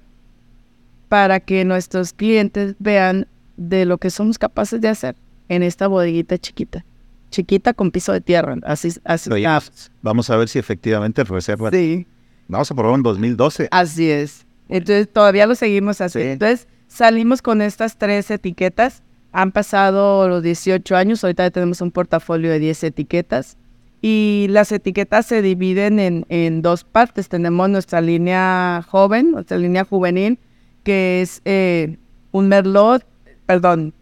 para 1.09 1.41
que 1.41 1.65
nuestros 1.67 2.15
clientes 2.15 2.75
vean 2.79 3.27
de 3.59 3.85
lo 3.85 3.99
que 3.99 4.09
somos 4.09 4.39
capaces 4.39 4.81
de 4.81 4.89
hacer 4.89 5.17
en 5.51 5.63
esta 5.63 5.87
bodeguita 5.87 6.39
chiquita. 6.39 6.85
Chiquita 7.31 7.75
con 7.75 7.91
piso 7.91 8.13
de 8.13 8.23
tierra. 8.23 8.57
Así, 8.63 8.93
así 9.05 9.31
ah, 9.45 9.63
Vamos 10.01 10.31
a 10.31 10.37
ver 10.37 10.49
si 10.49 10.59
efectivamente 10.59 11.25
reserva. 11.25 11.71
sí, 11.71 12.07
Vamos 12.49 12.71
a 12.71 12.75
probar 12.75 12.97
en 12.97 13.03
2012. 13.03 13.69
así 13.71 14.11
es. 14.11 14.47
Entonces 14.69 15.13
todavía 15.13 15.47
lo 15.47 15.55
seguimos 15.55 16.01
haciendo. 16.01 16.29
Sí. 16.29 16.33
Entonces 16.33 16.69
salimos 16.89 17.43
con 17.43 17.61
estas 17.61 17.99
tres 17.99 18.31
etiquetas. 18.31 19.03
Han 19.33 19.53
pasado 19.53 20.27
los 20.29 20.43
18 20.43 20.97
años. 20.97 21.23
Ahorita 21.23 21.45
ya 21.45 21.51
tenemos 21.51 21.83
un 21.83 21.91
portafolio 21.91 22.51
de 22.51 22.59
10 22.59 22.85
etiquetas. 22.85 23.59
Y 24.05 24.49
las 24.51 24.73
etiquetas 24.73 25.27
se 25.27 25.43
dividen 25.43 26.27
en, 26.29 26.61
dos 26.61 26.83
partes. 26.83 27.29
Tenemos 27.29 27.71
nuestra 27.71 28.01
línea 28.01 28.85
joven, 28.89 29.31
nuestra 29.31 29.57
línea 29.59 29.85
juvenil, 29.85 30.41
que 30.83 31.23
es 31.23 31.41
eh, 31.45 31.99
un 32.33 32.49
merlot, 32.49 33.07
perdón, 33.47 33.95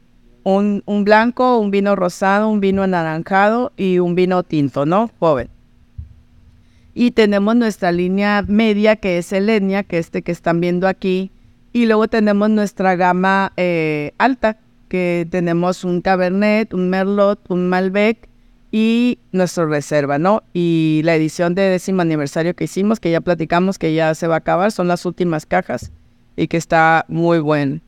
un, 0.42 0.82
un 0.86 1.04
blanco, 1.04 1.58
un 1.58 1.70
vino 1.70 1.96
rosado, 1.96 2.48
un 2.48 2.60
vino 2.60 2.82
anaranjado 2.82 3.72
y 3.76 3.98
un 3.98 4.14
vino 4.14 4.42
tinto, 4.42 4.86
¿no? 4.86 5.10
Joven. 5.18 5.50
Y 6.94 7.10
tenemos 7.10 7.54
nuestra 7.54 7.92
línea 7.92 8.42
media, 8.48 8.96
que 8.96 9.18
es 9.18 9.34
el 9.34 9.50
Etnia, 9.50 9.82
que 9.82 9.98
este 9.98 10.22
que 10.22 10.32
están 10.32 10.62
viendo 10.62 10.88
aquí. 10.88 11.30
Y 11.74 11.84
luego 11.84 12.08
tenemos 12.08 12.48
nuestra 12.48 12.96
gama 12.96 13.52
eh, 13.58 14.12
alta, 14.16 14.56
que 14.88 15.28
tenemos 15.30 15.84
un 15.84 16.00
Cabernet, 16.00 16.72
un 16.72 16.88
Merlot, 16.88 17.38
un 17.50 17.68
Malbec 17.68 18.29
y 18.72 19.18
nuestra 19.32 19.66
reserva, 19.66 20.18
¿no? 20.18 20.42
Y 20.52 21.00
la 21.04 21.14
edición 21.16 21.54
de 21.54 21.62
décimo 21.62 22.02
aniversario 22.02 22.54
que 22.54 22.64
hicimos, 22.64 23.00
que 23.00 23.10
ya 23.10 23.20
platicamos 23.20 23.78
que 23.78 23.94
ya 23.94 24.14
se 24.14 24.26
va 24.28 24.34
a 24.36 24.38
acabar, 24.38 24.70
son 24.72 24.86
las 24.88 25.04
últimas 25.06 25.44
cajas 25.46 25.90
y 26.36 26.46
que 26.48 26.56
está 26.56 27.04
muy 27.08 27.40
bueno. 27.40 27.80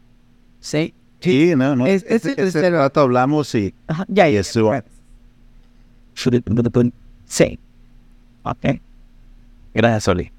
¿Sí? 0.60 0.92
Sí, 1.20 1.54
no, 1.56 1.76
no. 1.76 1.86
Es- 1.86 2.02
es 2.04 2.24
Este- 2.26 2.40
el 2.40 2.48
este 2.48 2.58
reserva. 2.60 2.78
rato 2.80 3.00
hablamos 3.00 3.54
y 3.54 3.72
Ajá, 3.86 4.04
ya, 4.08 4.28
ya. 4.28 4.42
Sí. 7.26 7.58
Ok. 8.42 8.80
Gracias, 9.74 10.08
Oli. 10.08 10.30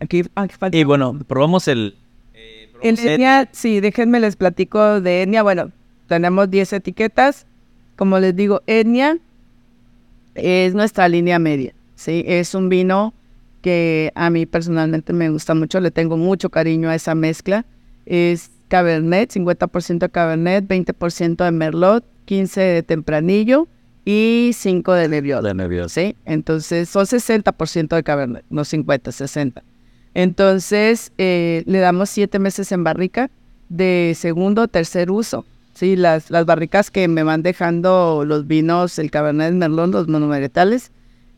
Aquí, 0.00 0.22
aquí 0.34 0.54
falta. 0.58 0.76
Y 0.76 0.84
bueno, 0.84 1.18
probamos 1.26 1.68
el... 1.68 1.96
eh, 2.34 2.68
probamos 2.72 3.00
el- 3.00 3.08
Etnia, 3.08 3.48
sí, 3.52 3.80
déjenme 3.80 4.20
les 4.20 4.36
platico 4.36 5.00
de 5.00 5.22
Etnia. 5.22 5.42
Bueno, 5.42 5.70
tenemos 6.06 6.50
10 6.50 6.72
etiquetas. 6.72 7.46
Como 7.98 8.20
les 8.20 8.36
digo, 8.36 8.62
Etnia 8.68 9.18
es 10.36 10.72
nuestra 10.72 11.08
línea 11.08 11.40
media. 11.40 11.74
Sí, 11.96 12.22
es 12.28 12.54
un 12.54 12.68
vino 12.68 13.12
que 13.60 14.12
a 14.14 14.30
mí 14.30 14.46
personalmente 14.46 15.12
me 15.12 15.28
gusta 15.30 15.52
mucho. 15.56 15.80
Le 15.80 15.90
tengo 15.90 16.16
mucho 16.16 16.48
cariño 16.48 16.88
a 16.88 16.94
esa 16.94 17.16
mezcla. 17.16 17.66
Es 18.06 18.52
Cabernet, 18.68 19.32
50% 19.32 20.12
Cabernet, 20.12 20.68
20% 20.68 21.44
de 21.44 21.50
Merlot, 21.50 22.04
15 22.26 22.60
de 22.60 22.82
Tempranillo 22.84 23.66
y 24.04 24.52
5 24.54 24.92
de 24.92 25.08
Nebbiolo. 25.08 25.42
de 25.42 25.54
nervios. 25.54 25.90
¿sí? 25.90 26.14
Entonces 26.24 26.88
son 26.88 27.04
60% 27.04 27.96
de 27.96 28.04
Cabernet, 28.04 28.44
no 28.48 28.64
50, 28.64 29.10
60. 29.10 29.64
Entonces 30.14 31.10
eh, 31.18 31.64
le 31.66 31.80
damos 31.80 32.10
siete 32.10 32.38
meses 32.38 32.70
en 32.70 32.84
barrica 32.84 33.28
de 33.68 34.12
segundo 34.16 34.68
tercer 34.68 35.10
uso. 35.10 35.44
Sí, 35.78 35.94
las, 35.94 36.28
las 36.32 36.44
barricas 36.44 36.90
que 36.90 37.06
me 37.06 37.22
van 37.22 37.44
dejando 37.44 38.24
los 38.26 38.48
vinos, 38.48 38.98
el 38.98 39.12
Cabernet 39.12 39.52
Merlot, 39.54 39.92
los 39.92 40.08
monumentales, 40.08 40.90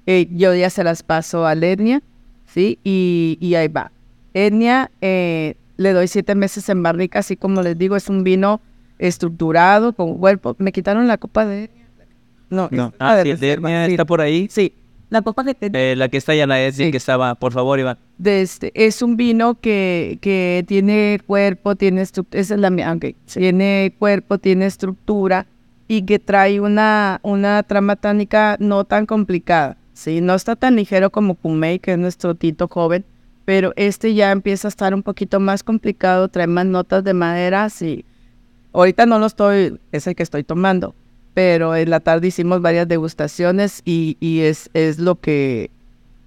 eh, 0.06 0.28
yo 0.30 0.54
ya 0.54 0.70
se 0.70 0.82
las 0.82 1.02
paso 1.02 1.44
a 1.44 1.52
Etnia, 1.52 2.00
¿sí? 2.46 2.78
Y, 2.82 3.36
y 3.38 3.54
ahí 3.56 3.68
va. 3.68 3.92
Etnia, 4.32 4.90
eh, 5.02 5.56
le 5.76 5.92
doy 5.92 6.08
siete 6.08 6.34
meses 6.34 6.70
en 6.70 6.82
barrica, 6.82 7.18
así 7.18 7.36
como 7.36 7.60
les 7.60 7.76
digo, 7.76 7.96
es 7.96 8.08
un 8.08 8.24
vino 8.24 8.62
estructurado, 8.98 9.92
con 9.92 10.16
cuerpo. 10.16 10.56
Me 10.58 10.72
quitaron 10.72 11.06
la 11.06 11.18
copa 11.18 11.44
de 11.44 11.64
Etnia. 11.64 11.86
No, 12.48 12.68
No. 12.70 12.94
Ah, 12.98 13.16
de 13.16 13.24
sí, 13.24 13.30
el 13.32 13.40
de 13.40 13.52
Etnia 13.52 13.86
está 13.88 14.06
por 14.06 14.22
ahí. 14.22 14.48
Sí, 14.50 14.72
la 15.10 15.22
copa 15.22 15.42
de 15.42 15.52
Etnia. 15.60 15.92
Eh, 15.92 15.96
la 15.96 16.08
que 16.08 16.16
está 16.16 16.34
ya 16.34 16.46
la 16.46 16.60
es 16.62 16.76
Sí. 16.76 16.90
que 16.90 16.96
estaba, 16.96 17.34
por 17.34 17.52
favor, 17.52 17.78
Iván. 17.78 17.98
de 18.18 18.42
este, 18.42 18.72
es 18.74 19.02
un 19.02 19.16
vino 19.16 19.54
que, 19.60 20.18
que 20.20 20.64
tiene 20.66 21.20
cuerpo, 21.26 21.74
tiene 21.76 22.00
estructura, 22.02 22.40
esa 22.40 22.54
es 22.54 22.60
la 22.60 22.70
mía, 22.70 22.92
ok. 22.92 23.06
tiene 23.26 23.94
cuerpo, 23.98 24.38
tiene 24.38 24.66
estructura 24.66 25.46
y 25.88 26.02
que 26.02 26.18
trae 26.18 26.60
una, 26.60 27.18
una 27.22 27.62
trama 27.64 27.96
tánica 27.96 28.56
no 28.60 28.84
tan 28.84 29.06
complicada, 29.06 29.76
¿sí? 29.92 30.20
No 30.20 30.34
está 30.34 30.54
tan 30.56 30.76
ligero 30.76 31.10
como 31.10 31.34
Kumei, 31.34 31.78
que 31.80 31.92
es 31.92 31.98
nuestro 31.98 32.34
tito 32.36 32.68
joven, 32.68 33.04
pero 33.44 33.72
este 33.74 34.14
ya 34.14 34.30
empieza 34.30 34.68
a 34.68 34.70
estar 34.70 34.94
un 34.94 35.02
poquito 35.02 35.40
más 35.40 35.64
complicado, 35.64 36.28
trae 36.28 36.46
más 36.46 36.66
notas 36.66 37.02
de 37.02 37.14
madera, 37.14 37.68
sí. 37.70 38.04
Ahorita 38.72 39.04
no 39.06 39.18
lo 39.18 39.26
estoy, 39.26 39.80
es 39.90 40.06
el 40.06 40.14
que 40.14 40.22
estoy 40.22 40.44
tomando, 40.44 40.94
pero 41.34 41.74
en 41.76 41.90
la 41.90 42.00
tarde 42.00 42.28
hicimos 42.28 42.60
varias 42.60 42.88
degustaciones 42.88 43.82
y, 43.84 44.16
y 44.20 44.40
es, 44.40 44.70
es 44.74 44.98
lo 44.98 45.14
que, 45.16 45.70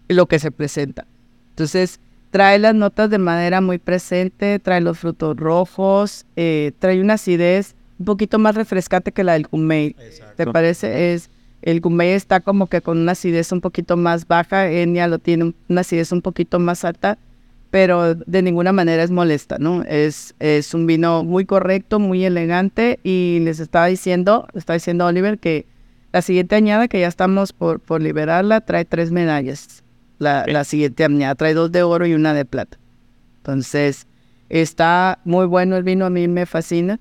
lo 0.07 0.25
que 0.27 0.39
se 0.39 0.51
presenta. 0.51 1.05
Entonces, 1.49 1.99
trae 2.31 2.57
las 2.59 2.73
notas 2.73 3.09
de 3.09 3.17
madera 3.19 3.61
muy 3.61 3.77
presente, 3.77 4.59
trae 4.59 4.81
los 4.81 4.97
frutos 4.99 5.37
rojos, 5.37 6.25
eh, 6.35 6.71
trae 6.79 6.99
una 7.01 7.13
acidez 7.15 7.75
un 7.99 8.05
poquito 8.05 8.39
más 8.39 8.55
refrescante 8.55 9.11
que 9.11 9.23
la 9.23 9.33
del 9.33 9.47
Kumei. 9.47 9.95
¿Te 10.35 10.45
parece? 10.53 11.13
Es, 11.13 11.29
el 11.61 11.79
Kumei 11.81 12.09
está 12.11 12.39
como 12.39 12.67
que 12.67 12.81
con 12.81 12.97
una 12.97 13.11
acidez 13.13 13.51
un 13.51 13.61
poquito 13.61 13.95
más 13.97 14.27
baja, 14.27 14.69
Enya 14.71 15.07
lo 15.07 15.19
tiene 15.19 15.43
un- 15.45 15.55
una 15.69 15.81
acidez 15.81 16.11
un 16.11 16.21
poquito 16.21 16.59
más 16.59 16.83
alta, 16.83 17.17
pero 17.73 18.13
de 18.13 18.43
ninguna 18.43 18.71
manera 18.71 19.01
es 19.01 19.09
molesta, 19.09 19.57
¿no? 19.57 19.81
Es, 19.81 20.35
es 20.37 20.75
un 20.75 20.85
vino 20.85 21.23
muy 21.23 21.43
correcto, 21.45 21.97
muy 21.97 22.23
elegante 22.23 22.99
y 23.01 23.39
les 23.41 23.59
estaba 23.59 23.87
diciendo, 23.87 24.45
estaba 24.53 24.75
diciendo 24.75 25.07
Oliver 25.07 25.39
que 25.39 25.65
la 26.11 26.21
siguiente 26.21 26.55
añada 26.55 26.87
que 26.87 26.99
ya 26.99 27.07
estamos 27.07 27.51
por, 27.51 27.79
por 27.79 27.99
liberarla 27.99 28.61
trae 28.61 28.85
tres 28.85 29.09
medallas. 29.11 29.83
La, 30.19 30.45
la 30.45 30.65
siguiente 30.65 31.03
añada 31.03 31.33
trae 31.33 31.55
dos 31.55 31.71
de 31.71 31.81
oro 31.81 32.05
y 32.05 32.13
una 32.13 32.35
de 32.35 32.45
plata. 32.45 32.77
Entonces, 33.37 34.05
está 34.49 35.17
muy 35.25 35.47
bueno 35.47 35.75
el 35.75 35.81
vino, 35.81 36.05
a 36.05 36.11
mí 36.11 36.27
me 36.27 36.45
fascina. 36.45 36.99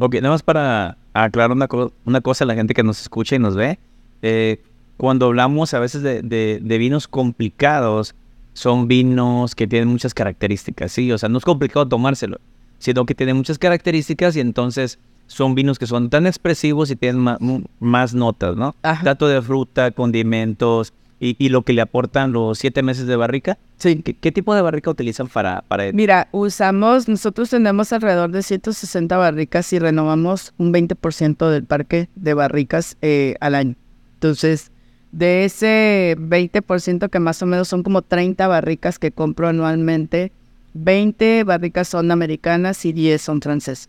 Ok, 0.00 0.14
nada 0.14 0.30
más 0.30 0.42
para 0.42 0.96
aclarar 1.12 1.52
una, 1.52 1.68
co- 1.68 1.92
una 2.06 2.22
cosa 2.22 2.44
a 2.44 2.46
la 2.46 2.54
gente 2.54 2.72
que 2.72 2.82
nos 2.82 3.02
escucha 3.02 3.36
y 3.36 3.38
nos 3.38 3.54
ve. 3.54 3.78
Eh, 4.22 4.62
cuando 4.96 5.26
hablamos 5.26 5.74
a 5.74 5.78
veces 5.78 6.00
de, 6.00 6.22
de- 6.22 6.58
de 6.62 6.78
vinos 6.78 7.06
complicados, 7.06 8.14
son 8.56 8.88
vinos 8.88 9.54
que 9.54 9.66
tienen 9.66 9.88
muchas 9.88 10.14
características, 10.14 10.90
¿sí? 10.90 11.12
O 11.12 11.18
sea, 11.18 11.28
no 11.28 11.36
es 11.36 11.44
complicado 11.44 11.86
tomárselo, 11.86 12.38
sino 12.78 13.04
que 13.04 13.14
tienen 13.14 13.36
muchas 13.36 13.58
características 13.58 14.34
y 14.36 14.40
entonces 14.40 14.98
son 15.26 15.54
vinos 15.54 15.78
que 15.78 15.86
son 15.86 16.08
tan 16.08 16.26
expresivos 16.26 16.90
y 16.90 16.96
tienen 16.96 17.20
mu- 17.40 17.62
más 17.80 18.14
notas, 18.14 18.56
¿no? 18.56 18.74
Ajá. 18.82 19.04
Tanto 19.04 19.28
de 19.28 19.42
fruta, 19.42 19.90
condimentos 19.90 20.94
y, 21.20 21.36
y 21.38 21.50
lo 21.50 21.62
que 21.62 21.74
le 21.74 21.82
aportan 21.82 22.32
los 22.32 22.58
siete 22.58 22.82
meses 22.82 23.06
de 23.06 23.16
barrica. 23.16 23.58
Sí. 23.76 24.00
¿Qué, 24.02 24.14
qué 24.14 24.32
tipo 24.32 24.54
de 24.54 24.62
barrica 24.62 24.88
utilizan 24.90 25.26
para, 25.28 25.62
para 25.68 25.92
Mira, 25.92 26.28
usamos, 26.32 27.08
nosotros 27.08 27.50
tenemos 27.50 27.92
alrededor 27.92 28.30
de 28.30 28.42
160 28.42 29.16
barricas 29.18 29.70
y 29.74 29.78
renovamos 29.78 30.54
un 30.56 30.72
20% 30.72 31.50
del 31.50 31.64
parque 31.64 32.08
de 32.14 32.32
barricas 32.32 32.96
eh, 33.02 33.36
al 33.40 33.54
año. 33.54 33.74
Entonces, 34.14 34.70
de 35.12 35.44
ese 35.44 36.16
20% 36.18 37.08
que 37.08 37.18
más 37.20 37.42
o 37.42 37.46
menos 37.46 37.68
son 37.68 37.82
como 37.82 38.02
30 38.02 38.46
barricas 38.48 38.98
que 38.98 39.12
compro 39.12 39.48
anualmente, 39.48 40.32
20 40.74 41.44
barricas 41.44 41.88
son 41.88 42.10
americanas 42.10 42.84
y 42.84 42.92
10 42.92 43.20
son 43.22 43.40
francesas. 43.40 43.88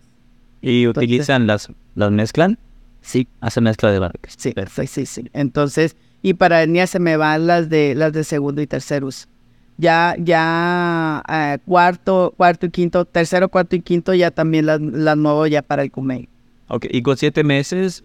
¿Y 0.62 0.84
Entonces- 0.86 1.04
utilizan 1.04 1.48
las, 1.48 1.70
las 1.96 2.12
mezclan? 2.12 2.58
Sí. 3.02 3.28
Hacen 3.42 3.64
mezcla 3.66 3.92
de 3.92 4.00
barricas. 4.00 4.36
Sí, 4.38 4.54
sí, 4.74 4.88
sí, 4.88 5.06
sí. 5.06 5.30
Entonces, 5.34 5.96
y 6.22 6.34
para 6.34 6.64
etnia 6.64 6.88
se 6.88 7.00
me 7.00 7.16
van 7.18 7.48
las 7.48 7.70
de 7.70 7.96
las 7.96 8.12
de 8.14 8.24
segundo 8.24 8.62
y 8.62 8.68
tercer 8.68 9.04
uso. 9.04 9.28
Ya, 9.78 10.16
ya 10.18 11.24
eh, 11.30 11.60
cuarto, 11.66 12.34
cuarto 12.36 12.66
y 12.66 12.70
quinto, 12.72 13.06
tercero, 13.06 13.48
cuarto 13.50 13.76
y 13.76 13.82
quinto 13.82 14.14
ya 14.14 14.32
también 14.32 14.66
las, 14.66 14.82
las 14.82 15.16
muevo 15.16 15.46
ya 15.46 15.62
para 15.62 15.84
el 15.84 15.92
Kumei. 15.92 16.28
Ok, 16.68 16.88
y 16.90 17.02
con 17.02 17.16
siete 17.16 17.44
meses 17.44 18.04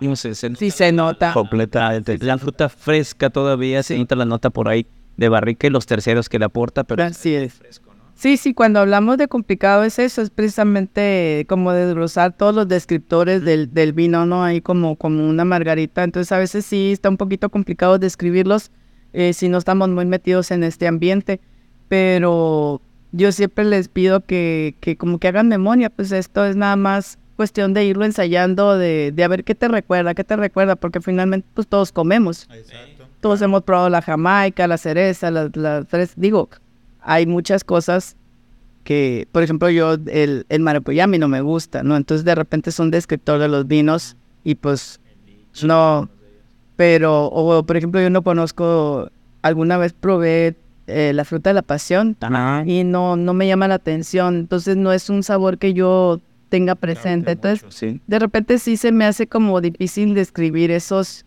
lo 0.00 0.08
notamos. 0.10 0.20
Se, 0.20 0.54
Sí 0.56 0.70
se 0.70 0.92
nota. 0.92 1.32
completamente. 1.32 2.18
La 2.18 2.38
fruta 2.38 2.68
fresca 2.68 3.30
todavía, 3.30 3.82
se 3.82 3.98
nota 3.98 4.16
la 4.16 4.24
nota 4.24 4.50
por 4.50 4.68
ahí 4.68 4.86
de 5.16 5.28
barrica 5.28 5.66
y 5.66 5.70
los 5.70 5.86
terceros 5.86 6.28
que 6.28 6.38
le 6.38 6.44
aporta, 6.44 6.84
pero 6.84 7.02
Así 7.04 7.34
es. 7.34 7.54
fresco, 7.54 7.94
¿no? 7.94 8.04
Sí, 8.14 8.36
sí, 8.36 8.54
cuando 8.54 8.80
hablamos 8.80 9.18
de 9.18 9.28
complicado 9.28 9.84
es 9.84 9.98
eso, 9.98 10.22
es 10.22 10.30
precisamente 10.30 11.44
como 11.48 11.72
desglosar 11.72 12.36
todos 12.36 12.54
los 12.54 12.68
descriptores 12.68 13.42
del, 13.44 13.72
del 13.74 13.92
vino, 13.92 14.24
¿no? 14.26 14.42
Ahí 14.44 14.60
como, 14.60 14.96
como 14.96 15.26
una 15.28 15.44
margarita. 15.44 16.02
Entonces 16.04 16.32
a 16.32 16.38
veces 16.38 16.64
sí 16.66 16.92
está 16.92 17.08
un 17.08 17.16
poquito 17.16 17.48
complicado 17.50 17.98
describirlos 17.98 18.70
eh, 19.12 19.32
si 19.32 19.48
no 19.48 19.58
estamos 19.58 19.88
muy 19.88 20.04
metidos 20.06 20.50
en 20.50 20.64
este 20.64 20.86
ambiente. 20.86 21.40
Pero 21.88 22.80
yo 23.12 23.32
siempre 23.32 23.64
les 23.64 23.88
pido 23.88 24.20
que, 24.20 24.76
que 24.80 24.96
como 24.96 25.18
que 25.18 25.28
hagan 25.28 25.48
memoria, 25.48 25.90
pues 25.90 26.12
esto 26.12 26.44
es 26.44 26.56
nada 26.56 26.76
más 26.76 27.18
cuestión 27.36 27.74
de 27.74 27.84
irlo 27.84 28.04
ensayando, 28.04 28.76
de, 28.76 29.12
de 29.14 29.24
a 29.24 29.28
ver 29.28 29.44
qué 29.44 29.54
te 29.54 29.68
recuerda, 29.68 30.14
qué 30.14 30.24
te 30.24 30.36
recuerda, 30.36 30.76
porque 30.76 31.00
finalmente 31.00 31.46
pues 31.54 31.66
todos 31.66 31.92
comemos. 31.92 32.48
Todos 33.20 33.42
hemos 33.42 33.62
probado 33.62 33.88
la 33.88 34.02
jamaica, 34.02 34.66
la 34.66 34.78
cereza, 34.78 35.30
las 35.30 35.54
la 35.56 35.84
tres, 35.84 36.12
digo, 36.16 36.48
hay 37.00 37.26
muchas 37.26 37.64
cosas 37.64 38.16
que, 38.84 39.26
por 39.32 39.42
ejemplo, 39.42 39.68
yo, 39.68 39.94
el, 40.06 40.46
el 40.48 40.60
maracuyá 40.60 41.04
a 41.04 41.06
mí 41.06 41.18
no 41.18 41.28
me 41.28 41.40
gusta, 41.40 41.82
¿no? 41.82 41.96
Entonces 41.96 42.24
de 42.24 42.34
repente 42.34 42.70
es 42.70 42.78
un 42.78 42.90
descriptor 42.90 43.38
de 43.40 43.48
los 43.48 43.66
vinos 43.66 44.16
y 44.44 44.54
pues 44.54 45.00
no, 45.62 46.08
pero, 46.76 47.26
o 47.26 47.62
por 47.64 47.76
ejemplo, 47.76 48.00
yo 48.00 48.10
no 48.10 48.22
conozco, 48.22 49.10
alguna 49.42 49.78
vez 49.78 49.92
probé 49.92 50.54
eh, 50.86 51.12
la 51.14 51.24
fruta 51.24 51.50
de 51.50 51.54
la 51.54 51.62
pasión 51.62 52.16
y 52.64 52.84
no, 52.84 53.16
no 53.16 53.34
me 53.34 53.46
llama 53.46 53.66
la 53.66 53.74
atención, 53.74 54.36
entonces 54.36 54.76
no 54.76 54.92
es 54.92 55.10
un 55.10 55.22
sabor 55.22 55.58
que 55.58 55.72
yo 55.72 56.20
tenga 56.48 56.74
presente. 56.74 57.32
Entonces, 57.32 57.64
Sí. 57.74 58.00
de 58.06 58.18
repente 58.18 58.58
sí 58.58 58.76
se 58.76 58.92
me 58.92 59.04
hace 59.04 59.26
como 59.26 59.60
difícil 59.60 60.14
describir 60.14 60.70
esos 60.70 61.24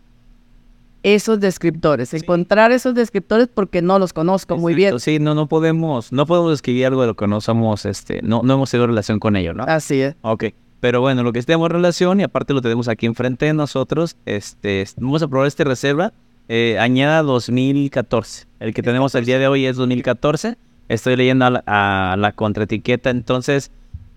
esos 1.02 1.40
descriptores, 1.40 2.12
encontrar 2.12 2.72
esos 2.72 2.94
descriptores 2.94 3.48
porque 3.52 3.80
no 3.80 3.98
los 3.98 4.12
conozco 4.12 4.58
muy 4.58 4.74
bien. 4.74 5.00
Sí, 5.00 5.18
no, 5.18 5.34
no 5.34 5.46
podemos, 5.48 6.12
no 6.12 6.26
podemos 6.26 6.52
escribir 6.52 6.84
algo 6.86 7.00
de 7.00 7.06
lo 7.06 7.14
que 7.16 7.26
no 7.26 7.40
somos, 7.40 7.86
este, 7.86 8.20
no, 8.22 8.42
no 8.44 8.52
hemos 8.54 8.70
tenido 8.70 8.86
relación 8.86 9.18
con 9.18 9.34
ello, 9.36 9.54
¿no? 9.54 9.64
Así 9.64 10.02
es. 10.02 10.14
Ok. 10.20 10.44
Pero 10.80 11.00
bueno, 11.00 11.22
lo 11.22 11.32
que 11.32 11.42
tenemos 11.42 11.70
relación 11.70 12.20
y 12.20 12.22
aparte 12.22 12.52
lo 12.52 12.60
tenemos 12.60 12.88
aquí 12.88 13.06
enfrente 13.06 13.46
de 13.46 13.54
nosotros, 13.54 14.16
este, 14.26 14.84
vamos 14.98 15.22
a 15.22 15.28
probar 15.28 15.46
este 15.46 15.64
reserva, 15.64 16.12
eh, 16.48 16.78
añada 16.78 17.22
2014. 17.22 18.46
El 18.60 18.74
que 18.74 18.82
tenemos 18.82 19.14
el 19.14 19.24
día 19.24 19.38
de 19.38 19.46
hoy 19.48 19.64
es 19.66 19.76
2014. 19.76 20.56
Estoy 20.88 21.16
leyendo 21.16 21.46
a 21.46 21.50
la, 21.50 21.62
a 21.66 22.16
la 22.18 22.32
contraetiqueta, 22.32 23.10
entonces, 23.10 23.70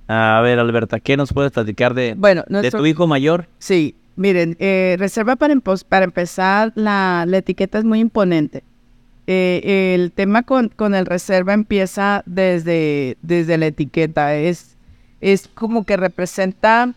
a 0.08 0.41
ver, 0.41 0.60
Alberta, 0.60 0.99
¿qué 0.99 1.18
nos 1.18 1.32
puedes 1.34 1.51
platicar 1.51 1.93
de, 1.93 2.14
Bueno, 2.18 2.43
de 2.47 2.70
tu 2.72 2.86
hijo 2.86 3.08
mayor? 3.08 3.47
sí, 3.60 3.95
miren, 4.16 4.56
eh, 4.60 4.95
reserva 4.99 5.36
para, 5.36 5.54
empezar, 5.54 6.72
la, 6.76 7.26
la 7.28 7.38
etiqueta 7.38 7.80
es 7.80 7.84
muy 7.86 7.99
imponente. 7.99 8.64
Eh, 9.26 9.95
el 9.95 10.12
tema 10.12 10.43
con, 10.43 10.68
con 10.70 10.93
el 10.95 11.06
reserva 11.06 11.54
empieza 11.54 12.24
desde, 12.26 13.18
desde 13.22 13.58
la 13.58 13.68
etiqueta. 13.68 14.36
Es, 14.36 14.76
es 15.22 15.47
como 15.54 15.86
que 15.86 15.95
representa 15.95 16.93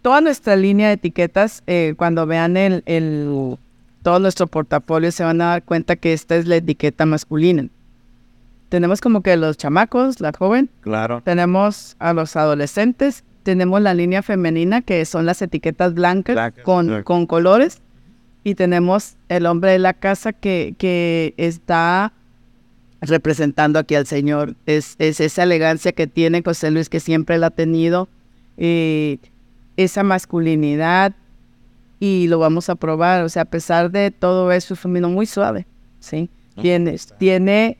toda 0.00 0.22
nuestra 0.22 0.56
línea 0.56 0.88
de 0.88 0.94
etiquetas. 0.94 1.62
eh, 1.66 1.94
cuando 1.96 2.26
vean 2.26 2.56
el, 2.56 2.82
el, 2.86 3.56
todo 4.02 4.18
nuestro 4.18 4.46
portafolio 4.46 5.12
se 5.12 5.22
van 5.24 5.42
a 5.42 5.46
dar 5.50 5.62
cuenta 5.62 5.96
que 5.96 6.14
esta 6.14 6.36
es 6.36 6.46
la 6.46 6.56
etiqueta 6.56 7.04
masculina. 7.04 7.68
Tenemos 8.70 9.00
como 9.02 9.20
que 9.20 9.36
los 9.36 9.58
chamacos, 9.58 10.20
la 10.20 10.32
joven, 10.32 10.70
Claro. 10.80 11.20
tenemos 11.24 11.96
a 11.98 12.12
los 12.14 12.34
adolescentes, 12.36 13.24
tenemos 13.42 13.82
la 13.82 13.92
línea 13.94 14.22
femenina 14.22 14.80
que 14.80 15.04
son 15.04 15.26
las 15.26 15.42
etiquetas 15.42 15.92
blancas 15.92 16.34
Blancas, 16.34 16.64
con, 16.64 17.02
con 17.02 17.26
colores 17.26 17.82
y 18.44 18.54
tenemos 18.54 19.16
el 19.28 19.44
hombre 19.46 19.72
de 19.72 19.78
la 19.80 19.92
casa 19.92 20.32
que, 20.32 20.74
que 20.78 21.34
está 21.36 22.12
representando 23.00 23.78
aquí 23.78 23.94
al 23.96 24.06
Señor. 24.06 24.54
Es, 24.66 24.94
es 24.98 25.20
esa 25.20 25.42
elegancia 25.42 25.92
que 25.92 26.06
tiene 26.06 26.42
José 26.42 26.70
Luis 26.70 26.88
que 26.88 27.00
siempre 27.00 27.38
la 27.38 27.48
ha 27.48 27.50
tenido, 27.50 28.08
eh, 28.56 29.18
esa 29.76 30.02
masculinidad 30.02 31.14
y 31.98 32.28
lo 32.28 32.38
vamos 32.38 32.68
a 32.68 32.74
probar. 32.76 33.24
O 33.24 33.28
sea, 33.28 33.42
a 33.42 33.46
pesar 33.46 33.90
de 33.90 34.10
todo 34.10 34.52
eso, 34.52 34.74
es 34.74 34.84
un 34.84 34.92
vino 34.94 35.08
muy 35.08 35.26
suave, 35.26 35.66
¿sí? 35.98 36.30
Tiene, 36.60 36.96
tiene 37.18 37.78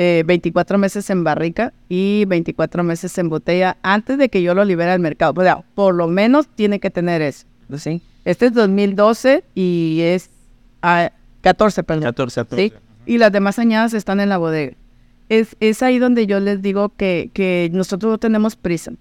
eh, 0.00 0.22
24 0.24 0.78
meses 0.78 1.10
en 1.10 1.24
barrica 1.24 1.72
y 1.88 2.24
24 2.26 2.84
meses 2.84 3.18
en 3.18 3.28
botella 3.28 3.78
antes 3.82 4.16
de 4.16 4.28
que 4.28 4.42
yo 4.42 4.54
lo 4.54 4.64
libere 4.64 4.92
al 4.92 5.00
mercado. 5.00 5.32
O 5.36 5.42
sea, 5.42 5.64
por 5.74 5.92
lo 5.92 6.06
menos 6.06 6.46
tiene 6.46 6.78
que 6.78 6.88
tener 6.88 7.20
eso, 7.20 7.46
¿sí? 7.76 8.00
Este 8.24 8.46
es 8.46 8.52
2012 8.52 9.42
y 9.56 9.98
es 10.02 10.30
ah, 10.82 11.10
14, 11.40 11.82
perdón. 11.82 12.04
14, 12.04 12.44
¿sí? 12.54 12.72
Y 13.06 13.18
las 13.18 13.32
demás 13.32 13.58
añadas 13.58 13.92
están 13.92 14.20
en 14.20 14.28
la 14.28 14.38
bodega. 14.38 14.76
Es, 15.30 15.56
es 15.58 15.82
ahí 15.82 15.98
donde 15.98 16.28
yo 16.28 16.38
les 16.38 16.62
digo 16.62 16.90
que, 16.90 17.30
que 17.34 17.68
nosotros 17.72 18.12
no 18.12 18.18
tenemos 18.18 18.54
prisa. 18.54 18.92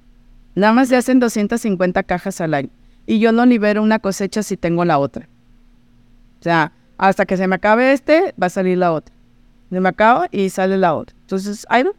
Nada 0.56 0.74
más 0.74 0.90
se 0.90 0.96
hacen 0.96 1.20
250 1.20 2.02
cajas 2.02 2.42
al 2.42 2.56
año. 2.56 2.70
Y 3.06 3.20
yo 3.20 3.32
no 3.32 3.46
libero 3.46 3.84
una 3.84 4.00
cosecha 4.00 4.42
si 4.42 4.58
tengo 4.58 4.84
la 4.84 4.98
otra. 4.98 5.30
O 6.40 6.44
sea, 6.44 6.72
hasta 6.98 7.28
que 7.28 7.38
se 7.38 7.46
me 7.46 7.58
acabe 7.58 7.94
este, 7.94 8.34
va 8.42 8.48
a 8.48 8.50
salir 8.50 8.80
la 8.80 8.94
otra. 8.94 9.14
Se 9.70 9.80
me 9.80 9.90
acaba 9.90 10.28
y 10.32 10.50
sale 10.50 10.78
la 10.78 10.96
otra. 10.96 11.16
Entonces, 11.22 11.66
ahí 11.70 11.84
va. 11.84 11.92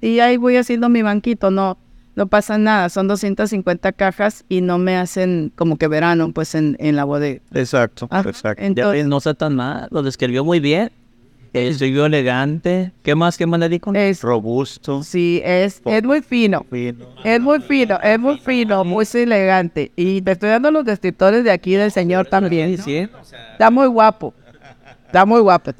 Y 0.00 0.18
ahí 0.20 0.36
voy 0.36 0.56
haciendo 0.56 0.88
mi 0.88 1.02
banquito. 1.02 1.50
No, 1.50 1.78
no 2.16 2.26
pasa 2.26 2.58
nada. 2.58 2.88
Son 2.88 3.08
250 3.08 3.92
cajas 3.92 4.44
y 4.48 4.60
no 4.60 4.78
me 4.78 4.96
hacen 4.96 5.52
como 5.56 5.76
que 5.76 5.88
verano, 5.88 6.32
pues, 6.32 6.54
en, 6.54 6.76
en 6.80 6.96
la 6.96 7.04
bodega. 7.04 7.40
Exacto, 7.52 8.08
Ajá. 8.10 8.28
exacto. 8.28 8.62
Entonces, 8.62 8.92
ves, 9.02 9.06
no 9.06 9.18
está 9.18 9.34
tan 9.34 9.54
mal, 9.56 9.88
lo 9.90 10.02
describió 10.02 10.44
muy 10.44 10.60
bien. 10.60 10.90
Escribió 11.54 12.06
elegante. 12.06 12.90
¿Qué 13.04 13.14
más? 13.14 13.38
¿Qué 13.38 13.46
más 13.46 13.60
le 13.60 13.68
dijo? 13.68 13.92
es, 13.94 14.22
Robusto. 14.22 15.04
sí, 15.04 15.40
es, 15.44 15.80
es 15.84 16.02
muy 16.02 16.20
fino. 16.20 16.66
fino. 16.68 17.06
Es 17.22 17.40
muy 17.40 17.60
fino, 17.60 17.96
es 18.02 18.18
muy 18.18 18.38
fino, 18.38 18.84
muy 18.84 19.06
elegante. 19.14 19.92
Y 19.94 20.20
te 20.20 20.32
estoy 20.32 20.48
dando 20.48 20.72
los 20.72 20.84
descriptores 20.84 21.44
de 21.44 21.52
aquí 21.52 21.74
del 21.74 21.92
señor 21.92 22.26
también. 22.26 22.76
Sí, 22.78 23.08
Está 23.52 23.70
muy 23.70 23.86
guapo. 23.86 24.34
Está 25.06 25.24
muy 25.24 25.40
guapo. 25.40 25.70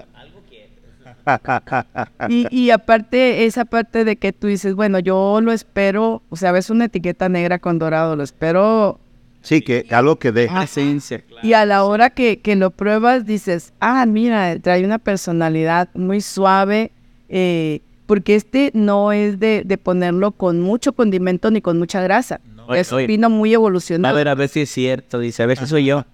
Y, 2.28 2.46
y 2.50 2.70
aparte, 2.70 3.44
esa 3.46 3.64
parte 3.64 4.04
de 4.04 4.16
que 4.16 4.32
tú 4.32 4.46
dices, 4.46 4.74
bueno, 4.74 4.98
yo 4.98 5.40
lo 5.42 5.52
espero, 5.52 6.22
o 6.28 6.36
sea, 6.36 6.52
ves 6.52 6.70
una 6.70 6.86
etiqueta 6.86 7.28
negra 7.28 7.58
con 7.58 7.78
dorado, 7.78 8.16
lo 8.16 8.22
espero. 8.22 9.00
Sí, 9.42 9.60
que 9.60 9.86
algo 9.90 10.16
que 10.16 10.32
dé. 10.32 10.48
esencia, 10.62 11.20
claro. 11.20 11.46
Y 11.46 11.52
a 11.52 11.66
la 11.66 11.84
hora 11.84 12.10
que, 12.10 12.40
que 12.40 12.56
lo 12.56 12.70
pruebas, 12.70 13.26
dices, 13.26 13.72
ah, 13.80 14.06
mira, 14.06 14.58
trae 14.58 14.84
una 14.84 14.98
personalidad 14.98 15.88
muy 15.94 16.20
suave, 16.22 16.92
eh, 17.28 17.80
porque 18.06 18.34
este 18.36 18.70
no 18.74 19.12
es 19.12 19.38
de, 19.40 19.62
de 19.64 19.78
ponerlo 19.78 20.32
con 20.32 20.60
mucho 20.60 20.92
condimento 20.92 21.50
ni 21.50 21.60
con 21.60 21.78
mucha 21.78 22.00
grasa. 22.02 22.40
Oye, 22.66 22.80
es 22.80 22.92
un 22.92 23.06
vino 23.06 23.28
muy 23.28 23.50
A 23.52 23.54
evolucionado. 23.56 24.14
ver, 24.16 24.28
a 24.28 24.34
ver 24.34 24.48
si 24.48 24.62
es 24.62 24.70
cierto. 24.70 25.18
Dice, 25.18 25.42
a 25.42 25.46
ver 25.46 25.58
si 25.58 25.66
soy 25.66 25.84
yo. 25.84 26.04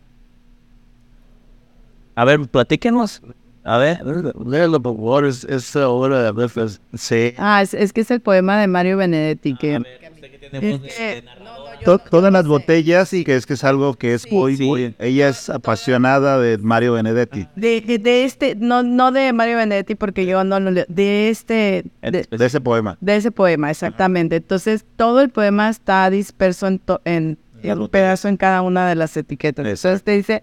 A 2.17 2.25
ver, 2.25 2.41
platíquenos. 2.49 3.23
A 3.65 3.77
ver. 3.79 4.01
Léelo, 4.47 4.81
por 4.81 4.95
favor, 4.97 5.27
es, 5.27 5.45
es 5.45 5.77
obra 5.77 6.23
de 6.23 6.33
veces. 6.33 6.81
Sí. 6.95 7.35
Ah, 7.37 7.61
es, 7.63 7.75
es 7.75 7.93
que 7.93 8.01
es 8.01 8.11
el 8.11 8.21
poema 8.21 8.59
de 8.61 8.67
Mario 8.67 8.97
Benedetti. 8.97 9.55
Que, 9.57 9.75
A 9.77 9.79
ver, 9.81 10.11
usted 10.15 10.31
que 10.31 10.39
tiene 10.39 10.71
voz 10.73 10.83
de- 10.83 11.25
todas 12.11 12.33
las 12.33 12.47
botellas 12.47 13.13
y 13.15 13.25
que 13.25 13.37
es 13.37 13.47
que 13.47 13.55
es 13.55 13.65
algo 13.65 13.95
que 13.95 14.15
es 14.15 14.23
Sí. 14.23 14.29
muy, 14.35 14.57
Sí. 14.57 14.65
muy- 14.67 14.95
ella 14.99 15.29
es 15.29 15.49
apasionada 15.49 16.39
de 16.39 16.59
Mario 16.59 16.93
Benedetti, 16.95 17.47
de, 17.57 17.81
de, 17.81 17.99
de 17.99 18.25
este, 18.25 18.55
no, 18.55 18.83
no 18.83 19.13
de 19.13 19.33
Mario 19.33 19.57
Benedetti, 19.57 19.95
porque 19.95 20.27
yo 20.27 20.45
no 20.45 20.61
lo 20.61 20.71
leo, 20.71 20.85
de 20.89 21.31
este, 21.31 21.85
de, 22.03 22.27
de 22.31 22.47
ese 22.47 22.61
poema. 22.61 22.97
de 23.01 23.17
ese 23.17 23.31
poema, 23.31 23.71
exactamente. 23.71 24.37
Entonces, 24.37 24.85
todo 24.97 25.21
el 25.23 25.31
poema 25.31 25.69
está 25.71 26.09
disperso 26.11 26.67
en, 26.67 26.79
to- 26.81 27.01
en, 27.05 27.39
un 27.63 27.89
pedazo 27.89 28.29
en 28.29 28.37
cada 28.37 28.61
una 28.63 28.89
de 28.89 28.95
las 28.95 29.17
etiquetas. 29.17 29.65
Entonces, 29.67 30.03
te 30.03 30.13
dice 30.13 30.43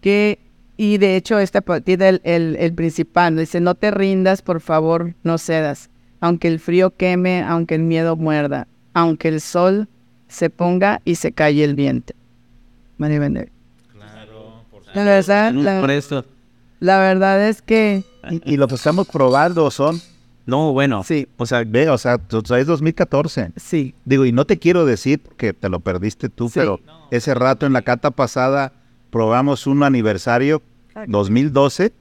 que, 0.00 0.38
y 0.78 0.96
de 0.96 1.16
hecho, 1.16 1.36
po- 1.66 1.82
tiene 1.82 2.08
el, 2.08 2.20
el, 2.24 2.56
el 2.58 2.72
principal, 2.72 3.34
¿no? 3.34 3.40
dice, 3.40 3.60
no 3.60 3.74
te 3.74 3.90
rindas, 3.90 4.40
por 4.40 4.60
favor, 4.62 5.12
no 5.22 5.36
cedas, 5.36 5.90
aunque 6.20 6.48
el 6.48 6.58
frío 6.60 6.96
queme, 6.96 7.42
aunque 7.42 7.74
el 7.74 7.82
miedo 7.82 8.16
muerda, 8.16 8.66
aunque 8.94 9.28
el 9.28 9.40
sol 9.42 9.88
se 10.28 10.48
ponga 10.48 11.02
y 11.04 11.16
se 11.16 11.32
calle 11.32 11.64
el 11.64 11.74
viento. 11.74 12.14
Mario 12.96 13.20
Benedetti. 13.20 13.52
La 14.94 15.04
verdad, 15.04 15.52
la- 15.52 15.80
Por 15.80 15.90
esto. 15.90 16.24
la 16.80 16.98
verdad 16.98 17.48
es 17.48 17.60
que 17.62 18.04
Y, 18.30 18.54
y 18.54 18.56
lo 18.56 18.68
que 18.68 18.74
estamos 18.76 19.06
probando 19.08 19.70
son, 19.70 20.00
No, 20.46 20.72
bueno. 20.72 21.02
Sí. 21.04 21.28
O 21.36 21.44
sea, 21.44 21.62
ve, 21.66 21.90
o 21.90 21.98
sea, 21.98 22.16
tú 22.18 22.42
traes 22.42 22.66
2014. 22.66 23.52
sí, 23.56 23.94
Digo, 24.06 24.24
y 24.24 24.32
no 24.32 24.46
te 24.46 24.58
quiero 24.58 24.86
decir 24.86 25.20
porque 25.20 25.52
te 25.52 25.68
lo 25.68 25.80
perdiste 25.80 26.28
tú, 26.30 26.48
Sí. 26.48 26.54
pero 26.60 26.80
ese 27.10 27.34
rato 27.34 27.66
en 27.66 27.74
la 27.74 27.82
cata 27.82 28.10
pasada 28.10 28.72
probamos 29.10 29.66
un 29.66 29.82
aniversario 29.82 30.62
2012 31.06 31.92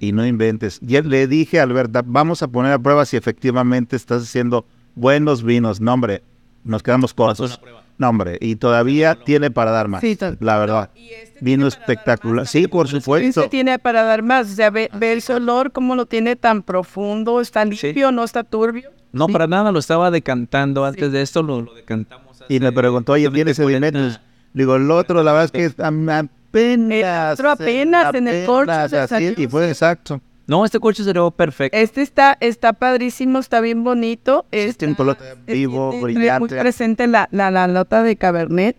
y 0.00 0.12
no 0.12 0.26
inventes. 0.26 0.78
Y 0.86 1.00
le 1.02 1.26
dije 1.26 1.60
a 1.60 1.64
Alberta, 1.64 2.02
vamos 2.04 2.42
a 2.42 2.48
poner 2.48 2.72
a 2.72 2.78
prueba 2.78 3.04
si 3.04 3.16
efectivamente 3.16 3.96
estás 3.96 4.22
haciendo 4.22 4.64
buenos 4.94 5.42
vinos. 5.42 5.80
No, 5.80 5.94
hombre, 5.94 6.22
nos 6.64 6.82
quedamos 6.82 7.14
cortos. 7.14 7.60
No, 7.98 8.10
hombre, 8.10 8.36
y 8.42 8.56
todavía 8.56 9.14
tiene 9.24 9.50
para 9.50 9.70
dar 9.70 9.88
más. 9.88 10.02
Sí, 10.02 10.18
la 10.40 10.58
verdad. 10.58 10.90
No, 10.94 11.00
y 11.00 11.08
este 11.12 11.38
Vino 11.40 11.66
espectacular. 11.66 12.42
más 12.42 12.50
Sí, 12.50 12.66
por 12.68 12.88
supuesto. 12.88 13.40
Este 13.40 13.48
tiene 13.50 13.78
para 13.78 14.02
dar 14.02 14.22
más. 14.22 14.52
O 14.52 14.54
sea, 14.54 14.68
ve, 14.68 14.90
ve 14.92 15.14
ese 15.14 15.32
olor, 15.32 15.72
cómo 15.72 15.96
lo 15.96 16.04
tiene 16.04 16.36
tan 16.36 16.62
profundo, 16.62 17.40
está 17.40 17.64
limpio, 17.64 18.12
no 18.12 18.22
está 18.22 18.44
turbio. 18.44 18.90
No, 19.12 19.26
Sí. 19.28 19.32
para 19.32 19.46
nada, 19.46 19.72
lo 19.72 19.78
estaba 19.78 20.10
decantando. 20.10 20.84
Antes 20.84 21.10
de 21.10 21.22
esto 21.22 21.42
lo, 21.42 21.62
lo 21.62 21.72
decantamos. 21.74 22.42
Y 22.50 22.60
me 22.60 22.66
hace 22.66 22.76
preguntó, 22.76 23.12
oye, 23.12 23.30
¿tiene 23.30 23.52
justamente 23.52 23.54
sedimentos? 23.54 24.18
40. 24.18 24.22
Le 24.52 24.62
Digo, 24.62 24.76
el 24.76 24.90
otro, 24.90 25.22
la 25.22 25.32
verdad 25.32 25.44
es 25.46 25.52
que 25.52 25.64
es 25.64 25.80
am- 25.80 26.28
apenas. 26.60 27.38
El 27.38 27.46
otro 27.46 27.50
apenas 27.50 28.14
en 28.14 28.28
el 28.28 28.46
corcho 28.46 28.72
apenas, 28.72 29.12
así, 29.12 29.34
Y 29.36 29.46
fue 29.46 29.68
exacto. 29.68 30.20
No, 30.46 30.64
este 30.64 30.78
coche 30.78 31.02
se 31.02 31.12
ve 31.12 31.30
perfecto. 31.32 31.76
Este 31.76 32.02
está, 32.02 32.36
está 32.40 32.72
padrísimo, 32.72 33.40
está 33.40 33.60
bien 33.60 33.82
bonito. 33.82 34.46
Sí, 34.52 34.58
está- 34.60 34.78
tiene 34.78 34.92
un 34.92 34.96
color 34.96 35.16
eh, 35.20 35.52
vivo, 35.54 35.90
trae 35.90 36.02
brillante. 36.14 36.38
Muy 36.54 36.60
presente 36.60 37.06
la, 37.08 37.28
la, 37.32 37.50
la 37.50 37.66
nota 37.66 38.02
de 38.04 38.14
Cabernet, 38.16 38.76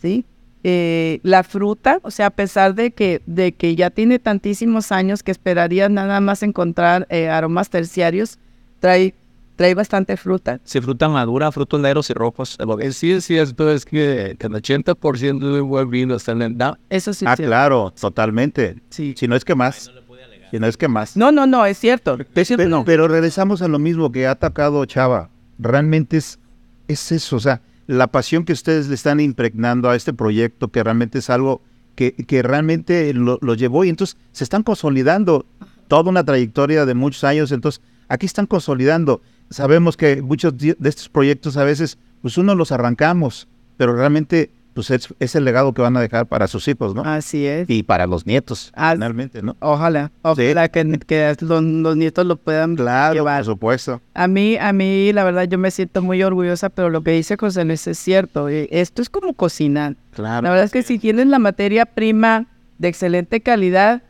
¿sí? 0.00 0.24
Eh, 0.64 1.18
la 1.24 1.42
fruta, 1.42 1.98
o 2.02 2.12
sea, 2.12 2.26
a 2.26 2.30
pesar 2.30 2.76
de 2.76 2.92
que, 2.92 3.20
de 3.26 3.50
que 3.50 3.74
ya 3.74 3.90
tiene 3.90 4.20
tantísimos 4.20 4.92
años 4.92 5.24
que 5.24 5.32
esperaría 5.32 5.88
nada 5.88 6.20
más 6.20 6.44
encontrar 6.44 7.08
eh, 7.10 7.28
aromas 7.28 7.68
terciarios, 7.68 8.38
trae, 8.78 9.12
trae 9.56 9.74
bastante 9.74 10.16
fruta. 10.16 10.60
Sí, 10.64 10.80
fruta 10.80 11.08
madura, 11.08 11.52
frutos 11.52 11.80
negros 11.80 12.10
y 12.10 12.14
rojos. 12.14 12.58
que 12.78 12.92
sí 12.92 13.12
es 13.12 13.24
cierto 13.24 13.70
es 13.70 13.84
que 13.84 14.36
el 14.38 14.38
80% 14.38 15.52
de 15.54 15.60
un 15.60 15.68
buen 15.68 15.90
vino 15.90 16.14
está 16.14 16.32
en 16.32 16.42
el 16.42 16.58
DAP. 16.58 16.78
Eso 16.90 17.12
sí. 17.12 17.24
Ah, 17.28 17.36
cierto. 17.36 17.50
claro, 17.50 17.92
totalmente. 17.98 18.76
Sí. 18.90 19.14
Si 19.16 19.28
no 19.28 19.36
es 19.36 19.44
que 19.44 19.54
más. 19.54 19.90
Si 20.50 20.58
no 20.58 20.66
es 20.66 20.76
que 20.76 20.88
más. 20.88 21.16
No, 21.16 21.32
no, 21.32 21.46
no, 21.46 21.64
es 21.64 21.78
cierto. 21.78 22.18
Es 22.34 22.46
cierto, 22.48 22.62
Pero, 22.64 22.68
no. 22.68 22.84
pero 22.84 23.08
regresamos 23.08 23.62
a 23.62 23.68
lo 23.68 23.78
mismo 23.78 24.12
que 24.12 24.26
ha 24.26 24.32
atacado 24.32 24.84
Chava. 24.84 25.30
Realmente 25.58 26.18
es, 26.18 26.38
es 26.88 27.10
eso, 27.12 27.36
o 27.36 27.40
sea, 27.40 27.62
la 27.86 28.08
pasión 28.08 28.44
que 28.44 28.52
ustedes 28.52 28.88
le 28.88 28.94
están 28.94 29.20
impregnando 29.20 29.88
a 29.88 29.96
este 29.96 30.12
proyecto, 30.12 30.68
que 30.68 30.82
realmente 30.82 31.18
es 31.20 31.30
algo 31.30 31.62
que, 31.94 32.12
que 32.12 32.42
realmente 32.42 33.14
lo, 33.14 33.38
lo 33.40 33.54
llevó 33.54 33.84
y 33.84 33.88
entonces 33.88 34.16
se 34.32 34.44
están 34.44 34.62
consolidando 34.62 35.46
toda 35.88 36.10
una 36.10 36.24
trayectoria 36.24 36.84
de 36.84 36.94
muchos 36.94 37.24
años, 37.24 37.50
entonces 37.52 37.80
aquí 38.08 38.26
están 38.26 38.46
consolidando. 38.46 39.22
Sabemos 39.52 39.96
que 39.96 40.22
muchos 40.22 40.56
de 40.56 40.76
estos 40.84 41.08
proyectos 41.08 41.56
a 41.56 41.64
veces, 41.64 41.98
pues 42.20 42.36
uno 42.38 42.54
los 42.54 42.72
arrancamos, 42.72 43.48
pero 43.76 43.94
realmente 43.94 44.50
pues 44.74 44.90
es, 44.90 45.12
es 45.20 45.34
el 45.34 45.44
legado 45.44 45.74
que 45.74 45.82
van 45.82 45.94
a 45.98 46.00
dejar 46.00 46.24
para 46.24 46.46
sus 46.48 46.66
hijos, 46.66 46.94
¿no? 46.94 47.02
Así 47.04 47.44
es. 47.46 47.68
Y 47.68 47.82
para 47.82 48.06
los 48.06 48.26
nietos, 48.26 48.72
finalmente, 48.74 49.42
¿no? 49.42 49.54
Ojalá, 49.60 50.10
ojalá 50.22 50.68
que, 50.70 50.98
que 51.06 51.36
los, 51.42 51.62
los 51.62 51.94
nietos 51.94 52.24
lo 52.24 52.36
puedan 52.36 52.74
Claro, 52.76 53.12
llevar. 53.12 53.40
por 53.40 53.52
supuesto. 53.52 54.00
A 54.14 54.26
mí, 54.28 54.56
a 54.56 54.72
mí, 54.72 55.12
la 55.12 55.24
verdad, 55.24 55.42
yo 55.44 55.58
me 55.58 55.70
siento 55.70 56.00
muy 56.00 56.22
orgullosa, 56.22 56.70
pero 56.70 56.88
lo 56.88 57.02
que 57.02 57.10
dice 57.10 57.36
José 57.36 57.66
Luis 57.66 57.86
es 57.86 57.98
cierto. 57.98 58.48
eh, 58.48 58.66
Esto 58.70 59.02
es 59.02 59.10
como 59.10 59.34
cocinar. 59.34 59.96
Claro. 60.14 60.40
La 60.44 60.48
verdad 60.48 60.64
es 60.64 60.72
que 60.72 60.82
si 60.82 60.98
tienes 60.98 61.26
la 61.26 61.38
materia 61.38 61.84
prima 61.84 62.46
de 62.78 62.88
excelente 62.88 63.42
calidad, 63.42 64.02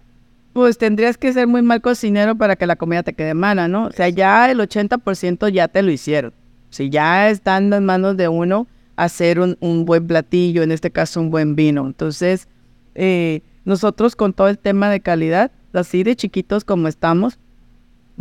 pues 0.52 0.78
tendrías 0.78 1.16
que 1.16 1.32
ser 1.32 1.46
muy 1.46 1.62
mal 1.62 1.80
cocinero 1.80 2.36
para 2.36 2.56
que 2.56 2.66
la 2.66 2.76
comida 2.76 3.02
te 3.02 3.14
quede 3.14 3.34
mala, 3.34 3.68
¿no? 3.68 3.86
O 3.86 3.92
sea, 3.92 4.08
ya 4.08 4.50
el 4.50 4.58
80% 4.60 5.48
ya 5.48 5.68
te 5.68 5.82
lo 5.82 5.90
hicieron. 5.90 6.32
Si 6.70 6.90
ya 6.90 7.30
están 7.30 7.72
en 7.72 7.84
manos 7.84 8.16
de 8.16 8.28
uno 8.28 8.66
hacer 8.96 9.40
un, 9.40 9.56
un 9.60 9.84
buen 9.84 10.06
platillo, 10.06 10.62
en 10.62 10.72
este 10.72 10.90
caso 10.90 11.20
un 11.20 11.30
buen 11.30 11.56
vino. 11.56 11.86
Entonces, 11.86 12.48
eh, 12.94 13.42
nosotros 13.64 14.16
con 14.16 14.32
todo 14.32 14.48
el 14.48 14.58
tema 14.58 14.90
de 14.90 15.00
calidad, 15.00 15.50
así 15.72 16.02
de 16.02 16.16
chiquitos 16.16 16.64
como 16.64 16.88
estamos, 16.88 17.38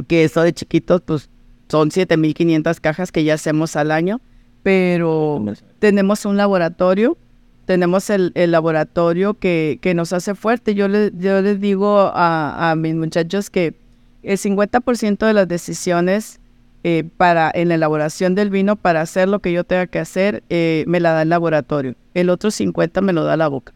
que 0.08 0.24
eso 0.24 0.42
de 0.42 0.54
chiquitos, 0.54 1.02
pues 1.02 1.30
son 1.68 1.90
7.500 1.90 2.80
cajas 2.80 3.12
que 3.12 3.24
ya 3.24 3.34
hacemos 3.34 3.76
al 3.76 3.92
año, 3.92 4.22
pero 4.64 5.44
tenemos 5.80 6.26
un 6.26 6.38
laboratorio, 6.38 7.18
tenemos 7.66 8.10
el, 8.10 8.32
el 8.36 8.52
laboratorio 8.52 9.34
que, 9.36 9.80
que 9.82 9.94
nos 9.94 10.14
hace 10.14 10.36
fuerte. 10.36 10.76
Yo, 10.76 10.88
le- 10.88 11.12
yo 11.18 11.42
les 11.42 11.60
digo 11.62 12.12
a, 12.14 12.72
a 12.72 12.76
mis 12.76 12.96
muchachos 12.96 13.50
que 13.50 13.76
el 14.24 14.38
50% 14.38 15.26
de 15.26 15.34
las 15.34 15.48
decisiones 15.48 16.40
eh, 16.84 17.04
para 17.18 17.52
en 17.54 17.70
la 17.70 17.76
elaboración 17.76 18.34
del 18.36 18.50
vino, 18.50 18.76
para 18.76 19.02
hacer 19.02 19.28
lo 19.30 19.40
que 19.40 19.52
yo 19.54 19.64
tenga 19.64 19.88
que 19.88 20.00
hacer, 20.00 20.44
eh, 20.50 20.84
me 20.88 21.00
la 21.00 21.12
da 21.12 21.22
el 21.22 21.30
laboratorio. 21.30 21.96
El 22.14 22.30
otro 22.30 22.50
50% 22.52 23.02
me 23.02 23.14
lo 23.14 23.24
da 23.24 23.38
la 23.38 23.48
boca. 23.48 23.74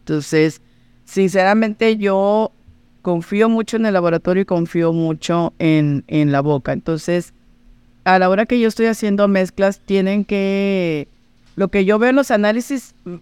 Entonces, 0.00 0.60
sinceramente 1.04 1.96
yo 1.96 2.52
confío 3.02 3.48
mucho 3.48 3.76
en 3.76 3.86
el 3.86 3.94
laboratorio 3.94 4.42
y 4.42 4.46
confío 4.46 4.92
mucho 4.92 5.54
en, 5.58 6.04
en 6.08 6.32
la 6.32 6.40
boca. 6.40 6.72
Entonces, 6.72 7.32
a 8.04 8.18
la 8.18 8.28
hora 8.28 8.46
que 8.46 8.58
yo 8.60 8.68
estoy 8.68 8.86
haciendo 8.86 9.28
mezclas, 9.28 9.80
tienen 9.80 10.24
que... 10.24 11.08
Lo 11.56 11.68
que 11.68 11.84
yo 11.84 11.98
veo 11.98 12.10
en 12.10 12.16
los 12.16 12.30
análisis, 12.30 12.94
mm, 13.04 13.14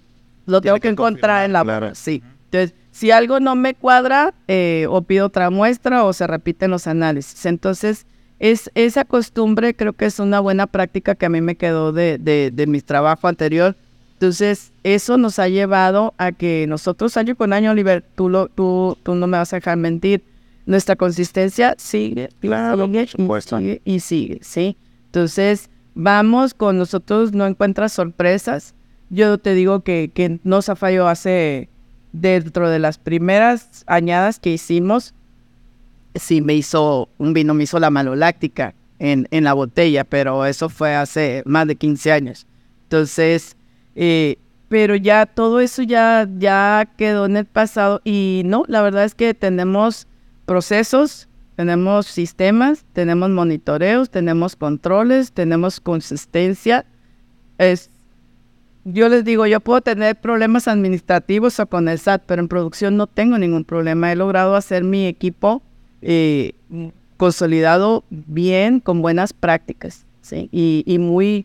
lo 0.47 0.61
tengo 0.61 0.77
que 0.77 0.83
que 0.83 0.89
encontrar 0.89 1.45
en 1.45 1.53
la 1.53 1.63
claro. 1.63 1.95
Sí. 1.95 2.23
Entonces, 2.45 2.75
si 2.91 3.11
algo 3.11 3.41
no 3.41 3.55
me 3.55 3.75
cuadra, 3.75 4.35
eh, 4.49 4.87
o 4.89 5.03
pido 5.03 5.27
otra 5.27 5.51
muestra 5.51 6.05
o 6.05 6.13
se 6.13 6.27
repiten 6.27 6.71
los 6.71 6.87
análisis. 6.87 7.47
Entonces, 7.47 8.07
es, 8.39 8.71
esa 8.75 9.05
costumbre 9.05 9.75
creo 9.75 9.93
que 9.93 10.07
es 10.07 10.19
una 10.19 10.41
buena 10.41 10.67
práctica 10.67 11.15
que 11.15 11.27
a 11.27 11.29
mí 11.29 11.41
me 11.41 11.57
quedó 11.57 11.93
de, 11.93 12.19
de, 12.19 12.51
de 12.53 12.67
mi 12.67 12.81
trabajo 12.81 13.29
anterior. 13.29 13.77
Entonces, 14.15 14.73
eso 14.83 15.17
nos 15.17 15.39
ha 15.39 15.49
llevado 15.49 16.13
a 16.19 16.33
que 16.33 16.67
nosotros 16.67 17.17
año 17.17 17.37
con 17.37 17.53
año, 17.53 17.71
Oliver, 17.71 18.05
tú, 18.17 18.29
lo, 18.29 18.49
tú, 18.49 18.99
tú 19.05 19.15
no 19.15 19.29
me 19.29 19.39
vas 19.39 19.53
a 19.53 19.57
dejar 19.57 19.77
mentir, 19.77 20.25
nuestra 20.67 20.97
consistencia 20.97 21.77
sigue, 21.79 22.29
Claro, 22.41 22.87
sigue 22.87 23.07
sigue 23.07 23.81
y 23.85 24.01
sigue, 24.01 24.41
¿sí? 24.43 24.77
Entonces, 25.07 25.71
vamos 25.99 26.55
con 26.55 26.79
nosotros, 26.79 27.33
no 27.33 27.45
encuentras 27.45 27.93
sorpresas. 27.93 28.75
Yo 29.11 29.37
te 29.39 29.55
digo 29.55 29.81
que, 29.81 30.13
que 30.15 30.39
no 30.45 30.63
se 30.63 30.77
falló 30.77 31.09
hace, 31.09 31.69
dentro 32.13 32.71
de 32.71 32.79
las 32.79 32.99
primeras 32.99 33.83
añadas 33.87 34.39
que 34.39 34.51
hicimos, 34.51 35.13
sí 36.15 36.41
me 36.41 36.55
hizo, 36.55 37.09
un 37.19 37.33
vino 37.35 37.53
me 37.53 37.65
hizo 37.65 37.81
la 37.81 37.91
maloláctica 37.91 38.75
en, 39.01 39.27
en 39.33 39.43
la 39.43 39.55
botella, 39.55 40.05
pero 40.05 40.47
eso 40.47 40.69
fue 40.69 40.95
hace 40.95 41.43
más 41.45 41.67
de 41.67 41.75
15 41.75 42.13
años. 42.13 42.47
Entonces, 42.85 43.57
eh, 43.97 44.37
pero 44.69 44.95
ya 44.95 45.27
todo 45.27 45.59
eso 45.59 45.83
ya, 45.83 46.29
ya 46.39 46.89
quedó 46.97 47.27
en 47.27 47.39
el 47.39 47.45
pasado 47.45 48.01
y 48.05 48.43
no, 48.45 48.63
la 48.69 48.83
verdad 48.83 49.05
es 49.05 49.17
que 49.17 49.35
tenemos 49.35 50.07
procesos, 50.47 51.28
tenemos 51.59 52.07
sistemas, 52.07 52.85
tenemos 52.93 53.31
monitoreos, 53.31 54.11
tenemos 54.11 54.55
controles, 54.55 55.33
tenemos 55.33 55.81
consistencia. 55.81 56.87
Es, 57.59 57.91
yo 58.85 59.09
les 59.09 59.25
digo, 59.25 59.45
yo 59.45 59.59
puedo 59.59 59.81
tener 59.81 60.15
problemas 60.21 60.69
administrativos 60.69 61.59
o 61.59 61.67
con 61.67 61.89
el 61.89 61.99
SAT, 61.99 62.23
pero 62.27 62.41
en 62.41 62.47
producción 62.47 62.97
no 62.97 63.09
tengo 63.09 63.39
ningún 63.39 63.65
problema. 63.65 64.13
He 64.13 64.15
logrado 64.15 64.55
hacer 64.55 64.85
mi 64.85 65.07
equipo 65.07 65.61
eh, 66.01 66.53
consolidado 67.17 68.05
bien, 68.09 68.79
con 68.79 69.03
buenas 69.03 69.33
prácticas, 69.33 70.07
¿sí? 70.21 70.49
Y, 70.53 70.85
y 70.87 71.01
muy, 71.01 71.45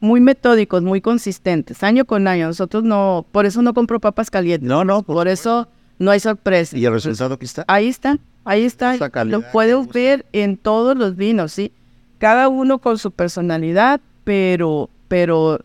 muy 0.00 0.20
metódicos, 0.20 0.82
muy 0.82 1.00
consistentes, 1.00 1.82
año 1.82 2.04
con 2.04 2.28
año. 2.28 2.48
Nosotros 2.48 2.84
no, 2.84 3.24
por 3.32 3.46
eso 3.46 3.62
no 3.62 3.72
compro 3.72 4.00
papas 4.00 4.30
calientes. 4.30 4.68
No, 4.68 4.84
no, 4.84 5.02
Por 5.02 5.28
eso 5.28 5.66
no 5.98 6.10
hay 6.10 6.20
sorpresa. 6.20 6.76
Y 6.76 6.84
el 6.84 6.92
resultado 6.92 7.32
aquí 7.32 7.46
está. 7.46 7.64
Ahí 7.68 7.88
está, 7.88 8.18
ahí 8.44 8.64
está. 8.64 8.96
Lo 9.24 9.42
puedes 9.50 9.88
ver 9.88 10.26
en 10.32 10.56
todos 10.56 10.96
los 10.96 11.16
vinos, 11.16 11.52
¿sí? 11.52 11.72
Cada 12.18 12.48
uno 12.48 12.78
con 12.78 12.98
su 12.98 13.10
personalidad, 13.10 14.00
pero, 14.24 14.90
pero 15.08 15.60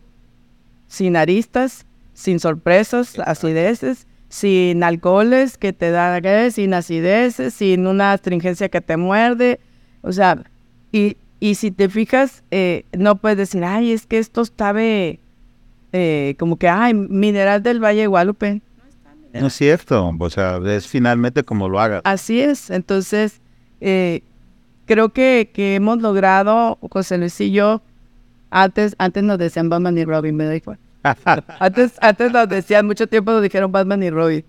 sin 0.88 1.16
aristas, 1.16 1.86
sin 2.12 2.40
sorpresas, 2.40 3.18
acideces, 3.18 4.06
sin 4.28 4.82
alcoholes 4.82 5.56
que 5.56 5.72
te 5.72 5.90
dan, 5.90 6.50
sin 6.52 6.74
acideces, 6.74 7.54
sin 7.54 7.86
una 7.86 8.12
astringencia 8.12 8.68
que 8.68 8.80
te 8.80 8.96
muerde. 8.96 9.60
O 10.02 10.12
sea, 10.12 10.42
y, 10.92 11.16
y 11.40 11.54
si 11.54 11.70
te 11.70 11.88
fijas, 11.88 12.44
eh, 12.50 12.84
no 12.96 13.16
puedes 13.16 13.38
decir, 13.38 13.64
ay, 13.64 13.92
es 13.92 14.06
que 14.06 14.18
esto 14.18 14.44
sabe 14.44 15.20
eh, 15.92 16.36
como 16.38 16.56
que, 16.56 16.68
ay, 16.68 16.94
mineral 16.94 17.62
del 17.62 17.82
Valle 17.82 18.02
de 18.02 18.06
Guadalupe. 18.06 18.62
No 19.32 19.46
es 19.46 19.54
cierto, 19.54 20.12
o 20.18 20.30
sea, 20.30 20.58
es 20.66 20.86
finalmente 20.86 21.44
como 21.44 21.68
lo 21.68 21.80
hagas. 21.80 22.02
Así 22.04 22.40
es, 22.40 22.70
entonces 22.70 23.40
eh, 23.80 24.22
creo 24.86 25.10
que, 25.10 25.50
que 25.52 25.76
hemos 25.76 26.00
logrado, 26.02 26.78
José 26.90 27.18
Luis 27.18 27.40
y 27.40 27.52
yo, 27.52 27.82
antes, 28.50 28.96
antes 28.98 29.22
nos 29.22 29.38
decían 29.38 29.68
Batman 29.68 29.96
y 29.98 30.04
Robin, 30.04 30.34
me 30.36 30.44
da 30.44 30.56
igual. 30.56 30.78
Antes, 31.60 31.92
antes 32.00 32.32
nos 32.32 32.48
decían, 32.48 32.86
mucho 32.86 33.06
tiempo 33.06 33.30
nos 33.32 33.42
dijeron 33.42 33.70
Batman 33.70 34.02
y 34.02 34.10
Robin. 34.10 34.44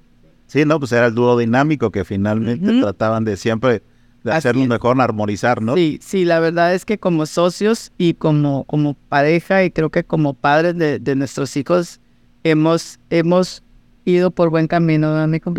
sí, 0.48 0.66
no, 0.66 0.80
pues 0.80 0.92
era 0.92 1.08
el 1.08 1.16
dúo 1.16 1.38
dinámico 1.38 1.92
que 1.92 2.04
finalmente 2.04 2.82
trataban 2.82 3.24
de 3.24 3.38
siempre 3.38 3.84
de 4.24 4.32
hacerlo 4.32 4.66
mejor, 4.66 5.00
armonizar, 5.02 5.62
¿no? 5.62 5.76
Sí, 5.76 6.00
sí, 6.02 6.26
la 6.26 6.40
verdad 6.40 6.76
es 6.76 6.86
que 6.86 7.00
como 7.00 7.26
socios 7.26 7.92
y 7.98 8.14
como, 8.14 8.66
como 8.66 8.94
pareja 8.94 9.64
y 9.64 9.72
creo 9.72 9.90
que 9.90 10.04
como 10.04 10.34
padres 10.34 10.78
de, 10.78 11.00
de 11.00 11.16
nuestros 11.16 11.56
hijos, 11.58 12.00
hemos, 12.44 13.00
hemos 13.10 13.64
ido 14.12 14.32
por 14.32 14.50
buen 14.50 14.68
camino, 14.68 15.12
¿no, 15.14 15.20
amigo? 15.22 15.54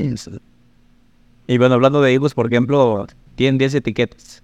Y 1.47 1.59
bueno, 1.59 1.75
hablando 1.75 2.01
de 2.01 2.13
higos, 2.13 2.35
por 2.35 2.47
ejemplo, 2.47 3.07
tienen 3.35 3.59
10 3.59 3.75
etiquetas. 3.75 4.43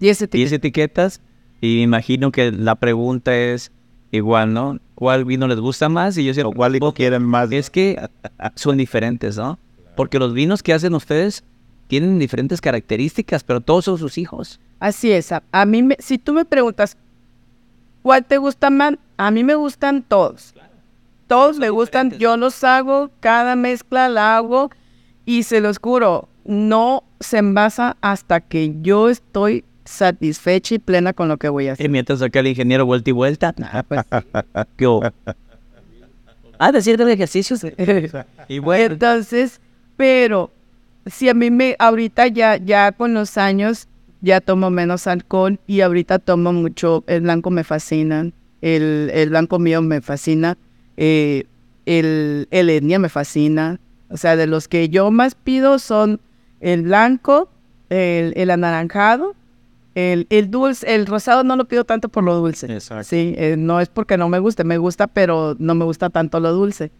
Y 0.00 0.08
ese 0.08 0.26
10 0.26 0.52
etiquetas. 0.52 1.20
Y 1.60 1.76
me 1.76 1.82
imagino 1.82 2.32
que 2.32 2.50
la 2.52 2.74
pregunta 2.76 3.36
es, 3.36 3.70
igual, 4.10 4.52
¿no? 4.54 4.78
¿Cuál 4.94 5.24
vino 5.24 5.46
les 5.46 5.60
gusta 5.60 5.88
más? 5.88 6.16
Y 6.16 6.24
yo 6.24 6.32
siempre, 6.34 6.56
cuál 6.56 6.76
hijo 6.76 6.94
quieren 6.94 7.22
más. 7.22 7.52
es 7.52 7.68
que 7.70 8.00
son 8.54 8.78
diferentes, 8.78 9.36
¿no? 9.36 9.58
Porque 9.96 10.18
los 10.18 10.32
vinos 10.32 10.62
que 10.62 10.72
hacen 10.72 10.94
ustedes 10.94 11.44
tienen 11.88 12.18
diferentes 12.18 12.60
características, 12.60 13.44
pero 13.44 13.60
todos 13.60 13.84
son 13.84 13.98
sus 13.98 14.16
hijos. 14.16 14.58
Así 14.78 15.12
es. 15.12 15.32
A, 15.32 15.42
a 15.52 15.66
mí, 15.66 15.82
me- 15.82 15.96
si 15.98 16.16
tú 16.18 16.32
me 16.32 16.44
preguntas, 16.46 16.96
¿cuál 18.02 18.24
te 18.24 18.38
gusta 18.38 18.70
más? 18.70 18.94
A 19.18 19.30
mí 19.30 19.44
me 19.44 19.54
gustan 19.54 20.02
todos. 20.02 20.54
Todos 21.30 21.60
me 21.60 21.70
gustan. 21.70 22.10
Yo 22.18 22.36
los 22.36 22.64
hago, 22.64 23.08
cada 23.20 23.54
mezcla 23.54 24.08
la 24.08 24.36
hago 24.36 24.68
y 25.24 25.44
se 25.44 25.60
los 25.60 25.78
juro, 25.78 26.28
no 26.44 27.04
se 27.20 27.38
envasa 27.38 27.96
hasta 28.00 28.40
que 28.40 28.74
yo 28.82 29.08
estoy 29.08 29.64
satisfecha 29.84 30.74
y 30.74 30.80
plena 30.80 31.12
con 31.12 31.28
lo 31.28 31.36
que 31.36 31.48
voy 31.48 31.68
a 31.68 31.74
hacer. 31.74 31.86
Y 31.86 31.88
mientras 31.88 32.20
acá 32.20 32.40
el 32.40 32.48
ingeniero 32.48 32.84
vuelta 32.84 33.10
y 33.10 33.12
vuelta. 33.12 33.54
Ah, 33.62 33.84
pues, 33.86 34.00
¿qué 34.76 34.88
hubo? 34.88 35.04
Ah, 36.58 36.72
decir 36.72 36.96
de 36.96 37.12
ejercicios. 37.12 37.64
y 38.48 38.58
bueno, 38.58 38.94
Entonces, 38.94 39.60
pero 39.96 40.50
si 41.06 41.28
a 41.28 41.34
mí 41.34 41.52
me, 41.52 41.76
ahorita 41.78 42.26
ya, 42.26 42.56
ya 42.56 42.90
con 42.90 43.14
los 43.14 43.38
años, 43.38 43.86
ya 44.20 44.40
tomo 44.40 44.68
menos 44.70 45.06
alcohol 45.06 45.60
y 45.68 45.82
ahorita 45.82 46.18
tomo 46.18 46.52
mucho, 46.52 47.04
el 47.06 47.20
blanco 47.20 47.50
me 47.50 47.62
fascina, 47.62 48.32
el, 48.62 49.12
el 49.14 49.30
blanco 49.30 49.60
mío 49.60 49.80
me 49.80 50.00
fascina, 50.00 50.58
eh, 51.00 51.44
el, 51.86 52.46
el 52.50 52.70
etnia 52.70 52.98
me 52.98 53.08
fascina, 53.08 53.80
o 54.10 54.16
sea, 54.16 54.36
de 54.36 54.46
los 54.46 54.68
que 54.68 54.88
yo 54.90 55.10
más 55.10 55.34
pido 55.34 55.78
son 55.78 56.20
el 56.60 56.82
blanco, 56.82 57.48
el, 57.88 58.32
el 58.36 58.50
anaranjado, 58.50 59.34
el, 59.94 60.26
el 60.30 60.50
dulce, 60.50 60.94
el 60.94 61.06
rosado 61.06 61.42
no 61.42 61.56
lo 61.56 61.64
pido 61.64 61.84
tanto 61.84 62.08
por 62.08 62.22
lo 62.22 62.34
dulce. 62.36 62.72
Exacto. 62.72 63.04
Sí, 63.04 63.34
eh, 63.36 63.56
no 63.58 63.80
es 63.80 63.88
porque 63.88 64.16
no 64.16 64.28
me 64.28 64.38
guste, 64.38 64.62
me 64.62 64.78
gusta, 64.78 65.06
pero 65.08 65.56
no 65.58 65.74
me 65.74 65.84
gusta 65.84 66.10
tanto 66.10 66.38
lo 66.38 66.52
dulce. 66.52 66.92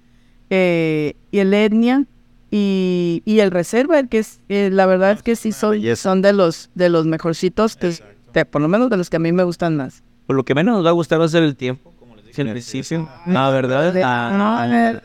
Eh, 0.51 1.14
y 1.30 1.38
el 1.38 1.55
etnia 1.55 2.05
y, 2.51 3.22
y 3.24 3.38
el 3.40 3.51
reserva, 3.53 4.03
que 4.05 4.18
es, 4.18 4.40
eh, 4.48 4.70
la 4.72 4.86
verdad 4.86 5.12
es 5.12 5.22
que 5.22 5.36
sí 5.36 5.53
son, 5.53 5.72
belleza. 5.72 6.03
son 6.03 6.22
de 6.22 6.32
los 6.32 6.70
de 6.74 6.88
los 6.88 7.07
mejorcitos, 7.07 7.76
que, 7.76 7.94
de- 8.32 8.44
por 8.44 8.61
lo 8.61 8.66
menos 8.68 8.90
de 8.90 8.96
los 8.96 9.09
que 9.11 9.16
a 9.16 9.20
mí 9.20 9.30
me 9.30 9.44
gustan 9.44 9.76
más. 9.76 10.03
por 10.26 10.34
lo 10.36 10.44
que 10.44 10.55
menos 10.55 10.74
nos 10.76 10.84
va 10.84 10.90
a 10.90 10.92
gustar 10.92 11.20
va 11.20 11.26
a 11.26 11.28
ser 11.28 11.42
el 11.44 11.55
tiempo, 11.57 11.92
principio. 12.31 13.09
No, 13.26 13.51
¿verdad? 13.53 13.97
Ah, 14.03 14.31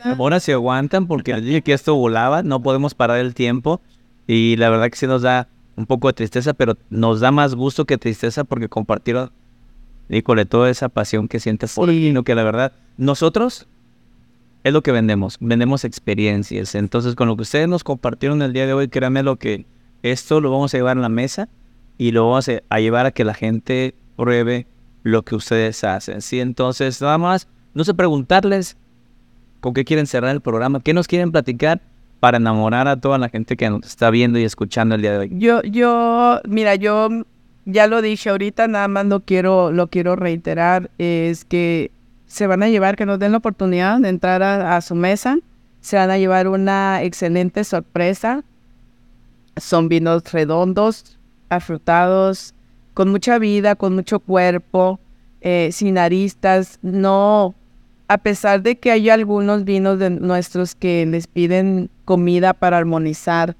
ah, 0.04 0.14
ahora 0.18 0.40
se 0.40 0.52
aguantan 0.52 1.06
porque 1.06 1.34
dije 1.40 1.62
que 1.62 1.72
esto 1.72 1.94
volaba, 1.94 2.42
no 2.42 2.62
podemos 2.62 2.94
parar 2.94 3.18
el 3.18 3.34
tiempo. 3.34 3.80
Y 4.26 4.56
la 4.56 4.70
verdad 4.70 4.90
que 4.90 4.96
sí 4.96 5.06
nos 5.06 5.22
da 5.22 5.48
un 5.76 5.86
poco 5.86 6.08
de 6.08 6.14
tristeza, 6.14 6.54
pero 6.54 6.76
nos 6.90 7.20
da 7.20 7.30
más 7.30 7.54
gusto 7.54 7.84
que 7.84 7.98
tristeza 7.98 8.44
porque 8.44 8.68
compartieron, 8.68 9.30
híjole, 10.08 10.46
toda 10.46 10.70
esa 10.70 10.88
pasión 10.88 11.28
que 11.28 11.38
sientes 11.40 11.74
por 11.74 11.88
Sí. 11.90 11.98
vino, 11.98 12.24
que 12.24 12.34
la 12.34 12.42
verdad, 12.42 12.72
nosotros 12.96 13.66
es 14.64 14.72
lo 14.72 14.82
que 14.82 14.90
vendemos, 14.90 15.36
vendemos 15.40 15.84
experiencias. 15.84 16.74
Entonces, 16.74 17.14
con 17.14 17.28
lo 17.28 17.36
que 17.36 17.42
ustedes 17.42 17.68
nos 17.68 17.84
compartieron 17.84 18.42
el 18.42 18.52
día 18.52 18.66
de 18.66 18.72
hoy, 18.72 18.88
créanme 18.88 19.22
lo 19.22 19.36
que 19.36 19.64
esto 20.02 20.40
lo 20.40 20.50
vamos 20.50 20.74
a 20.74 20.78
llevar 20.78 20.98
a 20.98 21.00
la 21.00 21.08
mesa 21.08 21.48
y 21.98 22.10
lo 22.10 22.24
vamos 22.28 22.48
a, 22.48 22.62
a 22.68 22.80
llevar 22.80 23.06
a 23.06 23.10
que 23.12 23.24
la 23.24 23.34
gente 23.34 23.94
pruebe 24.16 24.66
lo 25.06 25.22
que 25.22 25.36
ustedes 25.36 25.84
hacen. 25.84 26.20
Sí, 26.20 26.40
entonces, 26.40 27.00
nada 27.00 27.16
más, 27.16 27.46
no 27.74 27.84
sé 27.84 27.94
preguntarles 27.94 28.76
con 29.60 29.72
qué 29.72 29.84
quieren 29.84 30.06
cerrar 30.08 30.32
el 30.32 30.40
programa, 30.40 30.80
qué 30.80 30.92
nos 30.94 31.06
quieren 31.06 31.30
platicar 31.30 31.80
para 32.18 32.38
enamorar 32.38 32.88
a 32.88 32.96
toda 33.00 33.16
la 33.16 33.28
gente 33.28 33.56
que 33.56 33.70
nos 33.70 33.86
está 33.86 34.10
viendo 34.10 34.36
y 34.38 34.42
escuchando 34.42 34.96
el 34.96 35.02
día 35.02 35.12
de 35.12 35.18
hoy. 35.18 35.30
Yo, 35.32 35.62
yo, 35.62 36.40
mira, 36.48 36.74
yo 36.74 37.08
ya 37.66 37.86
lo 37.86 38.02
dije 38.02 38.30
ahorita, 38.30 38.66
nada 38.66 38.88
más 38.88 39.06
lo 39.06 39.20
quiero, 39.20 39.70
lo 39.70 39.86
quiero 39.86 40.16
reiterar, 40.16 40.90
es 40.98 41.44
que 41.44 41.92
se 42.26 42.48
van 42.48 42.64
a 42.64 42.68
llevar, 42.68 42.96
que 42.96 43.06
nos 43.06 43.20
den 43.20 43.30
la 43.30 43.38
oportunidad 43.38 44.00
de 44.00 44.08
entrar 44.08 44.42
a, 44.42 44.76
a 44.76 44.80
su 44.80 44.96
mesa, 44.96 45.38
se 45.82 45.96
van 45.96 46.10
a 46.10 46.18
llevar 46.18 46.48
una 46.48 47.04
excelente 47.04 47.62
sorpresa. 47.62 48.42
Son 49.56 49.88
vinos 49.88 50.32
redondos, 50.32 51.16
afrutados, 51.48 52.55
con 52.96 53.10
mucha 53.10 53.38
vida, 53.38 53.74
con 53.74 53.94
mucho 53.94 54.20
cuerpo, 54.20 54.98
eh, 55.42 55.68
sin 55.70 55.98
aristas, 55.98 56.78
no, 56.80 57.54
a 58.08 58.16
pesar 58.16 58.62
de 58.62 58.78
que 58.78 58.90
hay 58.90 59.10
algunos 59.10 59.66
vinos 59.66 59.98
de 59.98 60.08
nuestros 60.08 60.74
que 60.74 61.04
les 61.04 61.26
piden 61.26 61.90
comida 62.06 62.54
para 62.54 62.78
armonizar, 62.78 63.54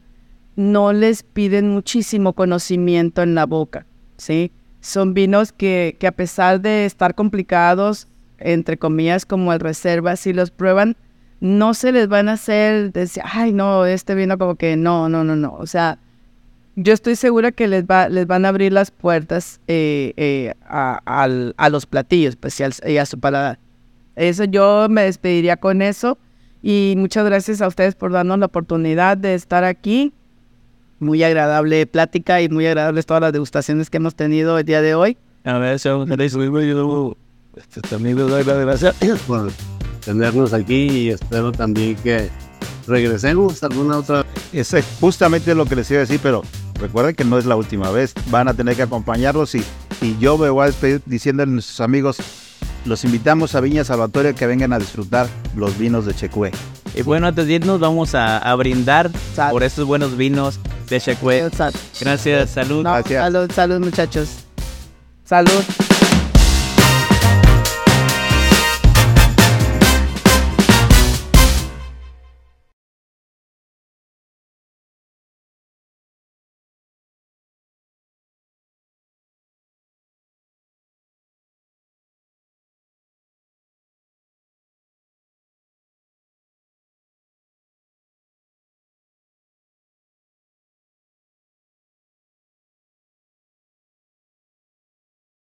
no 0.57 0.95
les 0.95 1.23
piden 1.23 1.69
muchísimo 1.69 2.33
conocimiento 2.33 3.23
en 3.23 3.35
la 3.35 3.45
boca, 3.45 3.85
¿sí? 4.17 4.53
Son 4.81 5.13
vinos 5.13 5.53
que, 5.53 5.99
que 6.01 6.07
a 6.07 6.13
pesar 6.13 6.63
de 6.63 6.87
estar 6.87 7.15
complicados, 7.15 8.09
entre 8.39 8.79
comillas, 8.79 9.27
como 9.27 9.53
el 9.53 9.61
reserva, 9.61 10.17
si 10.17 10.33
los 10.33 10.51
prueban, 10.51 10.97
no 11.41 11.75
se 11.75 11.93
les 11.93 12.09
van 12.09 12.31
a 12.31 12.33
hacer 12.33 12.91
decir, 12.91 13.23
ay, 13.27 13.53
no, 13.53 13.85
este 13.85 14.15
vino 14.15 14.39
como 14.39 14.55
que 14.55 14.79
no, 14.79 15.11
no, 15.11 15.25
no, 15.25 15.37
no. 15.37 15.53
O 15.53 15.67
sea, 15.67 15.99
yo 16.77 16.93
estoy 16.93 17.17
segura 17.17 17.53
que 17.53 17.67
les, 17.69 17.85
va, 17.85 18.09
les 18.09 18.27
van 18.27 18.45
a 18.45 18.49
abrir 18.51 18.73
las 18.73 18.91
puertas 18.91 19.61
eh, 19.67 20.13
eh, 20.17 20.55
a, 20.69 21.01
al- 21.05 21.55
a 21.57 21.69
los 21.71 21.87
platillos, 21.87 22.37
pues, 22.37 22.59
y, 22.61 22.63
al- 22.63 22.75
y 22.87 22.99
a 22.99 23.07
su 23.07 23.19
paladar. 23.19 23.59
Eso 24.15 24.45
yo 24.45 24.87
me 24.89 25.03
despediría 25.03 25.57
con 25.57 25.83
eso. 25.83 26.19
Y 26.63 26.95
muchas 26.97 27.25
gracias 27.27 27.61
a 27.63 27.69
ustedes 27.69 27.95
por 27.95 28.13
darnos 28.13 28.39
la 28.39 28.47
oportunidad 28.47 29.17
de 29.17 29.35
estar 29.35 29.63
aquí. 29.65 30.13
Muy 30.99 31.23
agradable 31.23 31.87
plática 31.87 32.41
y 32.41 32.49
muy 32.49 32.67
agradables 32.67 33.05
todas 33.07 33.21
las 33.21 33.33
degustaciones 33.33 33.91
que 33.91 33.99
hemos 33.99 34.15
tenido 34.15 34.59
el 34.59 34.65
día 34.65 34.81
de 34.83 34.95
hoy. 34.95 35.17
A 35.45 35.59
ver, 35.59 35.79
señor 35.79 36.09
Jerez, 36.09 36.35
Este, 37.57 37.81
también 37.83 38.17
les 38.17 38.29
doy 38.29 38.45
las 38.45 38.59
gracias 38.59 38.95
por 39.27 39.51
tenernos 40.05 40.53
aquí 40.53 40.89
y 40.89 41.09
espero 41.11 41.53
también 41.53 41.95
que 41.97 42.29
regresemos 42.87 43.63
alguna 43.63 43.99
otra 43.99 44.25
Es 44.53 44.73
eh, 44.75 44.83
justamente 45.01 45.55
lo 45.55 45.67
que 45.67 45.77
les 45.77 45.91
iba 45.91 45.99
a 45.99 46.01
decir, 46.01 46.21
pero 46.23 46.43
recuerden 46.79 47.15
que 47.15 47.25
no 47.25 47.39
es 47.39 47.47
la 47.47 47.57
última 47.57 47.91
vez. 47.91 48.15
Van 48.31 48.49
a 48.49 48.55
tener 48.55 48.77
que 48.77 48.83
acompañarlos 48.83 49.55
y, 49.55 49.63
y 50.01 50.17
yo 50.19 50.39
me 50.39 50.49
voy 50.51 50.65
a 50.65 50.67
despedir 50.67 51.03
diciéndole 51.07 51.51
a 51.51 51.55
nuestros 51.55 51.81
amigos, 51.81 52.17
los 52.85 53.05
invitamos 53.05 53.55
a 53.55 53.61
Viña 53.61 53.85
Salvatore 53.85 54.35
que 54.35 54.47
vengan 54.47 54.73
a 54.73 54.79
disfrutar 54.79 55.29
los 55.57 55.77
vinos 55.79 56.07
de 56.07 56.15
Checue. 56.15 56.53
Y 56.95 57.03
bueno, 57.03 57.27
antes 57.27 57.47
de 57.47 57.55
irnos, 57.55 57.81
vamos 57.81 58.15
a, 58.15 58.39
a 58.39 58.55
brindar 58.55 59.11
por 59.51 59.63
estos 59.63 59.85
buenos 59.87 60.17
vinos 60.17 60.59
de 60.89 61.01
Checue. 61.01 61.51
Sal- 61.55 61.73
Gracias, 62.01 62.51
salud. 62.51 62.85
no, 62.85 62.93
Gracias. 62.93 63.23
salud, 63.23 63.51
salud 63.53 63.81
muchachos. 63.81 64.29
Salud. 65.25 65.63